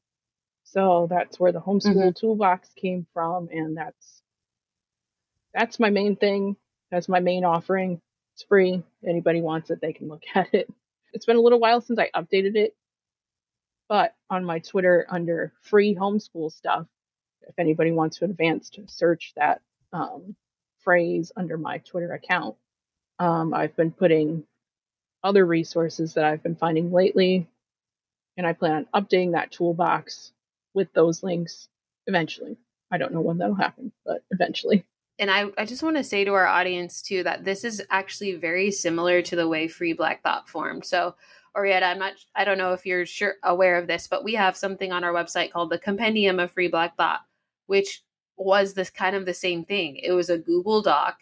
So 0.63 1.07
that's 1.09 1.39
where 1.39 1.51
the 1.51 1.61
homeschool 1.61 1.95
mm-hmm. 1.95 2.09
toolbox 2.19 2.69
came 2.75 3.05
from, 3.13 3.49
and 3.51 3.77
that's 3.77 4.21
that's 5.53 5.79
my 5.79 5.89
main 5.89 6.15
thing. 6.15 6.55
That's 6.89 7.09
my 7.09 7.19
main 7.19 7.43
offering. 7.45 8.01
It's 8.33 8.43
free. 8.43 8.81
Anybody 9.07 9.41
wants 9.41 9.69
it, 9.69 9.81
they 9.81 9.93
can 9.93 10.07
look 10.07 10.23
at 10.35 10.53
it. 10.53 10.67
It's 11.13 11.25
been 11.25 11.35
a 11.35 11.41
little 11.41 11.59
while 11.59 11.81
since 11.81 11.99
I 11.99 12.09
updated 12.15 12.55
it, 12.55 12.75
but 13.93 14.15
on 14.27 14.43
my 14.43 14.57
Twitter 14.57 15.05
under 15.07 15.53
free 15.61 15.93
homeschool 15.93 16.51
stuff, 16.51 16.87
if 17.47 17.53
anybody 17.59 17.91
wants 17.91 18.17
to 18.17 18.25
advance 18.25 18.71
to 18.71 18.87
search 18.87 19.33
that 19.35 19.61
um, 19.91 20.35
phrase 20.79 21.31
under 21.37 21.59
my 21.59 21.77
Twitter 21.77 22.11
account, 22.11 22.55
um, 23.19 23.53
I've 23.53 23.75
been 23.75 23.91
putting 23.91 24.45
other 25.23 25.45
resources 25.45 26.15
that 26.15 26.25
I've 26.25 26.41
been 26.41 26.55
finding 26.55 26.91
lately, 26.91 27.47
and 28.35 28.47
I 28.47 28.53
plan 28.53 28.87
on 28.91 29.03
updating 29.03 29.33
that 29.33 29.51
toolbox 29.51 30.31
with 30.73 30.91
those 30.93 31.21
links 31.21 31.67
eventually. 32.07 32.57
I 32.89 32.97
don't 32.97 33.13
know 33.13 33.21
when 33.21 33.37
that'll 33.37 33.53
happen, 33.53 33.91
but 34.07 34.23
eventually. 34.31 34.83
And 35.19 35.29
I, 35.29 35.51
I 35.55 35.65
just 35.65 35.83
want 35.83 35.97
to 35.97 36.03
say 36.03 36.25
to 36.25 36.33
our 36.33 36.47
audience 36.47 37.03
too 37.03 37.21
that 37.25 37.45
this 37.45 37.63
is 37.63 37.79
actually 37.91 38.33
very 38.37 38.71
similar 38.71 39.21
to 39.21 39.35
the 39.35 39.47
way 39.47 39.67
Free 39.67 39.93
Black 39.93 40.23
Thought 40.23 40.49
formed. 40.49 40.83
So, 40.83 41.13
Orietta, 41.55 41.83
I'm 41.83 41.99
not, 41.99 42.13
I 42.35 42.45
don't 42.45 42.57
know 42.57 42.73
if 42.73 42.85
you're 42.85 43.05
sure 43.05 43.35
aware 43.43 43.77
of 43.77 43.87
this, 43.87 44.07
but 44.07 44.23
we 44.23 44.33
have 44.33 44.57
something 44.57 44.91
on 44.91 45.03
our 45.03 45.13
website 45.13 45.51
called 45.51 45.69
the 45.69 45.77
Compendium 45.77 46.39
of 46.39 46.51
Free 46.51 46.67
Black 46.67 46.97
Thought, 46.97 47.21
which 47.67 48.03
was 48.37 48.73
this 48.73 48.89
kind 48.89 49.15
of 49.15 49.25
the 49.25 49.33
same 49.33 49.63
thing. 49.63 49.97
It 49.97 50.11
was 50.11 50.29
a 50.29 50.37
Google 50.37 50.81
Doc 50.81 51.19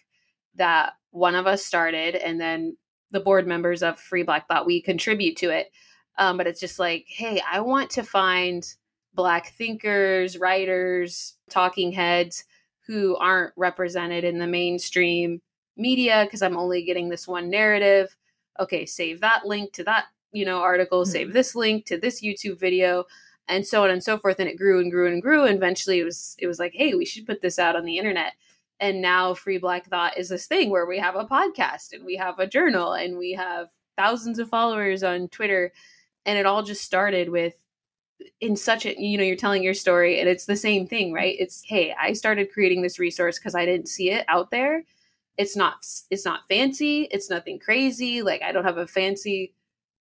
that 0.55 0.93
one 1.11 1.35
of 1.35 1.47
us 1.47 1.65
started, 1.65 2.15
and 2.15 2.39
then 2.39 2.77
the 3.11 3.19
board 3.19 3.45
members 3.45 3.83
of 3.83 3.99
Free 3.99 4.23
Black 4.23 4.47
Thought 4.47 4.65
we 4.65 4.81
contribute 4.81 5.35
to 5.37 5.49
it. 5.49 5.71
Um, 6.17 6.37
but 6.37 6.47
it's 6.47 6.59
just 6.59 6.79
like, 6.79 7.05
hey, 7.07 7.41
I 7.49 7.59
want 7.59 7.89
to 7.91 8.03
find 8.03 8.65
black 9.13 9.47
thinkers, 9.53 10.37
writers, 10.37 11.35
talking 11.49 11.91
heads 11.91 12.45
who 12.87 13.15
aren't 13.17 13.53
represented 13.57 14.23
in 14.23 14.37
the 14.37 14.47
mainstream 14.47 15.41
media 15.77 16.23
because 16.25 16.41
I'm 16.41 16.57
only 16.57 16.83
getting 16.83 17.09
this 17.09 17.27
one 17.27 17.49
narrative. 17.49 18.15
Okay, 18.59 18.85
save 18.85 19.21
that 19.21 19.45
link 19.45 19.73
to 19.73 19.83
that, 19.85 20.05
you 20.31 20.45
know, 20.45 20.59
article, 20.59 21.03
mm-hmm. 21.03 21.11
save 21.11 21.33
this 21.33 21.55
link 21.55 21.85
to 21.85 21.97
this 21.97 22.21
YouTube 22.21 22.59
video 22.59 23.05
and 23.47 23.65
so 23.65 23.83
on 23.83 23.89
and 23.89 24.03
so 24.03 24.17
forth 24.17 24.39
and 24.39 24.47
it 24.47 24.57
grew 24.57 24.79
and 24.79 24.91
grew 24.91 25.11
and 25.11 25.21
grew 25.21 25.45
and 25.45 25.57
eventually 25.57 25.99
it 25.99 26.05
was 26.05 26.35
it 26.39 26.47
was 26.47 26.59
like, 26.59 26.73
"Hey, 26.73 26.93
we 26.93 27.05
should 27.05 27.25
put 27.25 27.41
this 27.41 27.59
out 27.59 27.75
on 27.75 27.85
the 27.85 27.97
internet." 27.97 28.33
And 28.79 29.01
now 29.01 29.35
Free 29.35 29.59
Black 29.59 29.85
Thought 29.87 30.17
is 30.17 30.29
this 30.29 30.47
thing 30.47 30.71
where 30.71 30.87
we 30.87 30.97
have 30.97 31.15
a 31.15 31.25
podcast 31.25 31.93
and 31.93 32.03
we 32.03 32.15
have 32.15 32.39
a 32.39 32.47
journal 32.47 32.93
and 32.93 33.17
we 33.17 33.33
have 33.33 33.67
thousands 33.95 34.39
of 34.39 34.49
followers 34.49 35.03
on 35.03 35.27
Twitter. 35.27 35.71
And 36.25 36.37
it 36.39 36.47
all 36.47 36.63
just 36.63 36.83
started 36.83 37.29
with 37.29 37.55
in 38.39 38.55
such 38.55 38.85
a 38.85 38.99
you 38.99 39.17
know 39.17 39.23
you're 39.23 39.35
telling 39.35 39.63
your 39.63 39.73
story 39.73 40.19
and 40.19 40.29
it's 40.29 40.45
the 40.45 40.55
same 40.55 40.87
thing 40.87 41.11
right? 41.13 41.35
It's 41.39 41.63
hey 41.63 41.93
i 41.99 42.13
started 42.13 42.51
creating 42.53 42.81
this 42.81 42.99
resource 42.99 43.39
because 43.39 43.55
i 43.55 43.65
didn't 43.65 43.89
see 43.89 44.11
it 44.11 44.25
out 44.27 44.51
there. 44.51 44.83
It's 45.37 45.55
not 45.55 45.85
it's 46.09 46.25
not 46.25 46.47
fancy. 46.47 47.07
It's 47.11 47.29
nothing 47.29 47.59
crazy. 47.59 48.21
Like 48.21 48.41
i 48.43 48.51
don't 48.51 48.63
have 48.63 48.77
a 48.77 48.87
fancy 48.87 49.53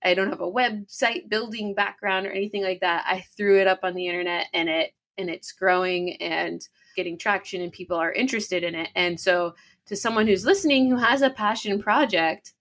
i 0.04 0.14
don't 0.14 0.30
have 0.30 0.40
a 0.40 0.50
website 0.50 1.28
building 1.28 1.74
background 1.74 2.26
or 2.26 2.30
anything 2.30 2.62
like 2.62 2.80
that 2.80 3.04
i 3.06 3.20
threw 3.36 3.60
it 3.60 3.66
up 3.66 3.80
on 3.82 3.94
the 3.94 4.06
internet 4.06 4.46
and 4.52 4.68
it 4.68 4.92
and 5.18 5.28
it's 5.28 5.52
growing 5.52 6.16
and 6.22 6.68
getting 6.96 7.18
traction 7.18 7.62
and 7.62 7.72
people 7.72 7.96
are 7.96 8.12
interested 8.12 8.64
in 8.64 8.74
it 8.74 8.88
and 8.94 9.18
so 9.18 9.54
to 9.86 9.96
someone 9.96 10.26
who's 10.26 10.44
listening 10.44 10.88
who 10.88 10.96
has 10.96 11.22
a 11.22 11.30
passion 11.30 11.80
project 11.80 12.52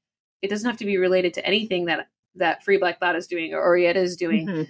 it 0.42 0.50
doesn't 0.50 0.70
have 0.70 0.80
to 0.80 0.86
be 0.86 0.98
related 0.98 1.34
to 1.34 1.46
anything 1.46 1.86
that 1.86 2.08
that 2.36 2.64
free 2.64 2.78
black 2.78 3.00
thought 3.00 3.16
is 3.16 3.28
doing 3.28 3.54
or 3.54 3.62
Orietta 3.62 3.98
is 3.98 4.16
doing 4.16 4.48
mm-hmm 4.48 4.64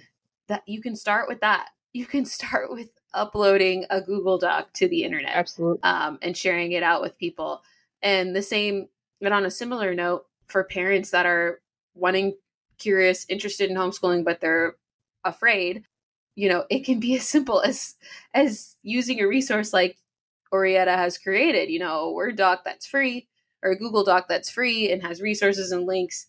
that 0.50 0.62
you 0.66 0.82
can 0.82 0.94
start 0.94 1.26
with 1.26 1.40
that. 1.40 1.68
You 1.94 2.04
can 2.04 2.24
start 2.26 2.70
with 2.70 2.90
uploading 3.14 3.86
a 3.88 4.02
Google 4.02 4.36
Doc 4.36 4.72
to 4.74 4.86
the 4.86 5.02
internet. 5.02 5.34
Absolutely. 5.34 5.82
Um, 5.82 6.18
and 6.20 6.36
sharing 6.36 6.72
it 6.72 6.82
out 6.82 7.00
with 7.00 7.16
people. 7.16 7.62
And 8.02 8.36
the 8.36 8.42
same, 8.42 8.88
and 9.22 9.32
on 9.32 9.46
a 9.46 9.50
similar 9.50 9.94
note, 9.94 10.26
for 10.46 10.64
parents 10.64 11.10
that 11.10 11.26
are 11.26 11.60
wanting, 11.94 12.34
curious, 12.80 13.26
interested 13.28 13.70
in 13.70 13.76
homeschooling, 13.76 14.24
but 14.24 14.40
they're 14.40 14.74
afraid, 15.24 15.84
you 16.34 16.48
know, 16.48 16.64
it 16.70 16.84
can 16.84 16.98
be 16.98 17.16
as 17.16 17.28
simple 17.28 17.60
as 17.60 17.94
as 18.34 18.76
using 18.82 19.20
a 19.20 19.28
resource 19.28 19.72
like 19.72 19.96
Orietta 20.52 20.96
has 20.96 21.18
created, 21.18 21.70
you 21.70 21.78
know, 21.78 22.00
a 22.00 22.12
Word 22.12 22.36
doc 22.36 22.62
that's 22.64 22.86
free 22.86 23.28
or 23.62 23.70
a 23.70 23.76
Google 23.76 24.04
Doc 24.04 24.26
that's 24.28 24.50
free 24.50 24.90
and 24.90 25.02
has 25.02 25.20
resources 25.20 25.72
and 25.72 25.86
links. 25.86 26.26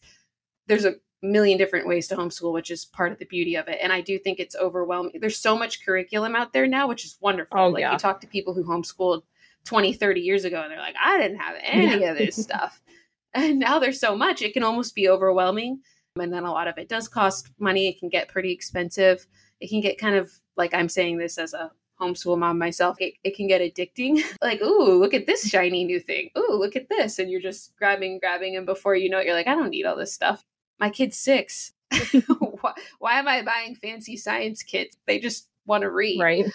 There's 0.68 0.86
a 0.86 0.96
million 1.22 1.58
different 1.58 1.88
ways 1.88 2.08
to 2.08 2.16
homeschool, 2.16 2.54
which 2.54 2.72
is 2.72 2.86
part 2.86 3.12
of 3.12 3.20
the 3.20 3.26
beauty 3.26 3.56
of 3.56 3.68
it. 3.68 3.80
And 3.82 3.94
I 3.94 4.02
do 4.02 4.18
think 4.18 4.40
it's 4.40 4.56
overwhelming. 4.56 5.14
There's 5.20 5.38
so 5.38 5.58
much 5.58 5.86
curriculum 5.86 6.36
out 6.36 6.54
there 6.54 6.68
now, 6.68 6.88
which 6.88 7.06
is 7.06 7.18
wonderful. 7.22 7.60
Oh, 7.60 7.70
like 7.70 7.82
yeah. 7.82 7.94
you 7.94 7.98
talk 7.98 8.22
to 8.22 8.28
people 8.28 8.54
who 8.54 8.64
homeschooled 8.64 9.24
20, 9.66 9.94
30 9.94 10.22
years 10.22 10.46
ago, 10.46 10.62
and 10.62 10.72
they're 10.72 10.80
like, 10.80 10.96
I 11.02 11.20
didn't 11.20 11.40
have 11.40 11.56
any 11.62 12.02
yeah. 12.02 12.12
of 12.12 12.18
this 12.18 12.36
stuff. 12.36 12.82
And 13.34 13.60
now 13.60 13.80
there's 13.80 13.98
so 13.98 14.14
much, 14.14 14.42
it 14.42 14.52
can 14.52 14.62
almost 14.62 14.94
be 14.94 15.08
overwhelming. 15.08 15.80
And 16.20 16.34
then 16.34 16.44
a 16.44 16.52
lot 16.52 16.68
of 16.68 16.78
it 16.78 16.90
does 16.90 17.08
cost 17.08 17.50
money. 17.60 17.88
It 17.88 18.00
can 18.00 18.10
get 18.10 18.28
pretty 18.28 18.52
expensive. 18.52 19.26
It 19.60 19.70
can 19.70 19.82
get 19.82 19.98
kind 19.98 20.16
of 20.16 20.32
like 20.58 20.74
I'm 20.74 20.90
saying 20.90 21.18
this 21.18 21.38
as 21.38 21.54
a 21.54 21.72
homeschool 22.00 22.38
mom 22.38 22.58
myself, 22.58 22.98
it, 23.00 23.14
it 23.24 23.36
can 23.36 23.48
get 23.48 23.62
addicting. 23.62 24.22
like, 24.42 24.62
ooh, 24.62 25.00
look 25.00 25.14
at 25.14 25.28
this 25.28 25.48
shiny 25.48 25.86
new 25.86 26.00
thing. 26.00 26.30
Ooh, 26.38 26.58
look 26.60 26.76
at 26.76 26.90
this. 26.90 27.20
And 27.20 27.30
you're 27.30 27.42
just 27.42 27.76
grabbing, 27.78 28.20
grabbing. 28.20 28.58
And 28.58 28.66
before 28.66 28.96
you 28.96 29.10
know 29.10 29.20
it, 29.20 29.26
you're 29.28 29.36
like, 29.36 29.48
I 29.48 29.54
don't 29.54 29.70
need 29.70 29.86
all 29.86 29.96
this 29.96 30.12
stuff 30.14 30.44
my 30.82 30.90
kid's 30.90 31.18
six. 31.18 31.72
why, 32.60 32.74
why 33.00 33.20
am 33.20 33.28
I 33.28 33.44
buying 33.44 33.76
fancy 33.76 34.18
science 34.18 34.64
kits? 34.64 34.98
They 35.06 35.20
just 35.20 35.48
want 35.66 35.84
to 35.84 35.92
read. 35.92 36.20
Right. 36.20 36.46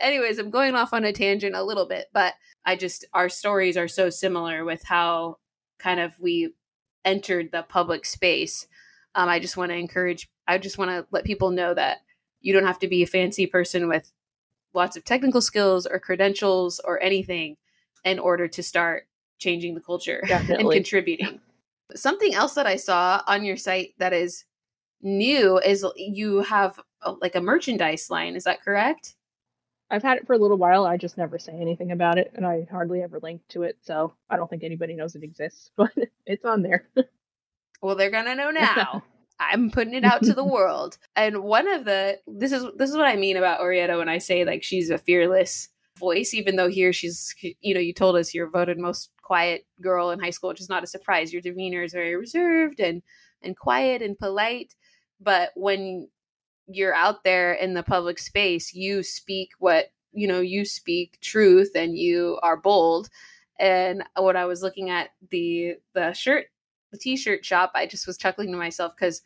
Anyways, 0.00 0.38
I'm 0.38 0.50
going 0.50 0.74
off 0.74 0.92
on 0.92 1.04
a 1.04 1.12
tangent 1.12 1.54
a 1.54 1.62
little 1.62 1.86
bit, 1.86 2.08
but 2.12 2.34
I 2.64 2.76
just, 2.76 3.04
our 3.14 3.28
stories 3.28 3.76
are 3.76 3.88
so 3.88 4.10
similar 4.10 4.64
with 4.64 4.82
how 4.82 5.36
kind 5.78 6.00
of 6.00 6.18
we 6.18 6.52
entered 7.04 7.52
the 7.52 7.62
public 7.62 8.04
space. 8.04 8.66
Um, 9.16 9.28
I 9.28 9.40
just 9.40 9.56
want 9.56 9.72
to 9.72 9.76
encourage, 9.76 10.28
I 10.46 10.58
just 10.58 10.78
want 10.78 10.90
to 10.90 11.06
let 11.10 11.24
people 11.24 11.50
know 11.50 11.74
that 11.74 11.98
you 12.40 12.52
don't 12.52 12.66
have 12.66 12.78
to 12.80 12.88
be 12.88 13.02
a 13.02 13.06
fancy 13.06 13.46
person 13.46 13.88
with 13.88 14.12
lots 14.74 14.96
of 14.96 15.04
technical 15.04 15.40
skills 15.40 15.86
or 15.86 15.98
credentials 15.98 16.80
or 16.84 17.02
anything 17.02 17.56
in 18.04 18.18
order 18.18 18.46
to 18.46 18.62
start 18.62 19.08
changing 19.38 19.74
the 19.74 19.80
culture 19.80 20.22
and 20.30 20.70
contributing. 20.70 21.40
Something 21.94 22.34
else 22.34 22.54
that 22.54 22.66
I 22.66 22.76
saw 22.76 23.22
on 23.26 23.44
your 23.44 23.56
site 23.56 23.94
that 23.98 24.12
is 24.12 24.44
new 25.02 25.58
is 25.58 25.84
you 25.96 26.42
have 26.42 26.78
a, 27.02 27.12
like 27.12 27.34
a 27.34 27.40
merchandise 27.40 28.10
line. 28.10 28.36
Is 28.36 28.44
that 28.44 28.62
correct? 28.62 29.14
I've 29.90 30.02
had 30.02 30.18
it 30.18 30.26
for 30.26 30.32
a 30.34 30.38
little 30.38 30.56
while. 30.56 30.84
I 30.84 30.96
just 30.96 31.16
never 31.16 31.38
say 31.38 31.52
anything 31.52 31.92
about 31.92 32.18
it, 32.18 32.32
and 32.34 32.44
I 32.44 32.66
hardly 32.70 33.02
ever 33.02 33.20
link 33.22 33.42
to 33.50 33.62
it, 33.62 33.78
so 33.82 34.14
I 34.28 34.36
don't 34.36 34.50
think 34.50 34.64
anybody 34.64 34.94
knows 34.94 35.14
it 35.14 35.22
exists, 35.22 35.70
but 35.76 35.92
it's 36.26 36.44
on 36.44 36.62
there. 36.62 36.88
well, 37.82 37.96
they're 37.96 38.10
gonna 38.10 38.34
know 38.34 38.50
now. 38.52 39.02
I'm 39.38 39.70
putting 39.70 39.94
it 39.94 40.04
out 40.04 40.22
to 40.22 40.32
the 40.32 40.44
world. 40.44 40.96
And 41.14 41.42
one 41.42 41.68
of 41.68 41.84
the 41.84 42.18
this 42.26 42.52
is 42.52 42.64
this 42.76 42.90
is 42.90 42.96
what 42.96 43.06
I 43.06 43.16
mean 43.16 43.36
about 43.36 43.60
Orietta 43.60 43.98
when 43.98 44.08
I 44.08 44.18
say 44.18 44.44
like 44.44 44.62
she's 44.62 44.90
a 44.90 44.98
fearless 44.98 45.68
voice, 45.98 46.34
even 46.34 46.56
though 46.56 46.68
here 46.68 46.92
she's 46.92 47.34
you 47.60 47.74
know 47.74 47.80
you 47.80 47.92
told 47.92 48.16
us 48.16 48.34
you're 48.34 48.50
voted 48.50 48.78
most 48.78 49.10
quiet 49.22 49.66
girl 49.80 50.10
in 50.10 50.20
high 50.20 50.30
school, 50.30 50.48
which 50.48 50.60
is 50.60 50.68
not 50.68 50.84
a 50.84 50.86
surprise. 50.86 51.32
Your 51.32 51.42
demeanor 51.42 51.82
is 51.82 51.92
very 51.92 52.16
reserved 52.16 52.80
and 52.80 53.02
and 53.42 53.56
quiet 53.56 54.00
and 54.02 54.18
polite, 54.18 54.74
but 55.20 55.50
when 55.54 56.08
you're 56.66 56.94
out 56.94 57.22
there 57.24 57.52
in 57.52 57.74
the 57.74 57.82
public 57.82 58.18
space, 58.18 58.74
you 58.74 59.02
speak 59.02 59.50
what 59.58 59.92
you 60.12 60.26
know. 60.26 60.40
You 60.40 60.64
speak 60.64 61.18
truth, 61.20 61.72
and 61.74 61.96
you 61.96 62.38
are 62.42 62.56
bold. 62.56 63.08
And 63.58 64.02
when 64.18 64.36
I 64.36 64.44
was 64.46 64.62
looking 64.62 64.90
at 64.90 65.10
the 65.30 65.76
the 65.94 66.12
shirt, 66.12 66.46
the 66.96 67.02
t-shirt 67.02 67.44
shop, 67.44 67.72
I 67.74 67.86
just 67.86 68.06
was 68.06 68.16
chuckling 68.16 68.50
to 68.52 68.56
myself 68.56 68.94
because 68.96 69.22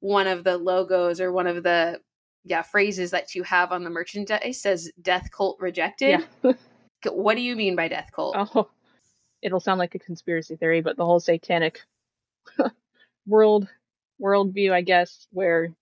one 0.00 0.26
of 0.26 0.44
the 0.44 0.56
logos 0.56 1.20
or 1.20 1.32
one 1.32 1.46
of 1.46 1.62
the 1.62 2.00
yeah 2.44 2.62
phrases 2.62 3.10
that 3.10 3.34
you 3.34 3.42
have 3.42 3.72
on 3.72 3.84
the 3.84 3.90
merchandise 3.90 4.60
says 4.60 4.92
"Death 5.02 5.30
Cult 5.32 5.58
Rejected." 5.60 6.24
Yeah. 6.42 6.52
what 7.10 7.34
do 7.34 7.40
you 7.42 7.56
mean 7.56 7.76
by 7.76 7.88
death 7.88 8.10
cult? 8.14 8.36
Oh, 8.36 8.68
it'll 9.42 9.60
sound 9.60 9.78
like 9.78 9.94
a 9.94 9.98
conspiracy 9.98 10.56
theory, 10.56 10.80
but 10.80 10.96
the 10.96 11.04
whole 11.04 11.20
satanic 11.20 11.80
world 13.26 13.68
worldview, 14.20 14.72
I 14.72 14.82
guess, 14.82 15.26
where 15.32 15.72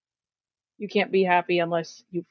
you 0.79 0.89
can't 0.89 1.11
be 1.11 1.23
happy 1.23 1.59
unless 1.59 2.05
you 2.11 2.25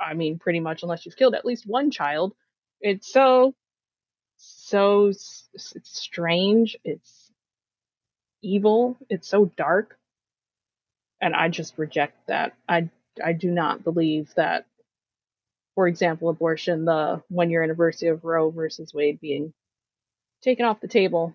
I 0.00 0.14
mean, 0.14 0.38
pretty 0.38 0.60
much 0.60 0.82
unless 0.82 1.04
you've 1.04 1.16
killed 1.16 1.34
at 1.34 1.44
least 1.44 1.66
one 1.66 1.90
child. 1.90 2.34
It's 2.80 3.12
so, 3.12 3.54
so 4.36 5.06
it's 5.08 5.76
strange. 5.82 6.76
It's 6.84 7.27
evil. 8.42 8.96
It's 9.08 9.28
so 9.28 9.46
dark. 9.46 9.98
And 11.20 11.34
I 11.34 11.48
just 11.48 11.78
reject 11.78 12.14
that. 12.28 12.54
I, 12.68 12.90
I 13.24 13.32
do 13.32 13.50
not 13.50 13.84
believe 13.84 14.32
that, 14.36 14.66
for 15.74 15.88
example, 15.88 16.28
abortion, 16.28 16.84
the 16.84 17.22
one 17.28 17.50
year 17.50 17.62
anniversary 17.62 18.08
of 18.08 18.24
Roe 18.24 18.50
versus 18.50 18.94
Wade 18.94 19.20
being 19.20 19.52
taken 20.42 20.66
off 20.66 20.80
the 20.80 20.88
table. 20.88 21.34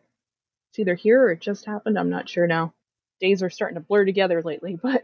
It's 0.71 0.79
either 0.79 0.95
here 0.95 1.23
or 1.23 1.31
it 1.31 1.41
just 1.41 1.65
happened. 1.65 1.99
I'm 1.99 2.09
not 2.09 2.29
sure 2.29 2.47
now. 2.47 2.73
Days 3.19 3.43
are 3.43 3.49
starting 3.49 3.75
to 3.75 3.81
blur 3.81 4.05
together 4.05 4.41
lately, 4.41 4.75
but 4.81 5.03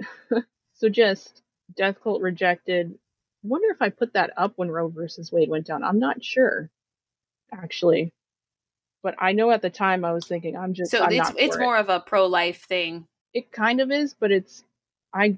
so 0.74 0.89
just 0.89 1.41
death 1.76 1.97
cult 2.04 2.22
rejected. 2.22 2.97
Wonder 3.43 3.70
if 3.70 3.82
I 3.82 3.89
put 3.89 4.14
that 4.14 4.32
up 4.38 4.54
when 4.56 4.72
Roe 4.72 4.89
versus 4.89 5.32
Wade 5.32 5.50
went 5.50 5.68
down. 5.68 5.84
I'm 5.84 6.00
not 6.00 6.24
sure, 6.24 6.70
actually. 7.54 8.14
But 9.02 9.16
I 9.18 9.32
know 9.32 9.52
at 9.52 9.62
the 9.62 9.70
time 9.70 10.04
I 10.04 10.12
was 10.12 10.28
thinking 10.28 10.58
I'm 10.58 10.74
just 10.74 10.91
So 10.91 11.04
I'm 11.04 11.12
it's 11.12 11.32
it's 11.38 11.56
for 11.56 11.62
it. 11.62 11.66
more 11.66 11.78
of 11.78 11.89
a 11.89 12.00
pro 12.00 12.28
life 12.28 12.66
thing. 12.66 13.06
It 13.34 13.52
kind 13.52 13.80
of 13.80 13.91
is, 13.91 14.14
but 14.14 14.32
it's 14.32 14.64
I 15.14 15.38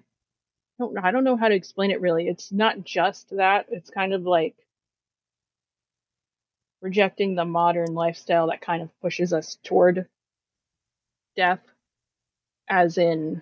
don't 0.80 0.98
I 0.98 1.12
don't 1.12 1.24
know 1.24 1.38
how 1.38 1.48
to 1.48 1.56
explain 1.56 1.92
it 1.92 2.02
really. 2.02 2.28
It's 2.28 2.52
not 2.52 2.84
just 2.84 3.30
that. 3.32 3.68
It's 3.70 3.90
kind 3.90 4.14
of 4.14 4.24
like 4.24 4.56
rejecting 6.82 7.36
the 7.36 7.46
modern 7.46 7.94
lifestyle 7.94 8.48
that 8.48 8.62
kind 8.62 8.82
of 8.82 8.90
pushes 9.02 9.34
us 9.34 9.58
toward 9.64 10.08
death 11.36 11.62
as 12.68 12.98
in 12.98 13.42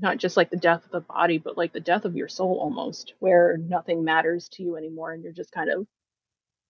not 0.00 0.18
just 0.18 0.36
like 0.36 0.50
the 0.50 0.56
death 0.56 0.84
of 0.84 0.90
the 0.90 1.00
body 1.00 1.38
but 1.38 1.56
like 1.56 1.72
the 1.72 1.80
death 1.80 2.04
of 2.04 2.16
your 2.16 2.28
soul 2.28 2.58
almost 2.60 3.14
where 3.20 3.56
nothing 3.56 4.04
matters 4.04 4.48
to 4.48 4.62
you 4.62 4.76
anymore 4.76 5.12
and 5.12 5.22
you're 5.22 5.32
just 5.32 5.52
kind 5.52 5.70
of 5.70 5.86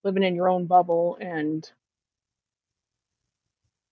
living 0.03 0.23
in 0.23 0.35
your 0.35 0.49
own 0.49 0.65
bubble 0.65 1.17
and 1.19 1.69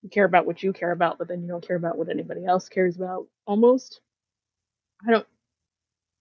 you 0.02 0.10
care 0.10 0.24
about 0.24 0.46
what 0.46 0.62
you 0.62 0.72
care 0.72 0.90
about 0.92 1.18
but 1.18 1.28
then 1.28 1.42
you 1.42 1.48
don't 1.48 1.66
care 1.66 1.76
about 1.76 1.96
what 1.96 2.08
anybody 2.08 2.44
else 2.44 2.68
cares 2.68 2.96
about 2.96 3.26
almost. 3.46 4.00
I 5.06 5.10
don't 5.10 5.26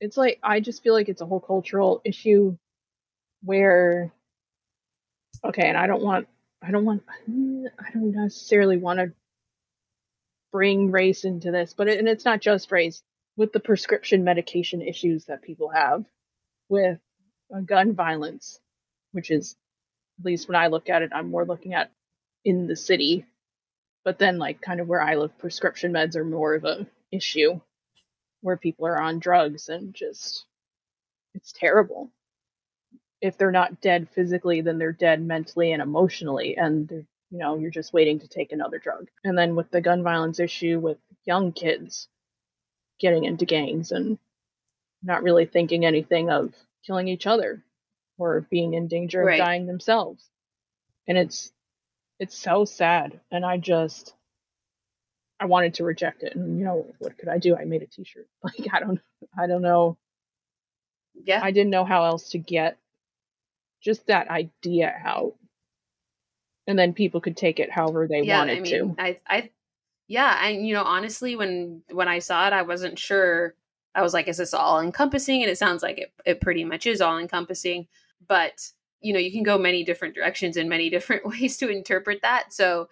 it's 0.01 0.17
like 0.17 0.39
i 0.43 0.59
just 0.59 0.83
feel 0.83 0.93
like 0.93 1.07
it's 1.07 1.21
a 1.21 1.25
whole 1.25 1.39
cultural 1.39 2.01
issue 2.03 2.57
where 3.43 4.11
okay 5.45 5.67
and 5.69 5.77
i 5.77 5.87
don't 5.87 6.01
want 6.01 6.27
i 6.61 6.71
don't 6.71 6.83
want 6.83 7.03
i 7.39 7.91
don't 7.93 8.11
necessarily 8.11 8.77
want 8.77 8.99
to 8.99 9.13
bring 10.51 10.91
race 10.91 11.23
into 11.23 11.51
this 11.51 11.73
but 11.73 11.87
it, 11.87 11.99
and 11.99 12.09
it's 12.09 12.25
not 12.25 12.41
just 12.41 12.71
race 12.71 13.01
with 13.37 13.53
the 13.53 13.59
prescription 13.59 14.23
medication 14.23 14.81
issues 14.81 15.25
that 15.25 15.41
people 15.41 15.69
have 15.69 16.03
with 16.67 16.99
gun 17.65 17.93
violence 17.93 18.59
which 19.11 19.31
is 19.31 19.55
at 20.21 20.25
least 20.25 20.47
when 20.47 20.55
i 20.55 20.67
look 20.67 20.89
at 20.89 21.01
it 21.01 21.11
i'm 21.13 21.29
more 21.29 21.45
looking 21.45 21.73
at 21.73 21.91
in 22.45 22.67
the 22.67 22.75
city. 22.75 23.25
But 24.03 24.17
then 24.17 24.39
like 24.39 24.61
kind 24.61 24.79
of 24.79 24.87
where 24.87 25.01
i 25.01 25.15
live 25.15 25.37
prescription 25.37 25.93
meds 25.93 26.15
are 26.15 26.25
more 26.25 26.55
of 26.55 26.65
a 26.65 26.87
issue 27.11 27.59
where 28.41 28.57
people 28.57 28.87
are 28.87 28.99
on 28.99 29.19
drugs 29.19 29.69
and 29.69 29.93
just 29.93 30.45
it's 31.33 31.51
terrible. 31.51 32.11
If 33.21 33.37
they're 33.37 33.51
not 33.51 33.81
dead 33.81 34.09
physically, 34.09 34.61
then 34.61 34.79
they're 34.79 34.91
dead 34.91 35.21
mentally 35.21 35.71
and 35.71 35.81
emotionally, 35.81 36.57
and 36.57 36.89
you 36.91 37.37
know 37.37 37.57
you're 37.57 37.71
just 37.71 37.93
waiting 37.93 38.19
to 38.19 38.27
take 38.27 38.51
another 38.51 38.79
drug. 38.79 39.07
And 39.23 39.37
then 39.37 39.55
with 39.55 39.69
the 39.71 39.81
gun 39.81 40.03
violence 40.03 40.39
issue 40.39 40.79
with 40.79 40.97
young 41.25 41.51
kids 41.51 42.07
getting 42.99 43.25
into 43.25 43.45
gangs 43.45 43.91
and 43.91 44.17
not 45.03 45.23
really 45.23 45.45
thinking 45.45 45.85
anything 45.85 46.29
of 46.29 46.53
killing 46.85 47.07
each 47.07 47.27
other 47.27 47.63
or 48.17 48.41
being 48.49 48.73
in 48.73 48.87
danger 48.87 49.21
of 49.21 49.27
Right. 49.27 49.37
dying 49.39 49.65
themselves, 49.67 50.29
and 51.07 51.17
it's 51.17 51.51
it's 52.19 52.37
so 52.37 52.65
sad. 52.65 53.19
And 53.31 53.45
I 53.45 53.57
just 53.57 54.15
I 55.39 55.45
wanted 55.45 55.75
to 55.75 55.83
reject 55.83 56.23
it, 56.23 56.35
and 56.35 56.57
you 56.59 56.65
know 56.65 56.85
what 56.99 57.17
could 57.17 57.29
I 57.29 57.37
do? 57.39 57.55
I 57.55 57.65
made 57.65 57.81
a 57.83 57.87
T-shirt. 57.87 58.27
Like 58.43 58.67
I 58.73 58.79
don't 58.79 59.01
I 59.37 59.47
don't 59.47 59.61
know 59.63 59.97
Yeah. 61.25 61.41
I 61.43 61.51
didn't 61.51 61.71
know 61.71 61.85
how 61.85 62.05
else 62.05 62.29
to 62.31 62.37
get 62.37 62.77
just 63.81 64.07
that 64.07 64.29
idea 64.29 64.93
out. 65.03 65.35
And 66.67 66.77
then 66.77 66.93
people 66.93 67.21
could 67.21 67.35
take 67.35 67.59
it 67.59 67.71
however 67.71 68.07
they 68.07 68.21
yeah, 68.21 68.39
wanted 68.39 68.57
I 68.57 68.61
mean, 68.61 68.95
to. 68.95 69.01
I, 69.01 69.19
I, 69.27 69.49
yeah, 70.07 70.47
and 70.47 70.65
you 70.67 70.73
know, 70.75 70.83
honestly, 70.83 71.35
when 71.35 71.81
when 71.91 72.07
I 72.07 72.19
saw 72.19 72.47
it, 72.47 72.53
I 72.53 72.61
wasn't 72.61 72.99
sure. 72.99 73.55
I 73.95 74.01
was 74.01 74.13
like, 74.13 74.27
is 74.27 74.37
this 74.37 74.53
all 74.53 74.79
encompassing? 74.79 75.41
And 75.43 75.51
it 75.51 75.57
sounds 75.57 75.83
like 75.83 75.97
it, 75.97 76.13
it 76.25 76.41
pretty 76.41 76.63
much 76.63 76.87
is 76.87 77.01
all 77.01 77.17
encompassing. 77.17 77.87
But 78.27 78.71
you 79.01 79.13
know, 79.13 79.19
you 79.19 79.31
can 79.31 79.43
go 79.43 79.57
many 79.57 79.83
different 79.83 80.13
directions 80.15 80.57
and 80.57 80.69
many 80.69 80.89
different 80.95 81.25
ways 81.25 81.57
to 81.57 81.69
interpret 81.69 82.21
that. 82.21 82.53
So 82.53 82.87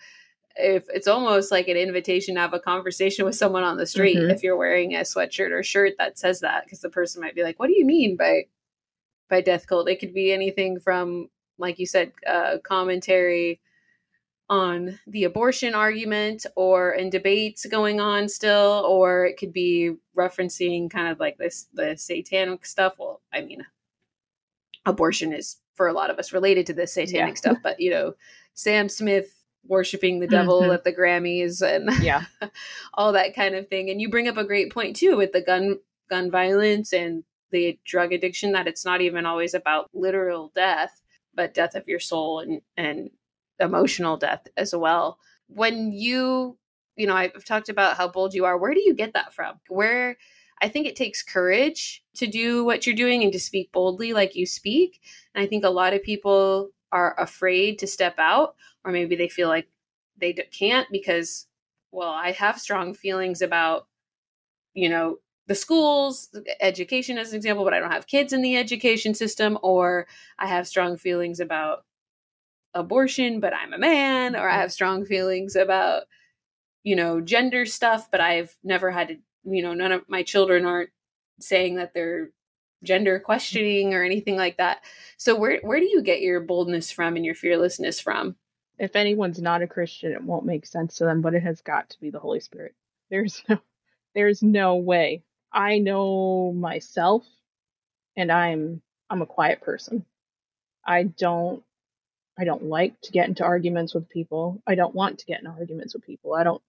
if 0.56 0.86
it's 0.90 1.08
almost 1.08 1.52
like 1.52 1.68
an 1.68 1.78
invitation 1.78 2.36
to 2.36 2.42
have 2.42 2.54
a 2.54 2.60
conversation 2.60 3.24
with 3.24 3.36
someone 3.36 3.64
on 3.64 3.78
the 3.78 3.86
street 3.86 4.18
Mhm. 4.18 4.34
if 4.34 4.44
you're 4.44 4.58
wearing 4.58 4.96
a 4.96 5.02
sweatshirt 5.02 5.52
or 5.52 5.64
shirt 5.64 5.94
that 6.00 6.18
says 6.18 6.40
that 6.42 6.66
because 6.66 6.82
the 6.82 6.90
person 6.90 7.22
might 7.22 7.36
be 7.36 7.44
like 7.44 7.60
what 7.60 7.68
do 7.68 7.78
you 7.78 7.86
mean 7.86 8.18
by 8.18 8.46
by 9.30 9.42
death 9.42 9.68
cult 9.68 9.88
it 9.88 10.00
could 10.00 10.14
be 10.14 10.34
anything 10.34 10.80
from 10.80 11.30
like 11.60 11.78
you 11.80 11.86
said 11.86 12.12
uh 12.28 12.58
commentary 12.64 13.62
on 14.50 14.98
the 15.06 15.24
abortion 15.26 15.76
argument 15.76 16.46
or 16.56 16.92
in 16.92 17.10
debates 17.10 17.66
going 17.68 18.00
on 18.00 18.28
still 18.28 18.84
or 18.88 19.26
it 19.26 19.38
could 19.38 19.54
be 19.54 19.92
referencing 20.18 20.90
kind 20.90 21.08
of 21.08 21.20
like 21.20 21.38
this 21.38 21.68
the 21.74 21.96
satanic 21.96 22.66
stuff 22.66 22.96
well 22.98 23.22
i 23.32 23.42
mean 23.42 23.64
abortion 24.86 25.34
is 25.34 25.58
for 25.76 25.88
a 25.88 25.94
lot 25.94 26.10
of 26.10 26.18
us 26.18 26.34
related 26.34 26.66
to 26.66 26.74
this 26.74 26.94
satanic 26.94 27.36
Yeah. 27.36 27.40
stuff 27.40 27.58
but 27.62 27.80
you 27.80 27.90
know 27.92 28.16
sam 28.54 28.90
smith 28.90 29.36
worshiping 29.68 30.20
the 30.20 30.28
devil 30.28 30.62
Mhm. 30.62 30.74
at 30.74 30.84
the 30.84 30.94
grammys 30.94 31.62
and 31.62 31.90
Yeah. 32.04 32.24
all 32.96 33.12
that 33.14 33.36
kind 33.36 33.56
of 33.56 33.68
thing 33.68 33.90
and 33.90 34.02
you 34.02 34.10
bring 34.10 34.28
up 34.28 34.38
a 34.38 34.44
great 34.46 34.72
point 34.74 34.96
too 34.96 35.16
with 35.18 35.32
the 35.32 35.42
gun 35.42 35.80
gun 36.10 36.32
violence 36.32 36.92
and 36.92 37.24
the 37.52 37.78
drug 37.86 38.14
addiction 38.14 38.54
that 38.54 38.68
it's 38.68 38.86
not 38.86 39.02
even 39.02 39.26
always 39.26 39.54
about 39.54 39.90
literal 39.94 40.52
death 40.56 41.02
but 41.36 41.54
death 41.54 41.76
of 41.76 41.88
your 41.88 42.00
soul 42.00 42.40
and 42.40 42.62
and 42.78 43.12
emotional 43.60 44.18
death 44.18 44.48
as 44.58 44.76
well. 44.76 45.20
When 45.48 45.92
you 45.92 46.58
you 46.96 47.08
know 47.08 47.16
i've 47.16 47.46
talked 47.46 47.70
about 47.70 47.96
how 47.96 48.08
bold 48.10 48.34
you 48.34 48.44
are 48.46 48.58
where 48.58 48.74
do 48.74 48.82
you 48.82 48.94
get 48.94 49.14
that 49.14 49.34
from? 49.34 49.60
Where 49.70 50.18
i 50.62 50.68
think 50.68 50.86
it 50.86 50.96
takes 50.96 51.24
courage 51.24 52.04
to 52.16 52.28
do 52.28 52.66
what 52.66 52.86
you're 52.86 52.96
doing 52.96 53.24
and 53.24 53.32
to 53.34 53.40
speak 53.40 53.72
boldly 53.72 54.14
like 54.14 54.36
you 54.36 54.46
speak. 54.46 55.02
And 55.34 55.44
i 55.44 55.48
think 55.48 55.64
a 55.64 55.70
lot 55.70 55.94
of 55.94 56.04
people 56.04 56.72
are 56.92 57.16
afraid 57.20 57.80
to 57.80 57.88
step 57.88 58.16
out 58.18 58.56
or 58.84 58.92
maybe 58.92 59.16
they 59.16 59.30
feel 59.30 59.48
like 59.48 59.70
they 60.18 60.34
can't 60.34 60.88
because 60.92 61.48
well 61.92 62.10
i 62.10 62.32
have 62.32 62.60
strong 62.60 62.94
feelings 62.94 63.42
about 63.42 63.88
you 64.74 64.90
know 64.90 65.18
the 65.48 65.56
schools 65.56 66.30
education 66.62 67.18
as 67.18 67.32
an 67.32 67.38
example 67.38 67.64
but 67.64 67.74
i 67.74 67.80
don't 67.80 67.92
have 67.92 68.08
kids 68.08 68.34
in 68.34 68.42
the 68.42 68.56
education 68.58 69.14
system 69.14 69.58
or 69.64 70.08
i 70.38 70.48
have 70.48 70.68
strong 70.68 70.98
feelings 70.98 71.40
about 71.40 71.86
abortion 72.74 73.40
but 73.40 73.54
i'm 73.54 73.74
a 73.74 73.78
man 73.78 74.36
or 74.36 74.48
i 74.48 74.52
mm-hmm. 74.52 74.62
have 74.62 74.72
strong 74.72 75.06
feelings 75.06 75.56
about 75.56 76.04
you 76.84 76.96
know 76.96 77.20
gender 77.22 77.66
stuff 77.66 78.10
but 78.12 78.22
i've 78.22 78.56
never 78.64 78.92
had 78.92 79.08
to 79.10 79.18
you 79.44 79.62
know 79.62 79.74
none 79.74 79.92
of 79.92 80.04
my 80.08 80.24
children 80.24 80.66
aren't 80.66 80.92
saying 81.40 81.76
that 81.76 81.94
they're 81.94 82.30
gender 82.84 83.18
mm-hmm. 83.18 83.26
questioning 83.26 83.94
or 83.94 84.04
anything 84.04 84.38
like 84.38 84.58
that 84.58 84.80
so 85.18 85.36
where 85.36 85.60
where 85.64 85.80
do 85.80 85.86
you 85.86 86.02
get 86.02 86.22
your 86.22 86.40
boldness 86.40 86.92
from 86.92 87.16
and 87.16 87.26
your 87.26 87.36
fearlessness 87.36 88.00
from 88.00 88.36
If 88.78 88.96
anyone's 88.96 89.42
not 89.42 89.62
a 89.62 89.68
Christian, 89.68 90.14
it 90.14 90.24
won't 90.24 90.46
make 90.46 90.66
sense 90.66 90.96
to 90.96 91.04
them, 91.04 91.22
but 91.22 91.34
it 91.34 91.44
has 91.44 91.62
got 91.62 91.90
to 91.90 92.00
be 92.00 92.12
the 92.12 92.20
Holy 92.20 92.40
Spirit. 92.40 92.76
There's 93.10 93.44
no 93.50 93.60
there's 94.16 94.42
no 94.42 94.76
way. 94.78 95.24
I 95.52 95.80
know 95.80 96.54
myself 96.54 97.26
and 98.16 98.32
I'm 98.32 98.82
I'm 99.10 99.22
a 99.22 99.26
quiet 99.26 99.62
person. 99.62 100.06
I 100.86 101.04
don't 101.04 101.64
I 102.40 102.46
don't 102.46 102.66
like 102.66 103.00
to 103.04 103.14
get 103.14 103.30
into 103.30 103.46
arguments 103.46 103.96
with 103.96 104.10
people. 104.10 104.64
I 104.68 104.76
don't 104.76 104.96
want 104.96 105.20
to 105.20 105.28
get 105.28 105.42
in 105.42 105.48
arguments 105.48 105.96
with 105.96 106.06
people. 106.06 106.36
I 106.36 106.46
don't 106.46 106.64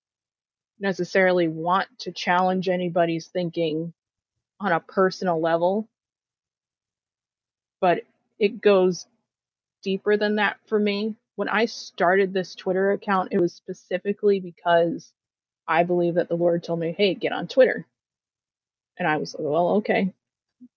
necessarily 0.80 1.48
want 1.48 1.88
to 2.00 2.12
challenge 2.12 2.68
anybody's 2.68 3.28
thinking 3.28 3.94
on 4.60 4.72
a 4.72 4.80
personal 4.80 5.40
level. 5.40 5.88
But 7.80 8.02
it 8.38 8.60
goes 8.60 9.06
deeper 9.82 10.16
than 10.16 10.36
that 10.36 10.58
for 10.68 10.78
me. 10.78 11.16
When 11.36 11.48
I 11.48 11.66
started 11.66 12.32
this 12.32 12.54
Twitter 12.54 12.92
account, 12.92 13.30
it 13.32 13.40
was 13.40 13.54
specifically 13.54 14.40
because 14.40 15.12
I 15.68 15.84
believe 15.84 16.16
that 16.16 16.28
the 16.28 16.36
Lord 16.36 16.64
told 16.64 16.80
me, 16.80 16.94
hey, 16.96 17.14
get 17.14 17.32
on 17.32 17.48
Twitter. 17.48 17.86
And 18.98 19.08
I 19.08 19.18
was 19.18 19.34
like, 19.34 19.44
well, 19.48 19.68
okay. 19.78 20.12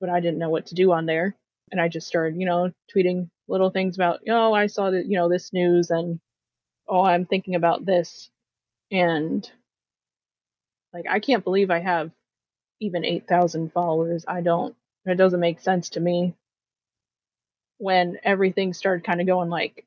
But 0.01 0.09
I 0.09 0.21
didn't 0.21 0.39
know 0.39 0.49
what 0.49 0.67
to 0.67 0.75
do 0.75 0.91
on 0.93 1.05
there. 1.07 1.35
And 1.71 1.81
I 1.81 1.89
just 1.89 2.07
started, 2.07 2.39
you 2.39 2.45
know, 2.47 2.71
tweeting 2.95 3.29
little 3.47 3.69
things 3.69 3.95
about, 3.95 4.21
oh, 4.29 4.53
I 4.53 4.67
saw 4.67 4.91
that, 4.91 5.05
you 5.05 5.17
know, 5.17 5.29
this 5.29 5.53
news 5.53 5.89
and, 5.89 6.19
oh, 6.87 7.03
I'm 7.03 7.25
thinking 7.25 7.55
about 7.55 7.85
this. 7.85 8.29
And 8.91 9.49
like, 10.93 11.05
I 11.09 11.19
can't 11.19 11.43
believe 11.43 11.71
I 11.71 11.79
have 11.79 12.11
even 12.79 13.05
8,000 13.05 13.71
followers. 13.73 14.25
I 14.27 14.41
don't, 14.41 14.75
It 15.05 15.15
doesn't 15.15 15.39
make 15.39 15.59
sense 15.59 15.89
to 15.91 15.99
me. 15.99 16.33
When 17.77 18.17
everything 18.23 18.73
started 18.73 19.05
kind 19.05 19.19
of 19.19 19.27
going 19.27 19.49
like 19.49 19.85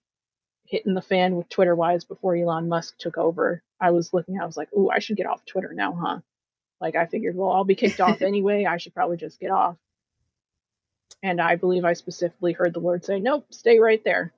hitting 0.66 0.94
the 0.94 1.02
fan 1.02 1.36
with 1.36 1.48
Twitter 1.48 1.74
wise 1.74 2.04
before 2.04 2.36
Elon 2.36 2.68
Musk 2.68 2.98
took 2.98 3.16
over, 3.16 3.62
I 3.80 3.90
was 3.92 4.12
looking, 4.12 4.40
I 4.40 4.46
was 4.46 4.56
like, 4.56 4.72
ooh, 4.74 4.90
I 4.90 4.98
should 4.98 5.16
get 5.16 5.26
off 5.26 5.46
Twitter 5.46 5.72
now, 5.72 5.92
huh? 5.92 6.20
Like 6.80 6.96
I 6.96 7.06
figured, 7.06 7.36
well, 7.36 7.50
I'll 7.52 7.64
be 7.64 7.74
kicked 7.74 8.00
off 8.00 8.22
anyway. 8.22 8.64
I 8.64 8.76
should 8.78 8.94
probably 8.94 9.16
just 9.16 9.40
get 9.40 9.50
off. 9.50 9.76
And 11.22 11.40
I 11.40 11.56
believe 11.56 11.84
I 11.84 11.94
specifically 11.94 12.52
heard 12.52 12.74
the 12.74 12.80
Lord 12.80 13.04
say, 13.04 13.20
nope, 13.20 13.46
stay 13.50 13.78
right 13.78 14.02
there. 14.04 14.32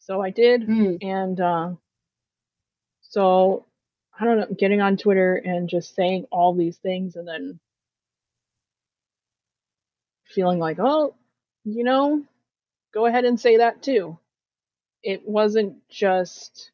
So 0.00 0.20
I 0.20 0.30
did. 0.30 0.62
Mm. 0.62 0.98
And 1.02 1.40
uh, 1.40 1.70
so 3.02 3.66
I 4.18 4.24
don't 4.24 4.38
know, 4.38 4.56
getting 4.58 4.80
on 4.80 4.96
Twitter 4.96 5.34
and 5.34 5.68
just 5.68 5.94
saying 5.94 6.26
all 6.30 6.54
these 6.54 6.76
things 6.76 7.16
and 7.16 7.26
then 7.26 7.60
feeling 10.26 10.58
like, 10.58 10.78
oh, 10.80 11.14
you 11.64 11.84
know, 11.84 12.22
go 12.92 13.06
ahead 13.06 13.24
and 13.24 13.38
say 13.38 13.58
that 13.58 13.82
too. 13.82 14.18
It 15.02 15.28
wasn't 15.28 15.88
just 15.88 16.70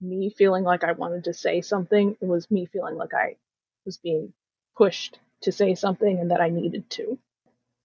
me 0.00 0.30
feeling 0.30 0.64
like 0.64 0.84
I 0.84 0.92
wanted 0.92 1.24
to 1.24 1.34
say 1.34 1.60
something, 1.60 2.16
it 2.20 2.26
was 2.26 2.50
me 2.50 2.66
feeling 2.66 2.96
like 2.96 3.14
I 3.14 3.36
was 3.84 3.96
being 3.96 4.32
pushed 4.76 5.18
to 5.42 5.52
say 5.52 5.74
something 5.74 6.18
and 6.18 6.30
that 6.30 6.40
I 6.40 6.50
needed 6.50 6.88
to. 6.90 7.18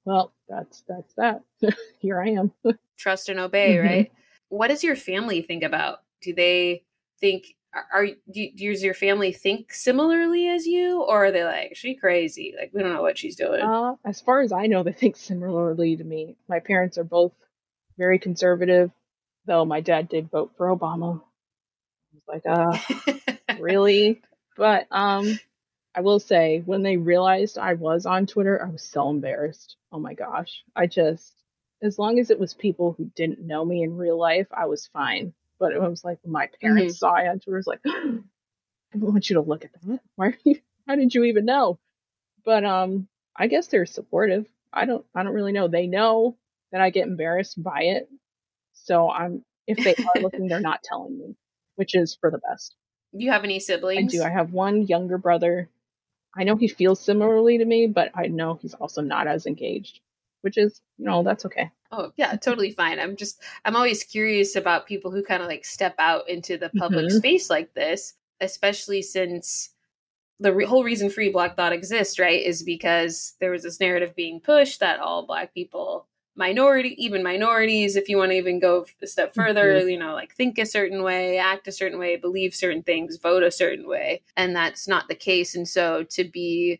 Well, 0.05 0.33
that's 0.49 0.83
that's 0.87 1.13
that. 1.15 1.43
Here 1.99 2.19
I 2.21 2.29
am. 2.29 2.51
Trust 2.97 3.29
and 3.29 3.39
obey, 3.39 3.75
Mhm. 3.77 3.83
right? 3.83 4.11
What 4.49 4.67
does 4.67 4.83
your 4.83 4.95
family 4.95 5.41
think 5.41 5.63
about? 5.63 5.99
Do 6.21 6.33
they 6.33 6.83
think 7.19 7.55
are, 7.73 7.85
are 7.91 8.07
do, 8.31 8.49
does 8.51 8.83
your 8.83 8.93
family 8.93 9.31
think 9.31 9.73
similarly 9.73 10.47
as 10.47 10.67
you, 10.67 11.01
or 11.01 11.25
are 11.25 11.31
they 11.31 11.43
like 11.43 11.75
she 11.75 11.95
crazy? 11.95 12.53
Like 12.57 12.71
we 12.73 12.81
don't 12.83 12.93
know 12.93 13.01
what 13.01 13.17
she's 13.17 13.35
doing. 13.35 13.61
Uh, 13.61 13.95
as 14.05 14.21
far 14.21 14.41
as 14.41 14.51
I 14.51 14.67
know, 14.67 14.83
they 14.83 14.91
think 14.91 15.15
similarly 15.15 15.95
to 15.97 16.03
me. 16.03 16.35
My 16.47 16.59
parents 16.59 16.97
are 16.97 17.03
both 17.03 17.31
very 17.97 18.19
conservative, 18.19 18.91
though 19.45 19.65
my 19.65 19.81
dad 19.81 20.07
did 20.09 20.29
vote 20.29 20.51
for 20.57 20.67
Obama. 20.67 21.21
I 22.13 22.15
was 22.15 22.41
like, 22.45 22.45
uh, 22.45 23.57
really? 23.59 24.21
But 24.55 24.87
um, 24.91 25.39
I 25.95 26.01
will 26.01 26.19
say, 26.19 26.61
when 26.65 26.81
they 26.81 26.97
realized 26.97 27.57
I 27.57 27.73
was 27.73 28.05
on 28.05 28.25
Twitter, 28.25 28.63
I 28.63 28.69
was 28.69 28.81
so 28.81 29.09
embarrassed. 29.09 29.75
Oh 29.91 29.99
my 29.99 30.13
gosh. 30.13 30.63
I 30.75 30.87
just, 30.87 31.33
as 31.81 31.99
long 31.99 32.17
as 32.17 32.31
it 32.31 32.39
was 32.39 32.53
people 32.53 32.93
who 32.97 33.11
didn't 33.15 33.45
know 33.45 33.63
me 33.63 33.83
in 33.83 33.95
real 33.95 34.17
life, 34.17 34.47
I 34.51 34.65
was 34.65 34.87
fine. 34.87 35.33
But 35.59 35.73
it 35.73 35.81
was 35.81 36.03
like 36.03 36.19
my 36.25 36.49
parents 36.61 36.99
saw 36.99 37.13
I 37.13 37.27
on 37.27 37.39
Twitter, 37.39 37.57
it 37.57 37.65
was 37.65 37.67
like, 37.67 37.81
I 37.85 38.97
don't 38.97 39.11
want 39.11 39.29
you 39.29 39.35
to 39.35 39.41
look 39.41 39.65
at 39.65 39.71
that. 39.73 39.99
Why 40.15 40.27
are 40.27 40.37
you, 40.43 40.59
how 40.87 40.95
did 40.95 41.13
you 41.13 41.25
even 41.25 41.45
know? 41.45 41.79
But 42.43 42.65
um, 42.65 43.07
I 43.35 43.47
guess 43.47 43.67
they're 43.67 43.85
supportive. 43.85 44.47
I 44.71 44.85
don't, 44.85 45.05
I 45.13 45.23
don't 45.23 45.33
really 45.33 45.51
know. 45.51 45.67
They 45.67 45.87
know 45.87 46.37
that 46.71 46.81
I 46.81 46.89
get 46.89 47.07
embarrassed 47.07 47.61
by 47.61 47.83
it. 47.83 48.09
So 48.73 49.09
I'm, 49.09 49.45
if 49.67 49.77
they 49.77 49.93
are 49.93 50.21
looking, 50.21 50.47
they're 50.47 50.59
not 50.59 50.81
telling 50.83 51.17
me, 51.17 51.35
which 51.75 51.95
is 51.95 52.17
for 52.19 52.31
the 52.31 52.39
best. 52.39 52.75
Do 53.15 53.23
you 53.23 53.31
have 53.31 53.43
any 53.43 53.59
siblings? 53.59 54.13
I 54.13 54.17
do. 54.17 54.23
I 54.23 54.29
have 54.29 54.53
one 54.53 54.87
younger 54.87 55.19
brother. 55.19 55.69
I 56.35 56.43
know 56.43 56.55
he 56.55 56.67
feels 56.67 56.99
similarly 56.99 57.57
to 57.57 57.65
me, 57.65 57.87
but 57.87 58.11
I 58.15 58.27
know 58.27 58.55
he's 58.55 58.73
also 58.73 59.01
not 59.01 59.27
as 59.27 59.45
engaged, 59.45 59.99
which 60.41 60.57
is, 60.57 60.81
you 60.97 61.05
know, 61.05 61.23
that's 61.23 61.45
okay. 61.45 61.69
Oh, 61.91 62.11
yeah, 62.15 62.35
totally 62.37 62.71
fine. 62.71 62.99
I'm 62.99 63.15
just, 63.15 63.39
I'm 63.65 63.75
always 63.75 64.03
curious 64.03 64.55
about 64.55 64.87
people 64.87 65.11
who 65.11 65.21
kind 65.23 65.43
of 65.43 65.47
like 65.47 65.63
step 65.63 65.93
out 65.99 66.27
into 66.27 66.57
the 66.57 66.69
public 66.69 67.05
Mhm. 67.05 67.17
space 67.17 67.49
like 67.51 67.73
this, 67.75 68.15
especially 68.41 69.03
since 69.03 69.69
the 70.39 70.53
re- 70.53 70.65
whole 70.65 70.83
reason 70.83 71.11
Free 71.11 71.29
Black 71.29 71.55
Thought 71.55 71.71
exists, 71.73 72.17
right, 72.17 72.41
is 72.43 72.63
because 72.63 73.35
there 73.39 73.51
was 73.51 73.61
this 73.61 73.79
narrative 73.79 74.15
being 74.15 74.39
pushed 74.39 74.79
that 74.79 74.99
all 74.99 75.27
Black 75.27 75.53
people, 75.53 76.07
minority, 76.35 76.95
even 77.03 77.23
minorities, 77.23 77.95
if 77.95 78.09
you 78.09 78.17
want 78.17 78.31
to 78.31 78.37
even 78.37 78.59
go 78.59 78.85
a 79.01 79.07
step 79.07 79.35
further, 79.35 79.87
you 79.87 79.97
know, 79.97 80.13
like 80.13 80.33
think 80.35 80.57
a 80.57 80.65
certain 80.65 81.03
way, 81.03 81.37
act 81.37 81.67
a 81.67 81.71
certain 81.71 81.99
way, 81.99 82.15
believe 82.15 82.55
certain 82.55 82.81
things, 82.83 83.17
vote 83.17 83.43
a 83.43 83.51
certain 83.51 83.87
way. 83.87 84.21
And 84.35 84.55
that's 84.55 84.87
not 84.87 85.07
the 85.07 85.15
case. 85.15 85.55
And 85.55 85.67
so 85.67 86.03
to 86.09 86.23
be 86.23 86.79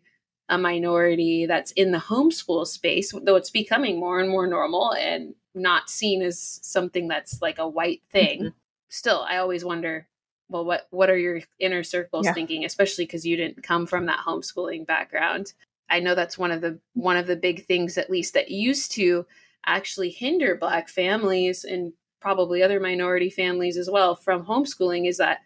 a 0.50 0.58
minority 0.58 1.46
that's 1.46 1.72
in 1.74 1.92
the 1.92 2.00
homeschool 2.00 2.66
space, 2.68 3.14
though 3.24 3.36
it's 3.36 3.50
becoming 3.52 4.00
more 4.00 4.20
and 4.20 4.30
more 4.30 4.48
normal 4.48 4.94
and 4.94 5.36
not 5.56 5.90
seen 5.90 6.22
as 6.22 6.60
something 6.64 7.08
that's 7.08 7.42
like 7.42 7.60
a 7.60 7.68
white 7.68 8.02
thing. 8.12 8.46
Mhm. 8.46 8.54
Still, 8.90 9.26
I 9.28 9.38
always 9.38 9.64
wonder, 9.64 10.08
well, 10.50 10.66
what 10.66 10.88
what 10.90 11.10
are 11.10 11.18
your 11.18 11.42
inner 11.60 11.84
circles 11.84 12.26
Yeah. 12.26 12.34
thinking, 12.34 12.66
especially 12.66 13.06
because 13.06 13.26
you 13.26 13.38
didn't 13.38 13.64
come 13.64 13.86
from 13.86 14.08
that 14.08 14.20
homeschooling 14.26 14.86
background. 14.86 15.54
I 15.90 16.00
know 16.00 16.16
that's 16.16 16.38
one 16.38 16.52
of 16.52 16.62
the 16.62 16.80
one 16.94 17.18
of 17.18 17.28
the 17.28 17.36
big 17.36 17.66
things, 17.66 17.98
at 17.98 18.10
least 18.10 18.34
that 18.34 18.50
used 18.50 18.92
to 18.94 19.26
actually 19.66 20.10
hinder 20.10 20.56
Black 20.56 20.90
families 20.90 21.64
and 21.64 21.94
probably 22.22 22.64
other 22.64 22.80
minority 22.80 23.30
families 23.30 23.78
as 23.78 23.90
well 23.90 24.16
from 24.16 24.46
homeschooling 24.46 25.08
is 25.08 25.18
that 25.18 25.40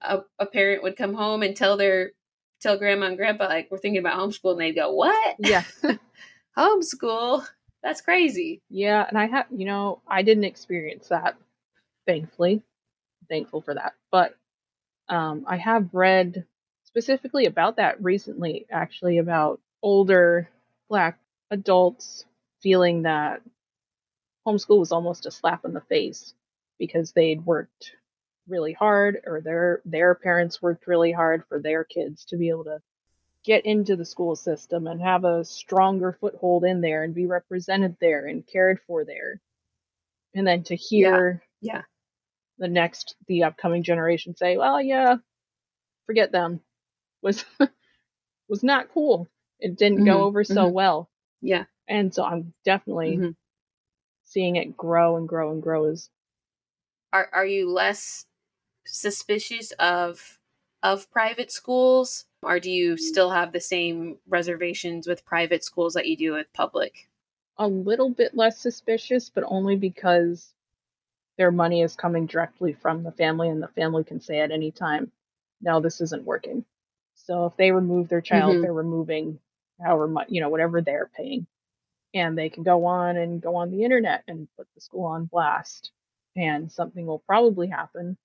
a, 0.00 0.20
a 0.38 0.46
parent 0.46 0.82
would 0.82 0.96
come 0.96 1.14
home 1.14 1.42
and 1.42 1.56
tell 1.56 1.76
their 1.76 2.12
tell 2.60 2.76
grandma 2.76 3.06
and 3.06 3.16
grandpa 3.16 3.46
like 3.46 3.68
we're 3.70 3.78
thinking 3.78 4.00
about 4.00 4.18
homeschool 4.18 4.52
and 4.52 4.60
they'd 4.60 4.72
go 4.72 4.92
what 4.92 5.36
Yeah. 5.38 5.62
homeschool 6.58 7.46
that's 7.82 8.00
crazy 8.00 8.60
yeah. 8.70 9.06
And 9.08 9.18
I 9.18 9.26
have, 9.26 9.46
you 9.50 9.64
know, 9.64 10.02
I 10.06 10.22
didn't 10.22 10.44
experience 10.44 11.08
that, 11.08 11.36
thankfully. 12.06 12.62
Thankful 13.28 13.60
for 13.60 13.74
that. 13.74 13.94
But 14.10 14.36
um, 15.08 15.44
I 15.46 15.56
have 15.56 15.88
read 15.92 16.44
specifically 16.84 17.46
about 17.46 17.76
that 17.76 18.02
recently, 18.02 18.66
actually, 18.70 19.18
about 19.18 19.60
older 19.82 20.48
Black 20.88 21.18
adults 21.50 22.24
feeling 22.62 23.02
that 23.02 23.42
homeschool 24.46 24.78
was 24.78 24.92
almost 24.92 25.26
a 25.26 25.30
slap 25.30 25.64
in 25.64 25.72
the 25.72 25.80
face 25.82 26.34
because 26.78 27.12
they'd 27.12 27.44
worked 27.44 27.92
really 28.48 28.72
hard 28.72 29.20
or 29.26 29.40
their 29.42 29.82
their 29.84 30.14
parents 30.14 30.62
worked 30.62 30.86
really 30.86 31.12
hard 31.12 31.44
for 31.48 31.60
their 31.60 31.84
kids 31.84 32.24
to 32.24 32.36
be 32.36 32.48
able 32.48 32.64
to 32.64 32.80
get 33.44 33.66
into 33.66 33.96
the 33.96 34.04
school 34.04 34.36
system 34.36 34.86
and 34.86 35.00
have 35.00 35.24
a 35.24 35.44
stronger 35.44 36.16
foothold 36.20 36.64
in 36.64 36.80
there 36.80 37.02
and 37.04 37.14
be 37.14 37.26
represented 37.26 37.96
there 38.00 38.26
and 38.26 38.46
cared 38.46 38.80
for 38.86 39.04
there. 39.04 39.40
And 40.34 40.46
then 40.46 40.62
to 40.64 40.76
hear 40.76 41.42
yeah. 41.60 41.82
the 42.58 42.68
next 42.68 43.16
the 43.26 43.44
upcoming 43.44 43.82
generation 43.82 44.36
say, 44.36 44.56
"Well, 44.56 44.80
yeah, 44.80 45.16
forget 46.06 46.32
them." 46.32 46.60
was 47.22 47.44
was 48.48 48.62
not 48.62 48.90
cool. 48.92 49.28
It 49.60 49.76
didn't 49.76 50.00
Mhm, 50.00 50.06
go 50.06 50.22
over 50.24 50.44
so 50.44 50.66
mhm. 50.66 50.72
well. 50.72 51.10
yeah 51.40 51.64
And 51.88 52.14
so 52.14 52.24
I'm 52.24 52.52
definitely 52.64 53.16
Mhm. 53.18 53.36
seeing 54.24 54.56
it 54.56 54.76
grow 54.76 55.16
and 55.16 55.28
grow 55.28 55.50
and 55.52 55.62
grow 55.62 55.84
as 55.84 56.10
are 57.12 57.28
are 57.32 57.46
you 57.46 57.70
less 57.70 58.26
suspicious 58.86 59.72
of 59.72 60.38
of 60.82 61.10
private 61.10 61.50
schools 61.50 62.26
or 62.42 62.60
do 62.60 62.70
you 62.70 62.96
still 62.96 63.30
have 63.30 63.52
the 63.52 63.60
same 63.60 64.18
reservations 64.28 65.06
with 65.08 65.24
private 65.24 65.64
schools 65.64 65.94
that 65.94 66.06
you 66.06 66.16
do 66.16 66.32
with 66.32 66.52
public 66.52 67.08
a 67.58 67.66
little 67.66 68.10
bit 68.10 68.36
less 68.36 68.58
suspicious, 68.58 69.30
but 69.30 69.44
only 69.46 69.76
because 69.76 70.54
their 71.36 71.50
money 71.50 71.82
is 71.82 71.96
coming 71.96 72.26
directly 72.26 72.72
from 72.72 73.02
the 73.02 73.12
family 73.12 73.48
and 73.48 73.62
the 73.62 73.68
family 73.68 74.04
can 74.04 74.20
say 74.20 74.40
at 74.40 74.50
any 74.52 74.70
time, 74.70 75.10
no, 75.60 75.80
this 75.80 76.00
isn't 76.00 76.24
working. 76.24 76.64
So 77.14 77.46
if 77.46 77.56
they 77.56 77.72
remove 77.72 78.08
their 78.08 78.20
child, 78.20 78.56
Mhm. 78.56 78.62
they're 78.62 78.72
removing 78.72 79.40
however 79.80 80.06
much, 80.08 80.28
you 80.30 80.40
know, 80.40 80.48
whatever 80.48 80.80
they're 80.80 81.10
paying. 81.16 81.46
And 82.14 82.38
they 82.38 82.48
can 82.48 82.62
go 82.62 82.86
on 82.86 83.16
and 83.16 83.40
go 83.40 83.56
on 83.56 83.70
the 83.70 83.84
internet 83.84 84.24
and 84.28 84.48
put 84.56 84.66
the 84.74 84.80
school 84.80 85.04
on 85.04 85.26
blast. 85.26 85.92
And 86.36 86.70
something 86.70 87.06
will 87.06 87.20
probably 87.20 87.68
happen. 87.68 88.16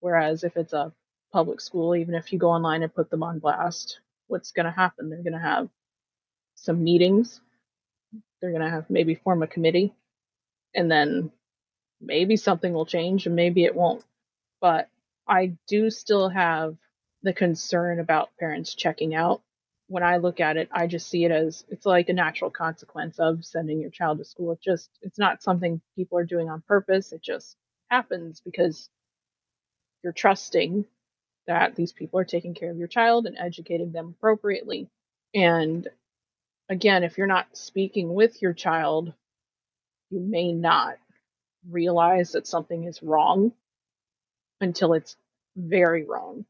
Whereas 0.00 0.44
if 0.44 0.56
it's 0.56 0.72
a 0.72 0.92
public 1.32 1.60
school, 1.60 1.96
even 1.96 2.14
if 2.14 2.32
you 2.32 2.38
go 2.38 2.50
online 2.50 2.82
and 2.82 2.94
put 2.94 3.10
them 3.10 3.22
on 3.22 3.38
blast, 3.38 4.00
what's 4.26 4.52
going 4.52 4.66
to 4.66 4.72
happen? 4.72 5.10
They're 5.10 5.22
going 5.22 5.34
to 5.34 5.38
have 5.38 5.68
some 6.56 6.82
meetings 6.84 7.40
they're 8.40 8.50
going 8.52 8.62
to 8.62 8.70
have 8.70 8.90
maybe 8.90 9.14
form 9.14 9.42
a 9.42 9.46
committee 9.46 9.94
and 10.74 10.90
then 10.90 11.30
maybe 12.00 12.36
something 12.36 12.74
will 12.74 12.86
change 12.86 13.26
and 13.26 13.34
maybe 13.34 13.64
it 13.64 13.74
won't 13.74 14.04
but 14.60 14.90
i 15.26 15.52
do 15.66 15.90
still 15.90 16.28
have 16.28 16.76
the 17.22 17.32
concern 17.32 18.00
about 18.00 18.36
parents 18.38 18.74
checking 18.74 19.14
out 19.14 19.40
when 19.94 20.02
i 20.02 20.16
look 20.16 20.40
at 20.40 20.56
it 20.56 20.68
i 20.72 20.88
just 20.88 21.08
see 21.08 21.24
it 21.24 21.30
as 21.30 21.64
it's 21.70 21.86
like 21.86 22.08
a 22.08 22.12
natural 22.12 22.50
consequence 22.50 23.20
of 23.20 23.44
sending 23.44 23.80
your 23.80 23.90
child 23.90 24.18
to 24.18 24.24
school. 24.24 24.50
It 24.52 24.60
just 24.60 24.90
it's 25.02 25.20
not 25.20 25.40
something 25.40 25.80
people 25.94 26.18
are 26.18 26.24
doing 26.24 26.50
on 26.50 26.64
purpose. 26.66 27.12
It 27.12 27.22
just 27.22 27.56
happens 27.88 28.40
because 28.44 28.90
you're 30.02 30.12
trusting 30.12 30.84
that 31.46 31.76
these 31.76 31.92
people 31.92 32.18
are 32.18 32.24
taking 32.24 32.54
care 32.54 32.72
of 32.72 32.76
your 32.78 32.88
child 32.88 33.26
and 33.26 33.38
educating 33.38 33.92
them 33.92 34.16
appropriately. 34.18 34.88
And 35.32 35.86
again, 36.68 37.04
if 37.04 37.16
you're 37.16 37.28
not 37.28 37.56
speaking 37.56 38.12
with 38.12 38.42
your 38.42 38.52
child, 38.52 39.12
you 40.10 40.18
may 40.18 40.52
not 40.52 40.96
realize 41.70 42.32
that 42.32 42.48
something 42.48 42.84
is 42.84 43.00
wrong 43.02 43.52
until 44.60 44.94
it's 44.94 45.16
very 45.56 46.04
wrong. 46.04 46.44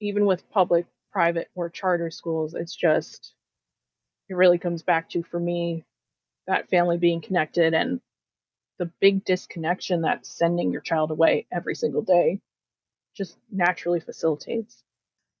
Even 0.00 0.24
with 0.24 0.48
public, 0.50 0.86
private, 1.12 1.48
or 1.54 1.68
charter 1.70 2.10
schools, 2.10 2.54
it's 2.54 2.74
just 2.74 3.34
it 4.28 4.34
really 4.34 4.58
comes 4.58 4.82
back 4.82 5.10
to, 5.10 5.22
for 5.22 5.40
me, 5.40 5.84
that 6.46 6.68
family 6.70 6.98
being 6.98 7.20
connected 7.20 7.74
and 7.74 8.00
the 8.78 8.90
big 9.00 9.24
disconnection 9.24 10.02
that 10.02 10.24
sending 10.24 10.72
your 10.72 10.80
child 10.80 11.10
away 11.10 11.46
every 11.52 11.74
single 11.74 12.02
day 12.02 12.40
just 13.14 13.36
naturally 13.50 14.00
facilitates. 14.00 14.82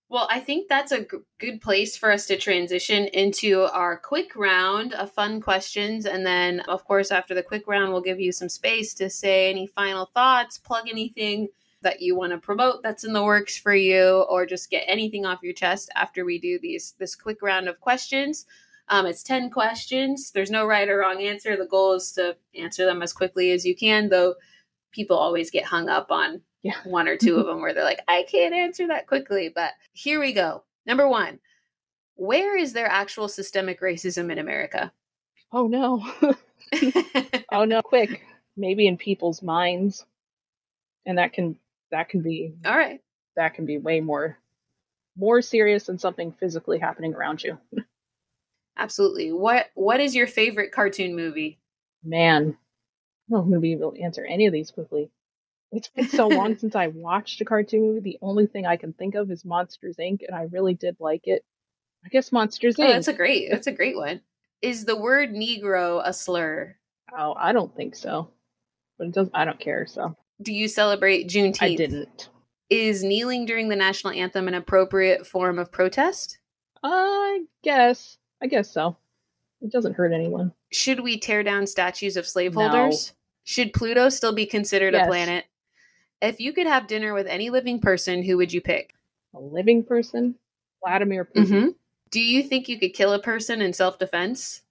Well, 0.08 0.26
I 0.28 0.40
think 0.40 0.68
that's 0.68 0.90
a 0.90 1.02
g- 1.02 1.18
good 1.38 1.60
place 1.60 1.96
for 1.96 2.10
us 2.10 2.26
to 2.26 2.36
transition 2.36 3.06
into 3.06 3.62
our 3.62 3.96
quick 3.96 4.34
round 4.34 4.92
of 4.92 5.12
fun 5.12 5.40
questions. 5.40 6.04
And 6.04 6.26
then, 6.26 6.60
of 6.60 6.84
course, 6.84 7.12
after 7.12 7.32
the 7.32 7.44
quick 7.44 7.68
round, 7.68 7.92
we'll 7.92 8.02
give 8.02 8.18
you 8.18 8.32
some 8.32 8.48
space 8.48 8.92
to 8.94 9.08
say 9.08 9.48
any 9.48 9.68
final 9.68 10.06
thoughts, 10.06 10.58
plug 10.58 10.88
anything 10.88 11.48
that 11.82 12.02
you 12.02 12.14
want 12.16 12.32
to 12.32 12.38
promote 12.38 12.82
that's 12.82 13.04
in 13.04 13.12
the 13.12 13.24
works 13.24 13.56
for 13.56 13.74
you, 13.74 14.24
or 14.28 14.44
just 14.46 14.70
get 14.70 14.84
anything 14.86 15.24
off 15.26 15.42
your 15.42 15.54
chest 15.54 15.90
after 15.96 16.24
we 16.24 16.38
do 16.38 16.58
these 16.60 16.94
this 16.98 17.14
quick 17.14 17.42
round 17.42 17.68
of 17.68 17.80
questions. 17.80 18.46
Um, 18.88 19.06
it's 19.06 19.22
10 19.22 19.50
questions. 19.50 20.32
There's 20.32 20.50
no 20.50 20.66
right 20.66 20.88
or 20.88 20.98
wrong 20.98 21.22
answer. 21.22 21.56
The 21.56 21.66
goal 21.66 21.92
is 21.94 22.10
to 22.12 22.36
answer 22.56 22.84
them 22.84 23.02
as 23.02 23.12
quickly 23.12 23.52
as 23.52 23.64
you 23.64 23.76
can, 23.76 24.08
though 24.08 24.34
people 24.90 25.16
always 25.16 25.50
get 25.50 25.64
hung 25.64 25.88
up 25.88 26.10
on 26.10 26.40
Yeah. 26.62 26.74
one 26.84 27.06
or 27.06 27.16
two 27.16 27.36
of 27.36 27.46
them 27.46 27.60
where 27.60 27.72
they're 27.72 27.84
like, 27.84 28.00
I 28.08 28.24
can't 28.28 28.52
answer 28.52 28.88
that 28.88 29.06
quickly. 29.06 29.48
But 29.54 29.72
here 29.92 30.18
we 30.18 30.32
go. 30.32 30.64
Number 30.86 31.08
one, 31.08 31.38
where 32.16 32.56
is 32.58 32.72
there 32.72 32.88
actual 32.88 33.28
systemic 33.28 33.80
racism 33.80 34.30
in 34.32 34.38
America? 34.38 34.92
Oh 35.52 35.68
no. 35.68 36.04
oh 37.52 37.64
no, 37.64 37.80
quick. 37.82 38.22
Maybe 38.56 38.86
in 38.88 38.96
people's 38.96 39.40
minds. 39.42 40.04
And 41.06 41.16
that 41.18 41.32
can 41.32 41.56
that 41.90 42.08
can 42.08 42.22
be 42.22 42.54
All 42.64 42.76
right. 42.76 43.00
that 43.36 43.54
can 43.54 43.66
be 43.66 43.78
way 43.78 44.00
more 44.00 44.38
more 45.16 45.42
serious 45.42 45.84
than 45.84 45.98
something 45.98 46.32
physically 46.32 46.78
happening 46.78 47.14
around 47.14 47.42
you. 47.42 47.58
Absolutely. 48.76 49.32
What 49.32 49.66
what 49.74 50.00
is 50.00 50.14
your 50.14 50.26
favorite 50.26 50.72
cartoon 50.72 51.14
movie? 51.14 51.58
Man, 52.02 52.56
I 53.28 53.32
don't 53.34 53.48
know 53.50 53.60
if 53.62 53.78
we'll 53.78 53.94
answer 54.02 54.24
any 54.24 54.46
of 54.46 54.52
these 54.52 54.70
quickly. 54.70 55.10
It's 55.72 55.88
been 55.88 56.08
so 56.08 56.28
long 56.28 56.56
since 56.58 56.74
I 56.74 56.86
watched 56.88 57.40
a 57.40 57.44
cartoon 57.44 57.82
movie. 57.82 58.00
The 58.00 58.18
only 58.22 58.46
thing 58.46 58.66
I 58.66 58.76
can 58.76 58.92
think 58.92 59.14
of 59.14 59.30
is 59.30 59.44
Monsters 59.44 59.96
Inc. 59.98 60.20
and 60.26 60.34
I 60.34 60.44
really 60.50 60.74
did 60.74 60.96
like 60.98 61.26
it. 61.26 61.44
I 62.04 62.08
guess 62.08 62.32
Monsters 62.32 62.76
Oh, 62.78 62.82
Inc. 62.82 62.88
that's 62.92 63.08
a 63.08 63.12
great 63.12 63.50
that's 63.50 63.66
a 63.66 63.72
great 63.72 63.96
one. 63.96 64.22
Is 64.62 64.84
the 64.84 64.96
word 64.96 65.30
Negro 65.30 66.00
a 66.04 66.12
slur? 66.12 66.76
oh, 67.16 67.34
I 67.36 67.52
don't 67.52 67.74
think 67.76 67.96
so. 67.96 68.30
But 68.98 69.08
it 69.08 69.14
does 69.14 69.28
I 69.34 69.44
don't 69.44 69.60
care, 69.60 69.86
so 69.86 70.16
Do 70.42 70.52
you 70.52 70.68
celebrate 70.68 71.28
Juneteenth? 71.28 71.62
I 71.62 71.74
didn't. 71.74 72.28
Is 72.70 73.02
kneeling 73.02 73.46
during 73.46 73.68
the 73.68 73.76
national 73.76 74.12
anthem 74.12 74.48
an 74.48 74.54
appropriate 74.54 75.26
form 75.26 75.58
of 75.58 75.72
protest? 75.72 76.38
I 76.82 77.42
guess. 77.62 78.16
I 78.42 78.46
guess 78.46 78.70
so. 78.70 78.96
It 79.60 79.70
doesn't 79.70 79.94
hurt 79.94 80.12
anyone. 80.12 80.52
Should 80.72 81.00
we 81.00 81.18
tear 81.18 81.42
down 81.42 81.66
statues 81.66 82.16
of 82.16 82.26
slaveholders? 82.26 83.08
No. 83.10 83.16
Should 83.44 83.72
Pluto 83.74 84.08
still 84.08 84.32
be 84.34 84.46
considered 84.46 84.94
Yes. 84.94 85.04
a 85.06 85.08
planet? 85.08 85.44
If 86.22 86.40
you 86.40 86.52
could 86.52 86.66
have 86.66 86.86
dinner 86.86 87.12
with 87.12 87.26
any 87.26 87.50
living 87.50 87.80
person, 87.80 88.22
who 88.22 88.36
would 88.36 88.52
you 88.52 88.60
pick? 88.60 88.94
A 89.34 89.40
living 89.40 89.82
person? 89.84 90.36
Vladimir 90.84 91.24
Putin. 91.24 91.46
Mm-hmm. 91.46 91.68
Do 92.10 92.20
you 92.20 92.42
think 92.42 92.68
you 92.68 92.78
could 92.78 92.94
kill 92.94 93.12
a 93.12 93.20
person 93.22 93.60
in 93.60 93.72
self 93.72 93.98
defense? 93.98 94.62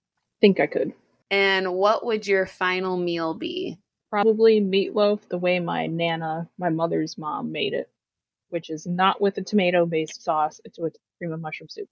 Think 0.41 0.59
I 0.59 0.67
could. 0.67 0.93
And 1.31 1.73
what 1.73 2.05
would 2.05 2.25
your 2.25 2.45
final 2.45 2.97
meal 2.97 3.33
be? 3.33 3.77
Probably 4.09 4.59
meatloaf 4.59 5.21
the 5.29 5.37
way 5.37 5.59
my 5.59 5.85
nana, 5.87 6.49
my 6.57 6.69
mother's 6.69 7.17
mom, 7.17 7.51
made 7.51 7.73
it, 7.73 7.89
which 8.49 8.69
is 8.69 8.87
not 8.87 9.21
with 9.21 9.37
a 9.37 9.41
tomato 9.43 9.85
based 9.85 10.23
sauce, 10.23 10.59
it's 10.65 10.79
with 10.79 10.95
cream 11.17 11.31
of 11.31 11.39
mushroom 11.41 11.69
soup. 11.69 11.87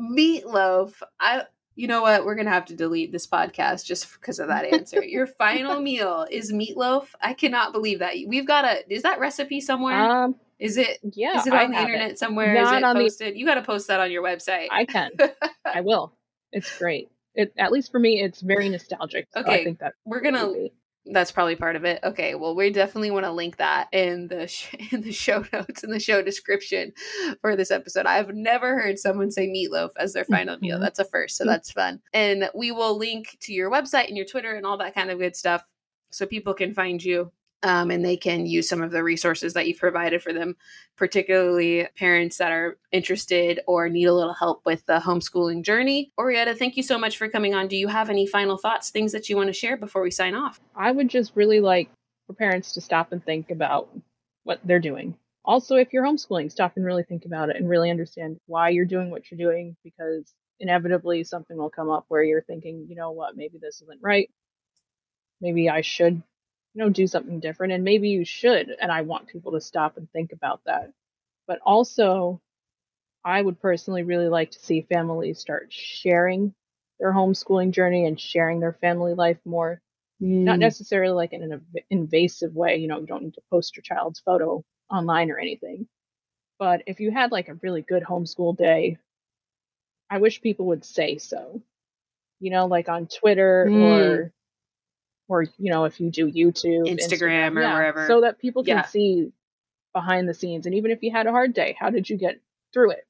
Meatloaf. 0.00 0.92
I 1.20 1.44
you 1.74 1.88
know 1.88 2.02
what? 2.02 2.24
We're 2.24 2.34
gonna 2.34 2.50
have 2.50 2.66
to 2.66 2.74
delete 2.76 3.12
this 3.12 3.26
podcast 3.26 3.84
just 3.84 4.12
because 4.14 4.38
of 4.38 4.48
that 4.48 4.64
answer. 4.64 5.02
Your 5.02 5.26
final 5.38 5.80
meal 5.80 6.26
is 6.30 6.52
meatloaf. 6.52 7.08
I 7.20 7.34
cannot 7.34 7.72
believe 7.72 7.98
that. 8.00 8.14
We've 8.26 8.46
got 8.46 8.64
a 8.64 8.92
is 8.92 9.02
that 9.02 9.20
recipe 9.20 9.60
somewhere? 9.60 9.94
Um, 9.98 10.36
is 10.58 10.76
it 10.78 10.98
yeah, 11.02 11.38
is 11.38 11.46
it 11.46 11.52
I 11.52 11.64
on 11.64 11.70
the 11.70 11.78
internet 11.78 12.12
it. 12.12 12.18
somewhere? 12.18 12.54
Is 12.56 12.64
Not 12.64 12.78
it 12.78 12.84
on 12.84 12.96
the- 12.96 13.02
posted? 13.02 13.36
You 13.36 13.46
gotta 13.46 13.62
post 13.62 13.88
that 13.88 14.00
on 14.00 14.10
your 14.10 14.22
website. 14.22 14.68
I 14.70 14.84
can. 14.86 15.10
I 15.64 15.82
will. 15.82 16.14
It's 16.52 16.76
great. 16.78 17.10
It 17.34 17.52
at 17.58 17.72
least 17.72 17.90
for 17.90 17.98
me, 18.00 18.22
it's 18.22 18.40
very 18.40 18.68
nostalgic. 18.70 19.28
So 19.34 19.40
Okay, 19.40 19.60
I 19.60 19.64
think 19.64 19.78
that 19.80 19.94
We're 20.06 20.20
gonna 20.22 20.50
that's 21.12 21.30
probably 21.32 21.56
part 21.56 21.76
of 21.76 21.84
it. 21.84 22.00
Okay, 22.02 22.34
well, 22.34 22.54
we 22.56 22.70
definitely 22.70 23.10
want 23.10 23.24
to 23.26 23.30
link 23.32 23.56
that 23.58 23.88
in 23.92 24.28
the 24.28 24.46
sh- 24.48 24.74
in 24.92 25.02
the 25.02 25.12
show 25.12 25.44
notes 25.52 25.84
in 25.84 25.90
the 25.90 26.00
show 26.00 26.22
description 26.22 26.92
for 27.40 27.54
this 27.56 27.70
episode. 27.70 28.06
I've 28.06 28.34
never 28.34 28.80
heard 28.80 28.98
someone 28.98 29.30
say 29.30 29.46
meatloaf 29.48 29.90
as 29.98 30.12
their 30.12 30.24
final 30.24 30.58
meal. 30.58 30.78
Mhm. 30.78 30.80
That's 30.80 30.98
a 30.98 31.04
first, 31.04 31.36
so 31.36 31.44
that's 31.44 31.70
fun. 31.70 32.00
And 32.12 32.50
we 32.54 32.72
will 32.72 32.96
link 32.98 33.36
to 33.40 33.52
your 33.52 33.70
website 33.70 34.08
and 34.08 34.16
your 34.16 34.26
Twitter 34.26 34.54
and 34.54 34.66
all 34.66 34.78
that 34.78 34.94
kind 34.94 35.10
of 35.10 35.18
good 35.18 35.36
stuff, 35.36 35.62
so 36.10 36.26
people 36.26 36.54
can 36.54 36.74
find 36.74 37.02
you. 37.02 37.30
Um, 37.66 37.90
and 37.90 38.04
they 38.04 38.16
can 38.16 38.46
use 38.46 38.68
some 38.68 38.80
of 38.80 38.92
the 38.92 39.02
resources 39.02 39.52
that 39.54 39.66
you've 39.66 39.80
provided 39.80 40.22
for 40.22 40.32
them, 40.32 40.54
particularly 40.96 41.88
parents 41.96 42.38
that 42.38 42.52
are 42.52 42.78
interested 42.92 43.58
or 43.66 43.88
need 43.88 44.04
a 44.04 44.14
little 44.14 44.34
help 44.34 44.64
with 44.64 44.86
the 44.86 45.00
homeschooling 45.00 45.64
journey. 45.64 46.12
Orietta, 46.16 46.56
thank 46.56 46.76
you 46.76 46.84
so 46.84 46.96
much 46.96 47.18
for 47.18 47.28
coming 47.28 47.54
on. 47.56 47.66
Do 47.66 47.76
you 47.76 47.88
have 47.88 48.08
any 48.08 48.24
final 48.24 48.56
thoughts, 48.56 48.90
things 48.90 49.10
that 49.10 49.28
you 49.28 49.36
want 49.36 49.48
to 49.48 49.52
share 49.52 49.76
before 49.76 50.00
we 50.00 50.12
sign 50.12 50.36
off? 50.36 50.60
I 50.76 50.92
would 50.92 51.08
just 51.08 51.32
really 51.34 51.58
like 51.58 51.90
for 52.28 52.34
parents 52.34 52.70
to 52.74 52.80
stop 52.80 53.10
and 53.10 53.24
think 53.24 53.50
about 53.50 53.88
what 54.44 54.60
they're 54.62 54.78
doing. 54.78 55.16
Also, 55.44 55.74
if 55.74 55.92
you're 55.92 56.04
homeschooling, 56.04 56.52
stop 56.52 56.76
and 56.76 56.86
really 56.86 57.02
think 57.02 57.24
about 57.24 57.50
it 57.50 57.56
and 57.56 57.68
really 57.68 57.90
understand 57.90 58.38
why 58.46 58.68
you're 58.68 58.84
doing 58.84 59.10
what 59.10 59.28
you're 59.28 59.38
doing 59.38 59.76
because 59.82 60.34
inevitably 60.60 61.24
something 61.24 61.56
will 61.56 61.68
come 61.68 61.90
up 61.90 62.04
where 62.06 62.22
you're 62.22 62.42
thinking, 62.42 62.86
you 62.88 62.94
know 62.94 63.10
what, 63.10 63.36
maybe 63.36 63.58
this 63.60 63.82
isn't 63.82 64.00
right. 64.00 64.30
Maybe 65.40 65.68
I 65.68 65.80
should, 65.80 66.22
you 66.76 66.84
know, 66.84 66.90
do 66.90 67.08
something 67.08 67.40
different. 67.40 67.74
And 67.74 67.84
maybe 67.84 68.10
you 68.10 68.26
should. 68.26 68.70
And 68.80 68.92
I 68.92 69.02
want 69.02 69.28
people 69.28 69.54
to 69.54 69.62
stop 69.62 69.98
and 69.98 70.10
think 70.12 70.32
about 70.32 70.62
that. 70.66 70.92
But 71.48 71.60
also, 71.66 72.40
I 73.24 73.42
would 73.42 73.60
personally 73.60 74.04
really 74.04 74.28
like 74.28 74.52
to 74.52 74.60
see 74.60 74.82
families 74.82 75.40
start 75.40 75.72
sharing 75.72 76.54
their 77.00 77.12
homeschooling 77.12 77.72
journey 77.72 78.06
and 78.06 78.20
sharing 78.20 78.60
their 78.60 78.74
family 78.74 79.14
life 79.14 79.38
more 79.46 79.80
not 80.20 80.60
necessarily 80.60 81.14
like 81.14 81.34
in 81.34 81.42
an 81.44 81.62
invasive 81.90 82.56
way 82.56 82.78
you 82.78 82.88
know 82.88 83.00
you 83.00 83.06
don't 83.06 83.24
need 83.24 83.34
to 83.34 83.42
post 83.50 83.76
your 83.76 83.82
child's 83.82 84.20
photo 84.20 84.64
online 84.90 85.30
or 85.30 85.38
anything 85.38 85.88
but 86.58 86.82
if 86.86 87.00
you 87.00 87.10
had 87.12 87.32
like 87.32 87.48
a 87.48 87.54
really 87.62 87.82
good 87.82 88.04
homeschool 88.04 88.56
day 88.56 88.98
i 90.10 90.18
wish 90.18 90.42
people 90.42 90.66
would 90.66 90.84
say 90.84 91.18
so 91.18 91.62
you 92.40 92.50
know 92.50 92.66
like 92.66 92.88
on 92.88 93.06
twitter 93.08 93.70
Mm. 93.70 93.82
or 93.82 94.32
or 95.28 95.42
you 95.58 95.70
know 95.70 95.84
if 95.84 96.00
you 96.00 96.10
do 96.10 96.30
youtube 96.30 96.88
Instagram 96.98 97.56
or 97.56 97.60
wherever. 97.72 98.06
so 98.06 98.20
that 98.22 98.38
people 98.38 98.62
can 98.64 98.76
Yeah. 98.78 98.86
see 98.86 99.32
behind 99.92 100.28
the 100.28 100.34
scenes 100.34 100.66
and 100.66 100.74
even 100.74 100.90
if 100.90 101.02
you 101.02 101.10
had 101.10 101.26
a 101.26 101.30
hard 101.32 101.54
day 101.54 101.76
how 101.78 101.90
did 101.90 102.08
you 102.08 102.16
get 102.16 102.40
through 102.72 102.90
it 102.90 103.06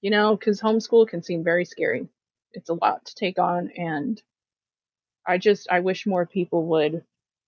you 0.00 0.10
know 0.10 0.36
because 0.36 0.60
homeschool 0.60 1.08
can 1.08 1.22
seem 1.22 1.42
very 1.44 1.64
scary 1.64 2.08
it's 2.52 2.70
a 2.70 2.74
lot 2.74 3.04
to 3.06 3.14
take 3.14 3.38
on 3.38 3.70
and 3.76 4.22
i 5.26 5.38
just 5.38 5.68
i 5.70 5.80
wish 5.80 6.06
more 6.06 6.26
people 6.26 6.66
would 6.66 7.04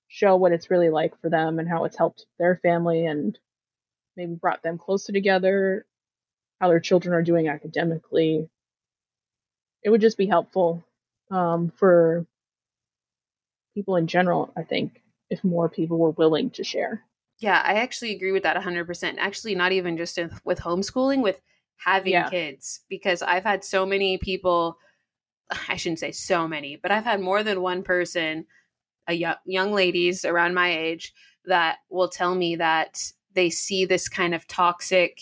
show 0.09 0.37
what 0.37 0.53
it's 0.53 0.71
really 0.71 0.91
like 0.91 1.19
for 1.21 1.31
them 1.31 1.59
and 1.59 1.69
how 1.69 1.85
it's 1.85 1.97
helped 1.97 2.27
their 2.39 2.57
family 2.57 3.07
and 3.07 3.39
maybe 4.17 4.35
brought 4.35 4.63
them 4.63 4.79
closer 4.79 5.13
together 5.13 5.87
how 6.61 6.69
their 6.69 6.81
children 6.81 7.15
are 7.15 7.23
doing 7.23 7.49
academically 7.49 8.49
it 9.83 9.91
would 9.91 10.01
just 10.01 10.19
be 10.19 10.27
helpful 10.27 10.85
um, 11.31 11.73
for 11.77 12.27
people 13.75 13.97
in 13.97 14.07
general 14.07 14.53
i 14.57 14.63
think 14.63 15.03
if 15.31 15.43
more 15.45 15.69
people 15.69 15.99
were 15.99 16.11
willing 16.11 16.51
to 16.51 16.63
share 16.65 17.03
Yeah, 17.39 17.61
I 17.65 17.75
actually 17.75 18.15
agree 18.15 18.31
with 18.33 18.45
that 18.45 18.57
100%. 18.57 19.19
Actually, 19.19 19.55
not 19.55 19.73
even 19.73 19.97
just 19.97 20.17
in, 20.19 20.31
with 20.45 20.61
homeschooling, 20.61 21.23
with 21.23 21.41
having 21.77 22.13
Yeah. 22.13 22.29
kids, 22.31 22.81
because 22.89 23.21
I've 23.23 23.43
had 23.45 23.65
so 23.65 23.85
many 23.85 24.19
people, 24.19 24.77
I 25.69 25.77
shouldn't 25.77 25.99
say 25.99 26.13
so 26.13 26.47
many, 26.47 26.77
but 26.77 26.91
I've 26.93 27.05
had 27.05 27.21
more 27.21 27.43
than 27.43 27.61
one 27.63 27.83
person, 27.83 28.47
a 29.09 29.15
young, 29.15 29.37
young 29.45 29.73
ladies 29.73 30.25
around 30.25 30.55
my 30.55 30.71
age, 30.77 31.13
that 31.47 31.79
will 31.91 32.09
tell 32.09 32.35
me 32.35 32.57
that 32.57 33.03
they 33.35 33.51
see 33.51 33.85
this 33.87 34.09
kind 34.09 34.35
of 34.35 34.47
toxic, 34.47 35.19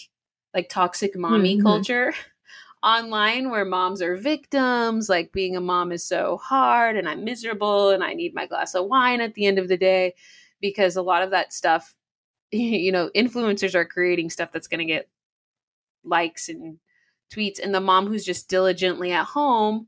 like 0.54 0.68
toxic 0.68 1.16
mommy 1.16 1.56
Mhm. 1.56 1.62
culture 1.62 2.12
online 2.82 3.50
where 3.50 3.64
moms 3.64 4.00
are 4.02 4.16
victims, 4.16 5.08
like 5.08 5.32
being 5.32 5.56
a 5.56 5.60
mom 5.60 5.92
is 5.92 6.02
so 6.04 6.38
hard 6.38 6.96
and 6.96 7.08
I'm 7.08 7.24
miserable 7.24 7.90
and 7.90 8.02
I 8.02 8.14
need 8.14 8.34
my 8.34 8.46
glass 8.46 8.74
of 8.74 8.86
wine 8.86 9.20
at 9.20 9.34
the 9.34 9.46
end 9.46 9.58
of 9.58 9.68
the 9.68 9.76
day 9.76 10.14
because 10.60 10.96
a 10.96 11.02
lot 11.02 11.22
of 11.22 11.30
that 11.30 11.52
stuff 11.52 11.94
you 12.52 12.90
know 12.92 13.10
influencers 13.14 13.74
are 13.74 13.84
creating 13.84 14.30
stuff 14.30 14.50
that's 14.52 14.66
going 14.68 14.80
to 14.80 14.84
get 14.84 15.08
likes 16.04 16.48
and 16.48 16.78
tweets 17.32 17.60
and 17.62 17.74
the 17.74 17.80
mom 17.80 18.06
who's 18.06 18.24
just 18.24 18.48
diligently 18.48 19.12
at 19.12 19.24
home 19.24 19.86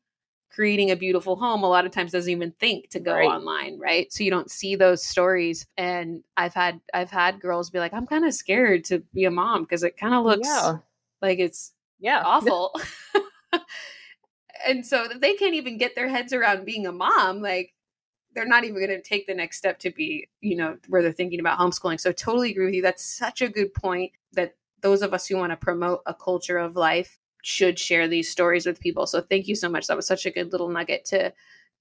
creating 0.51 0.90
a 0.90 0.97
beautiful 0.97 1.34
home 1.34 1.64
a 1.64 1.68
lot 1.68 1.86
of 1.86 1.90
times 1.93 2.12
doesn't 2.12 2.30
even 2.30 2.53
think 2.61 2.88
to 2.90 3.01
go 3.01 3.14
Right. 3.14 3.26
online 3.26 3.78
right 3.78 4.12
so 4.12 4.22
you 4.22 4.30
don't 4.30 4.51
see 4.51 4.76
those 4.76 5.03
stories 5.03 5.66
and 5.78 6.22
i've 6.36 6.55
had 6.55 6.78
i've 6.93 7.11
had 7.11 7.40
girls 7.40 7.70
be 7.70 7.78
like 7.78 7.95
i'm 7.95 8.07
kind 8.07 8.26
of 8.26 8.34
scared 8.34 8.84
to 8.84 8.99
be 9.14 9.24
a 9.24 9.30
mom 9.30 9.62
because 9.62 9.82
it 9.82 9.97
kind 9.97 10.14
of 10.14 10.24
looks 10.24 10.47
yeah 10.47 10.76
like 11.22 11.38
it's 11.38 11.72
yeah. 12.03 12.22
awful. 12.24 12.74
And 14.64 14.86
so 14.86 15.09
they 15.20 15.34
can't 15.34 15.55
even 15.55 15.76
get 15.76 15.94
their 15.94 16.09
heads 16.09 16.32
around 16.32 16.64
being 16.64 16.86
a 16.86 16.92
mom 16.92 17.40
like 17.40 17.74
they're 18.34 18.46
not 18.46 18.64
even 18.64 18.76
going 18.76 18.88
to 18.88 19.03
take 19.03 19.26
the 19.26 19.34
next 19.34 19.59
step 19.59 19.78
to 19.80 19.90
be 19.90 20.28
you 20.40 20.57
know 20.57 20.76
where 20.88 21.03
they're 21.03 21.12
thinking 21.12 21.40
about 21.40 21.59
homeschooling. 21.59 22.00
So 22.00 22.12
totally 22.12 22.53
agree 22.53 22.66
with 22.66 22.74
you 22.74 22.82
that's 22.82 23.05
such 23.05 23.42
a 23.42 23.48
good 23.48 23.74
point 23.74 24.12
that 24.32 24.55
those 24.80 25.03
of 25.03 25.14
us 25.14 25.26
who 25.26 25.36
want 25.36 25.50
to 25.50 25.57
promote 25.57 26.03
a 26.07 26.14
culture 26.14 26.59
of 26.59 26.76
life 26.76 27.18
should 27.42 27.78
share 27.78 28.09
these 28.09 28.30
stories 28.30 28.66
with 28.66 28.80
people. 28.80 29.07
So 29.07 29.20
thank 29.20 29.48
you 29.48 29.55
so 29.55 29.68
much 29.68 29.86
that 29.86 29.96
was 29.96 30.07
such 30.07 30.26
a 30.26 30.30
good 30.30 30.53
little 30.53 30.68
nugget 30.68 31.05
to 31.07 31.32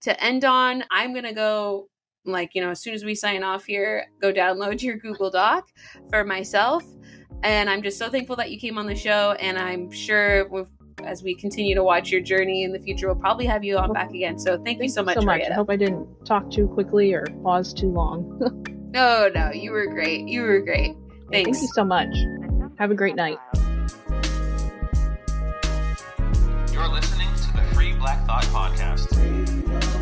to 0.02 0.24
end 0.24 0.44
on. 0.44 0.84
I'm 0.90 1.14
going 1.14 1.26
to 1.26 1.34
go 1.34 1.90
like 2.26 2.54
you 2.54 2.62
know 2.62 2.70
as 2.70 2.80
soon 2.80 2.94
as 2.94 3.04
we 3.04 3.16
sign 3.16 3.44
off 3.44 3.66
here 3.66 4.06
go 4.22 4.32
download 4.32 4.82
your 4.82 4.96
google 4.96 5.32
doc 5.32 5.70
for 6.12 6.24
myself 6.24 6.84
and 7.44 7.70
i'm 7.70 7.82
just 7.82 7.98
so 7.98 8.10
thankful 8.10 8.36
that 8.36 8.52
you 8.52 8.60
came 8.60 8.78
on 8.78 8.86
the 8.86 8.96
show 8.96 9.36
and 9.40 9.58
i'm 9.58 9.92
sure 9.92 10.48
we've 10.50 10.68
as 11.06 11.24
we 11.24 11.36
continue 11.36 11.76
to 11.76 11.84
watch 11.84 12.12
your 12.12 12.22
journey 12.22 12.64
in 12.64 12.72
the 12.72 12.80
future, 12.80 13.08
we'll 13.08 13.16
probably 13.16 13.46
have 13.46 13.64
you 13.64 13.78
on 13.78 13.94
back 13.94 14.10
again. 14.10 14.38
So 14.38 14.56
thank, 14.56 14.66
thank 14.66 14.84
you 14.84 14.90
so 14.90 15.04
much. 15.04 15.16
So 15.16 15.22
much. 15.22 15.42
I 15.50 15.54
hope 15.54 15.70
I 15.70 15.76
didn't 15.76 16.08
talk 16.26 16.52
too 16.52 16.68
quickly 16.68 17.14
or 17.14 17.26
pause 17.44 17.74
too 17.74 17.90
long. 17.90 18.40
no, 18.92 19.30
no, 19.34 19.52
you 19.52 19.72
were 19.72 19.88
great. 19.88 20.28
You 20.28 20.44
were 20.44 20.62
great. 20.62 20.96
Thanks. 21.32 21.60
Thank 21.60 21.62
you 21.62 21.70
so 21.74 21.84
much. 21.84 22.14
Have 22.78 22.92
a 22.92 22.96
great 22.96 23.16
night. 23.16 23.38
You're 26.72 26.88
listening 26.88 27.30
to 27.36 27.54
the 27.54 27.64
Free 27.74 27.94
Black 27.94 28.26
Thought 28.26 28.44
Podcast. 28.46 30.01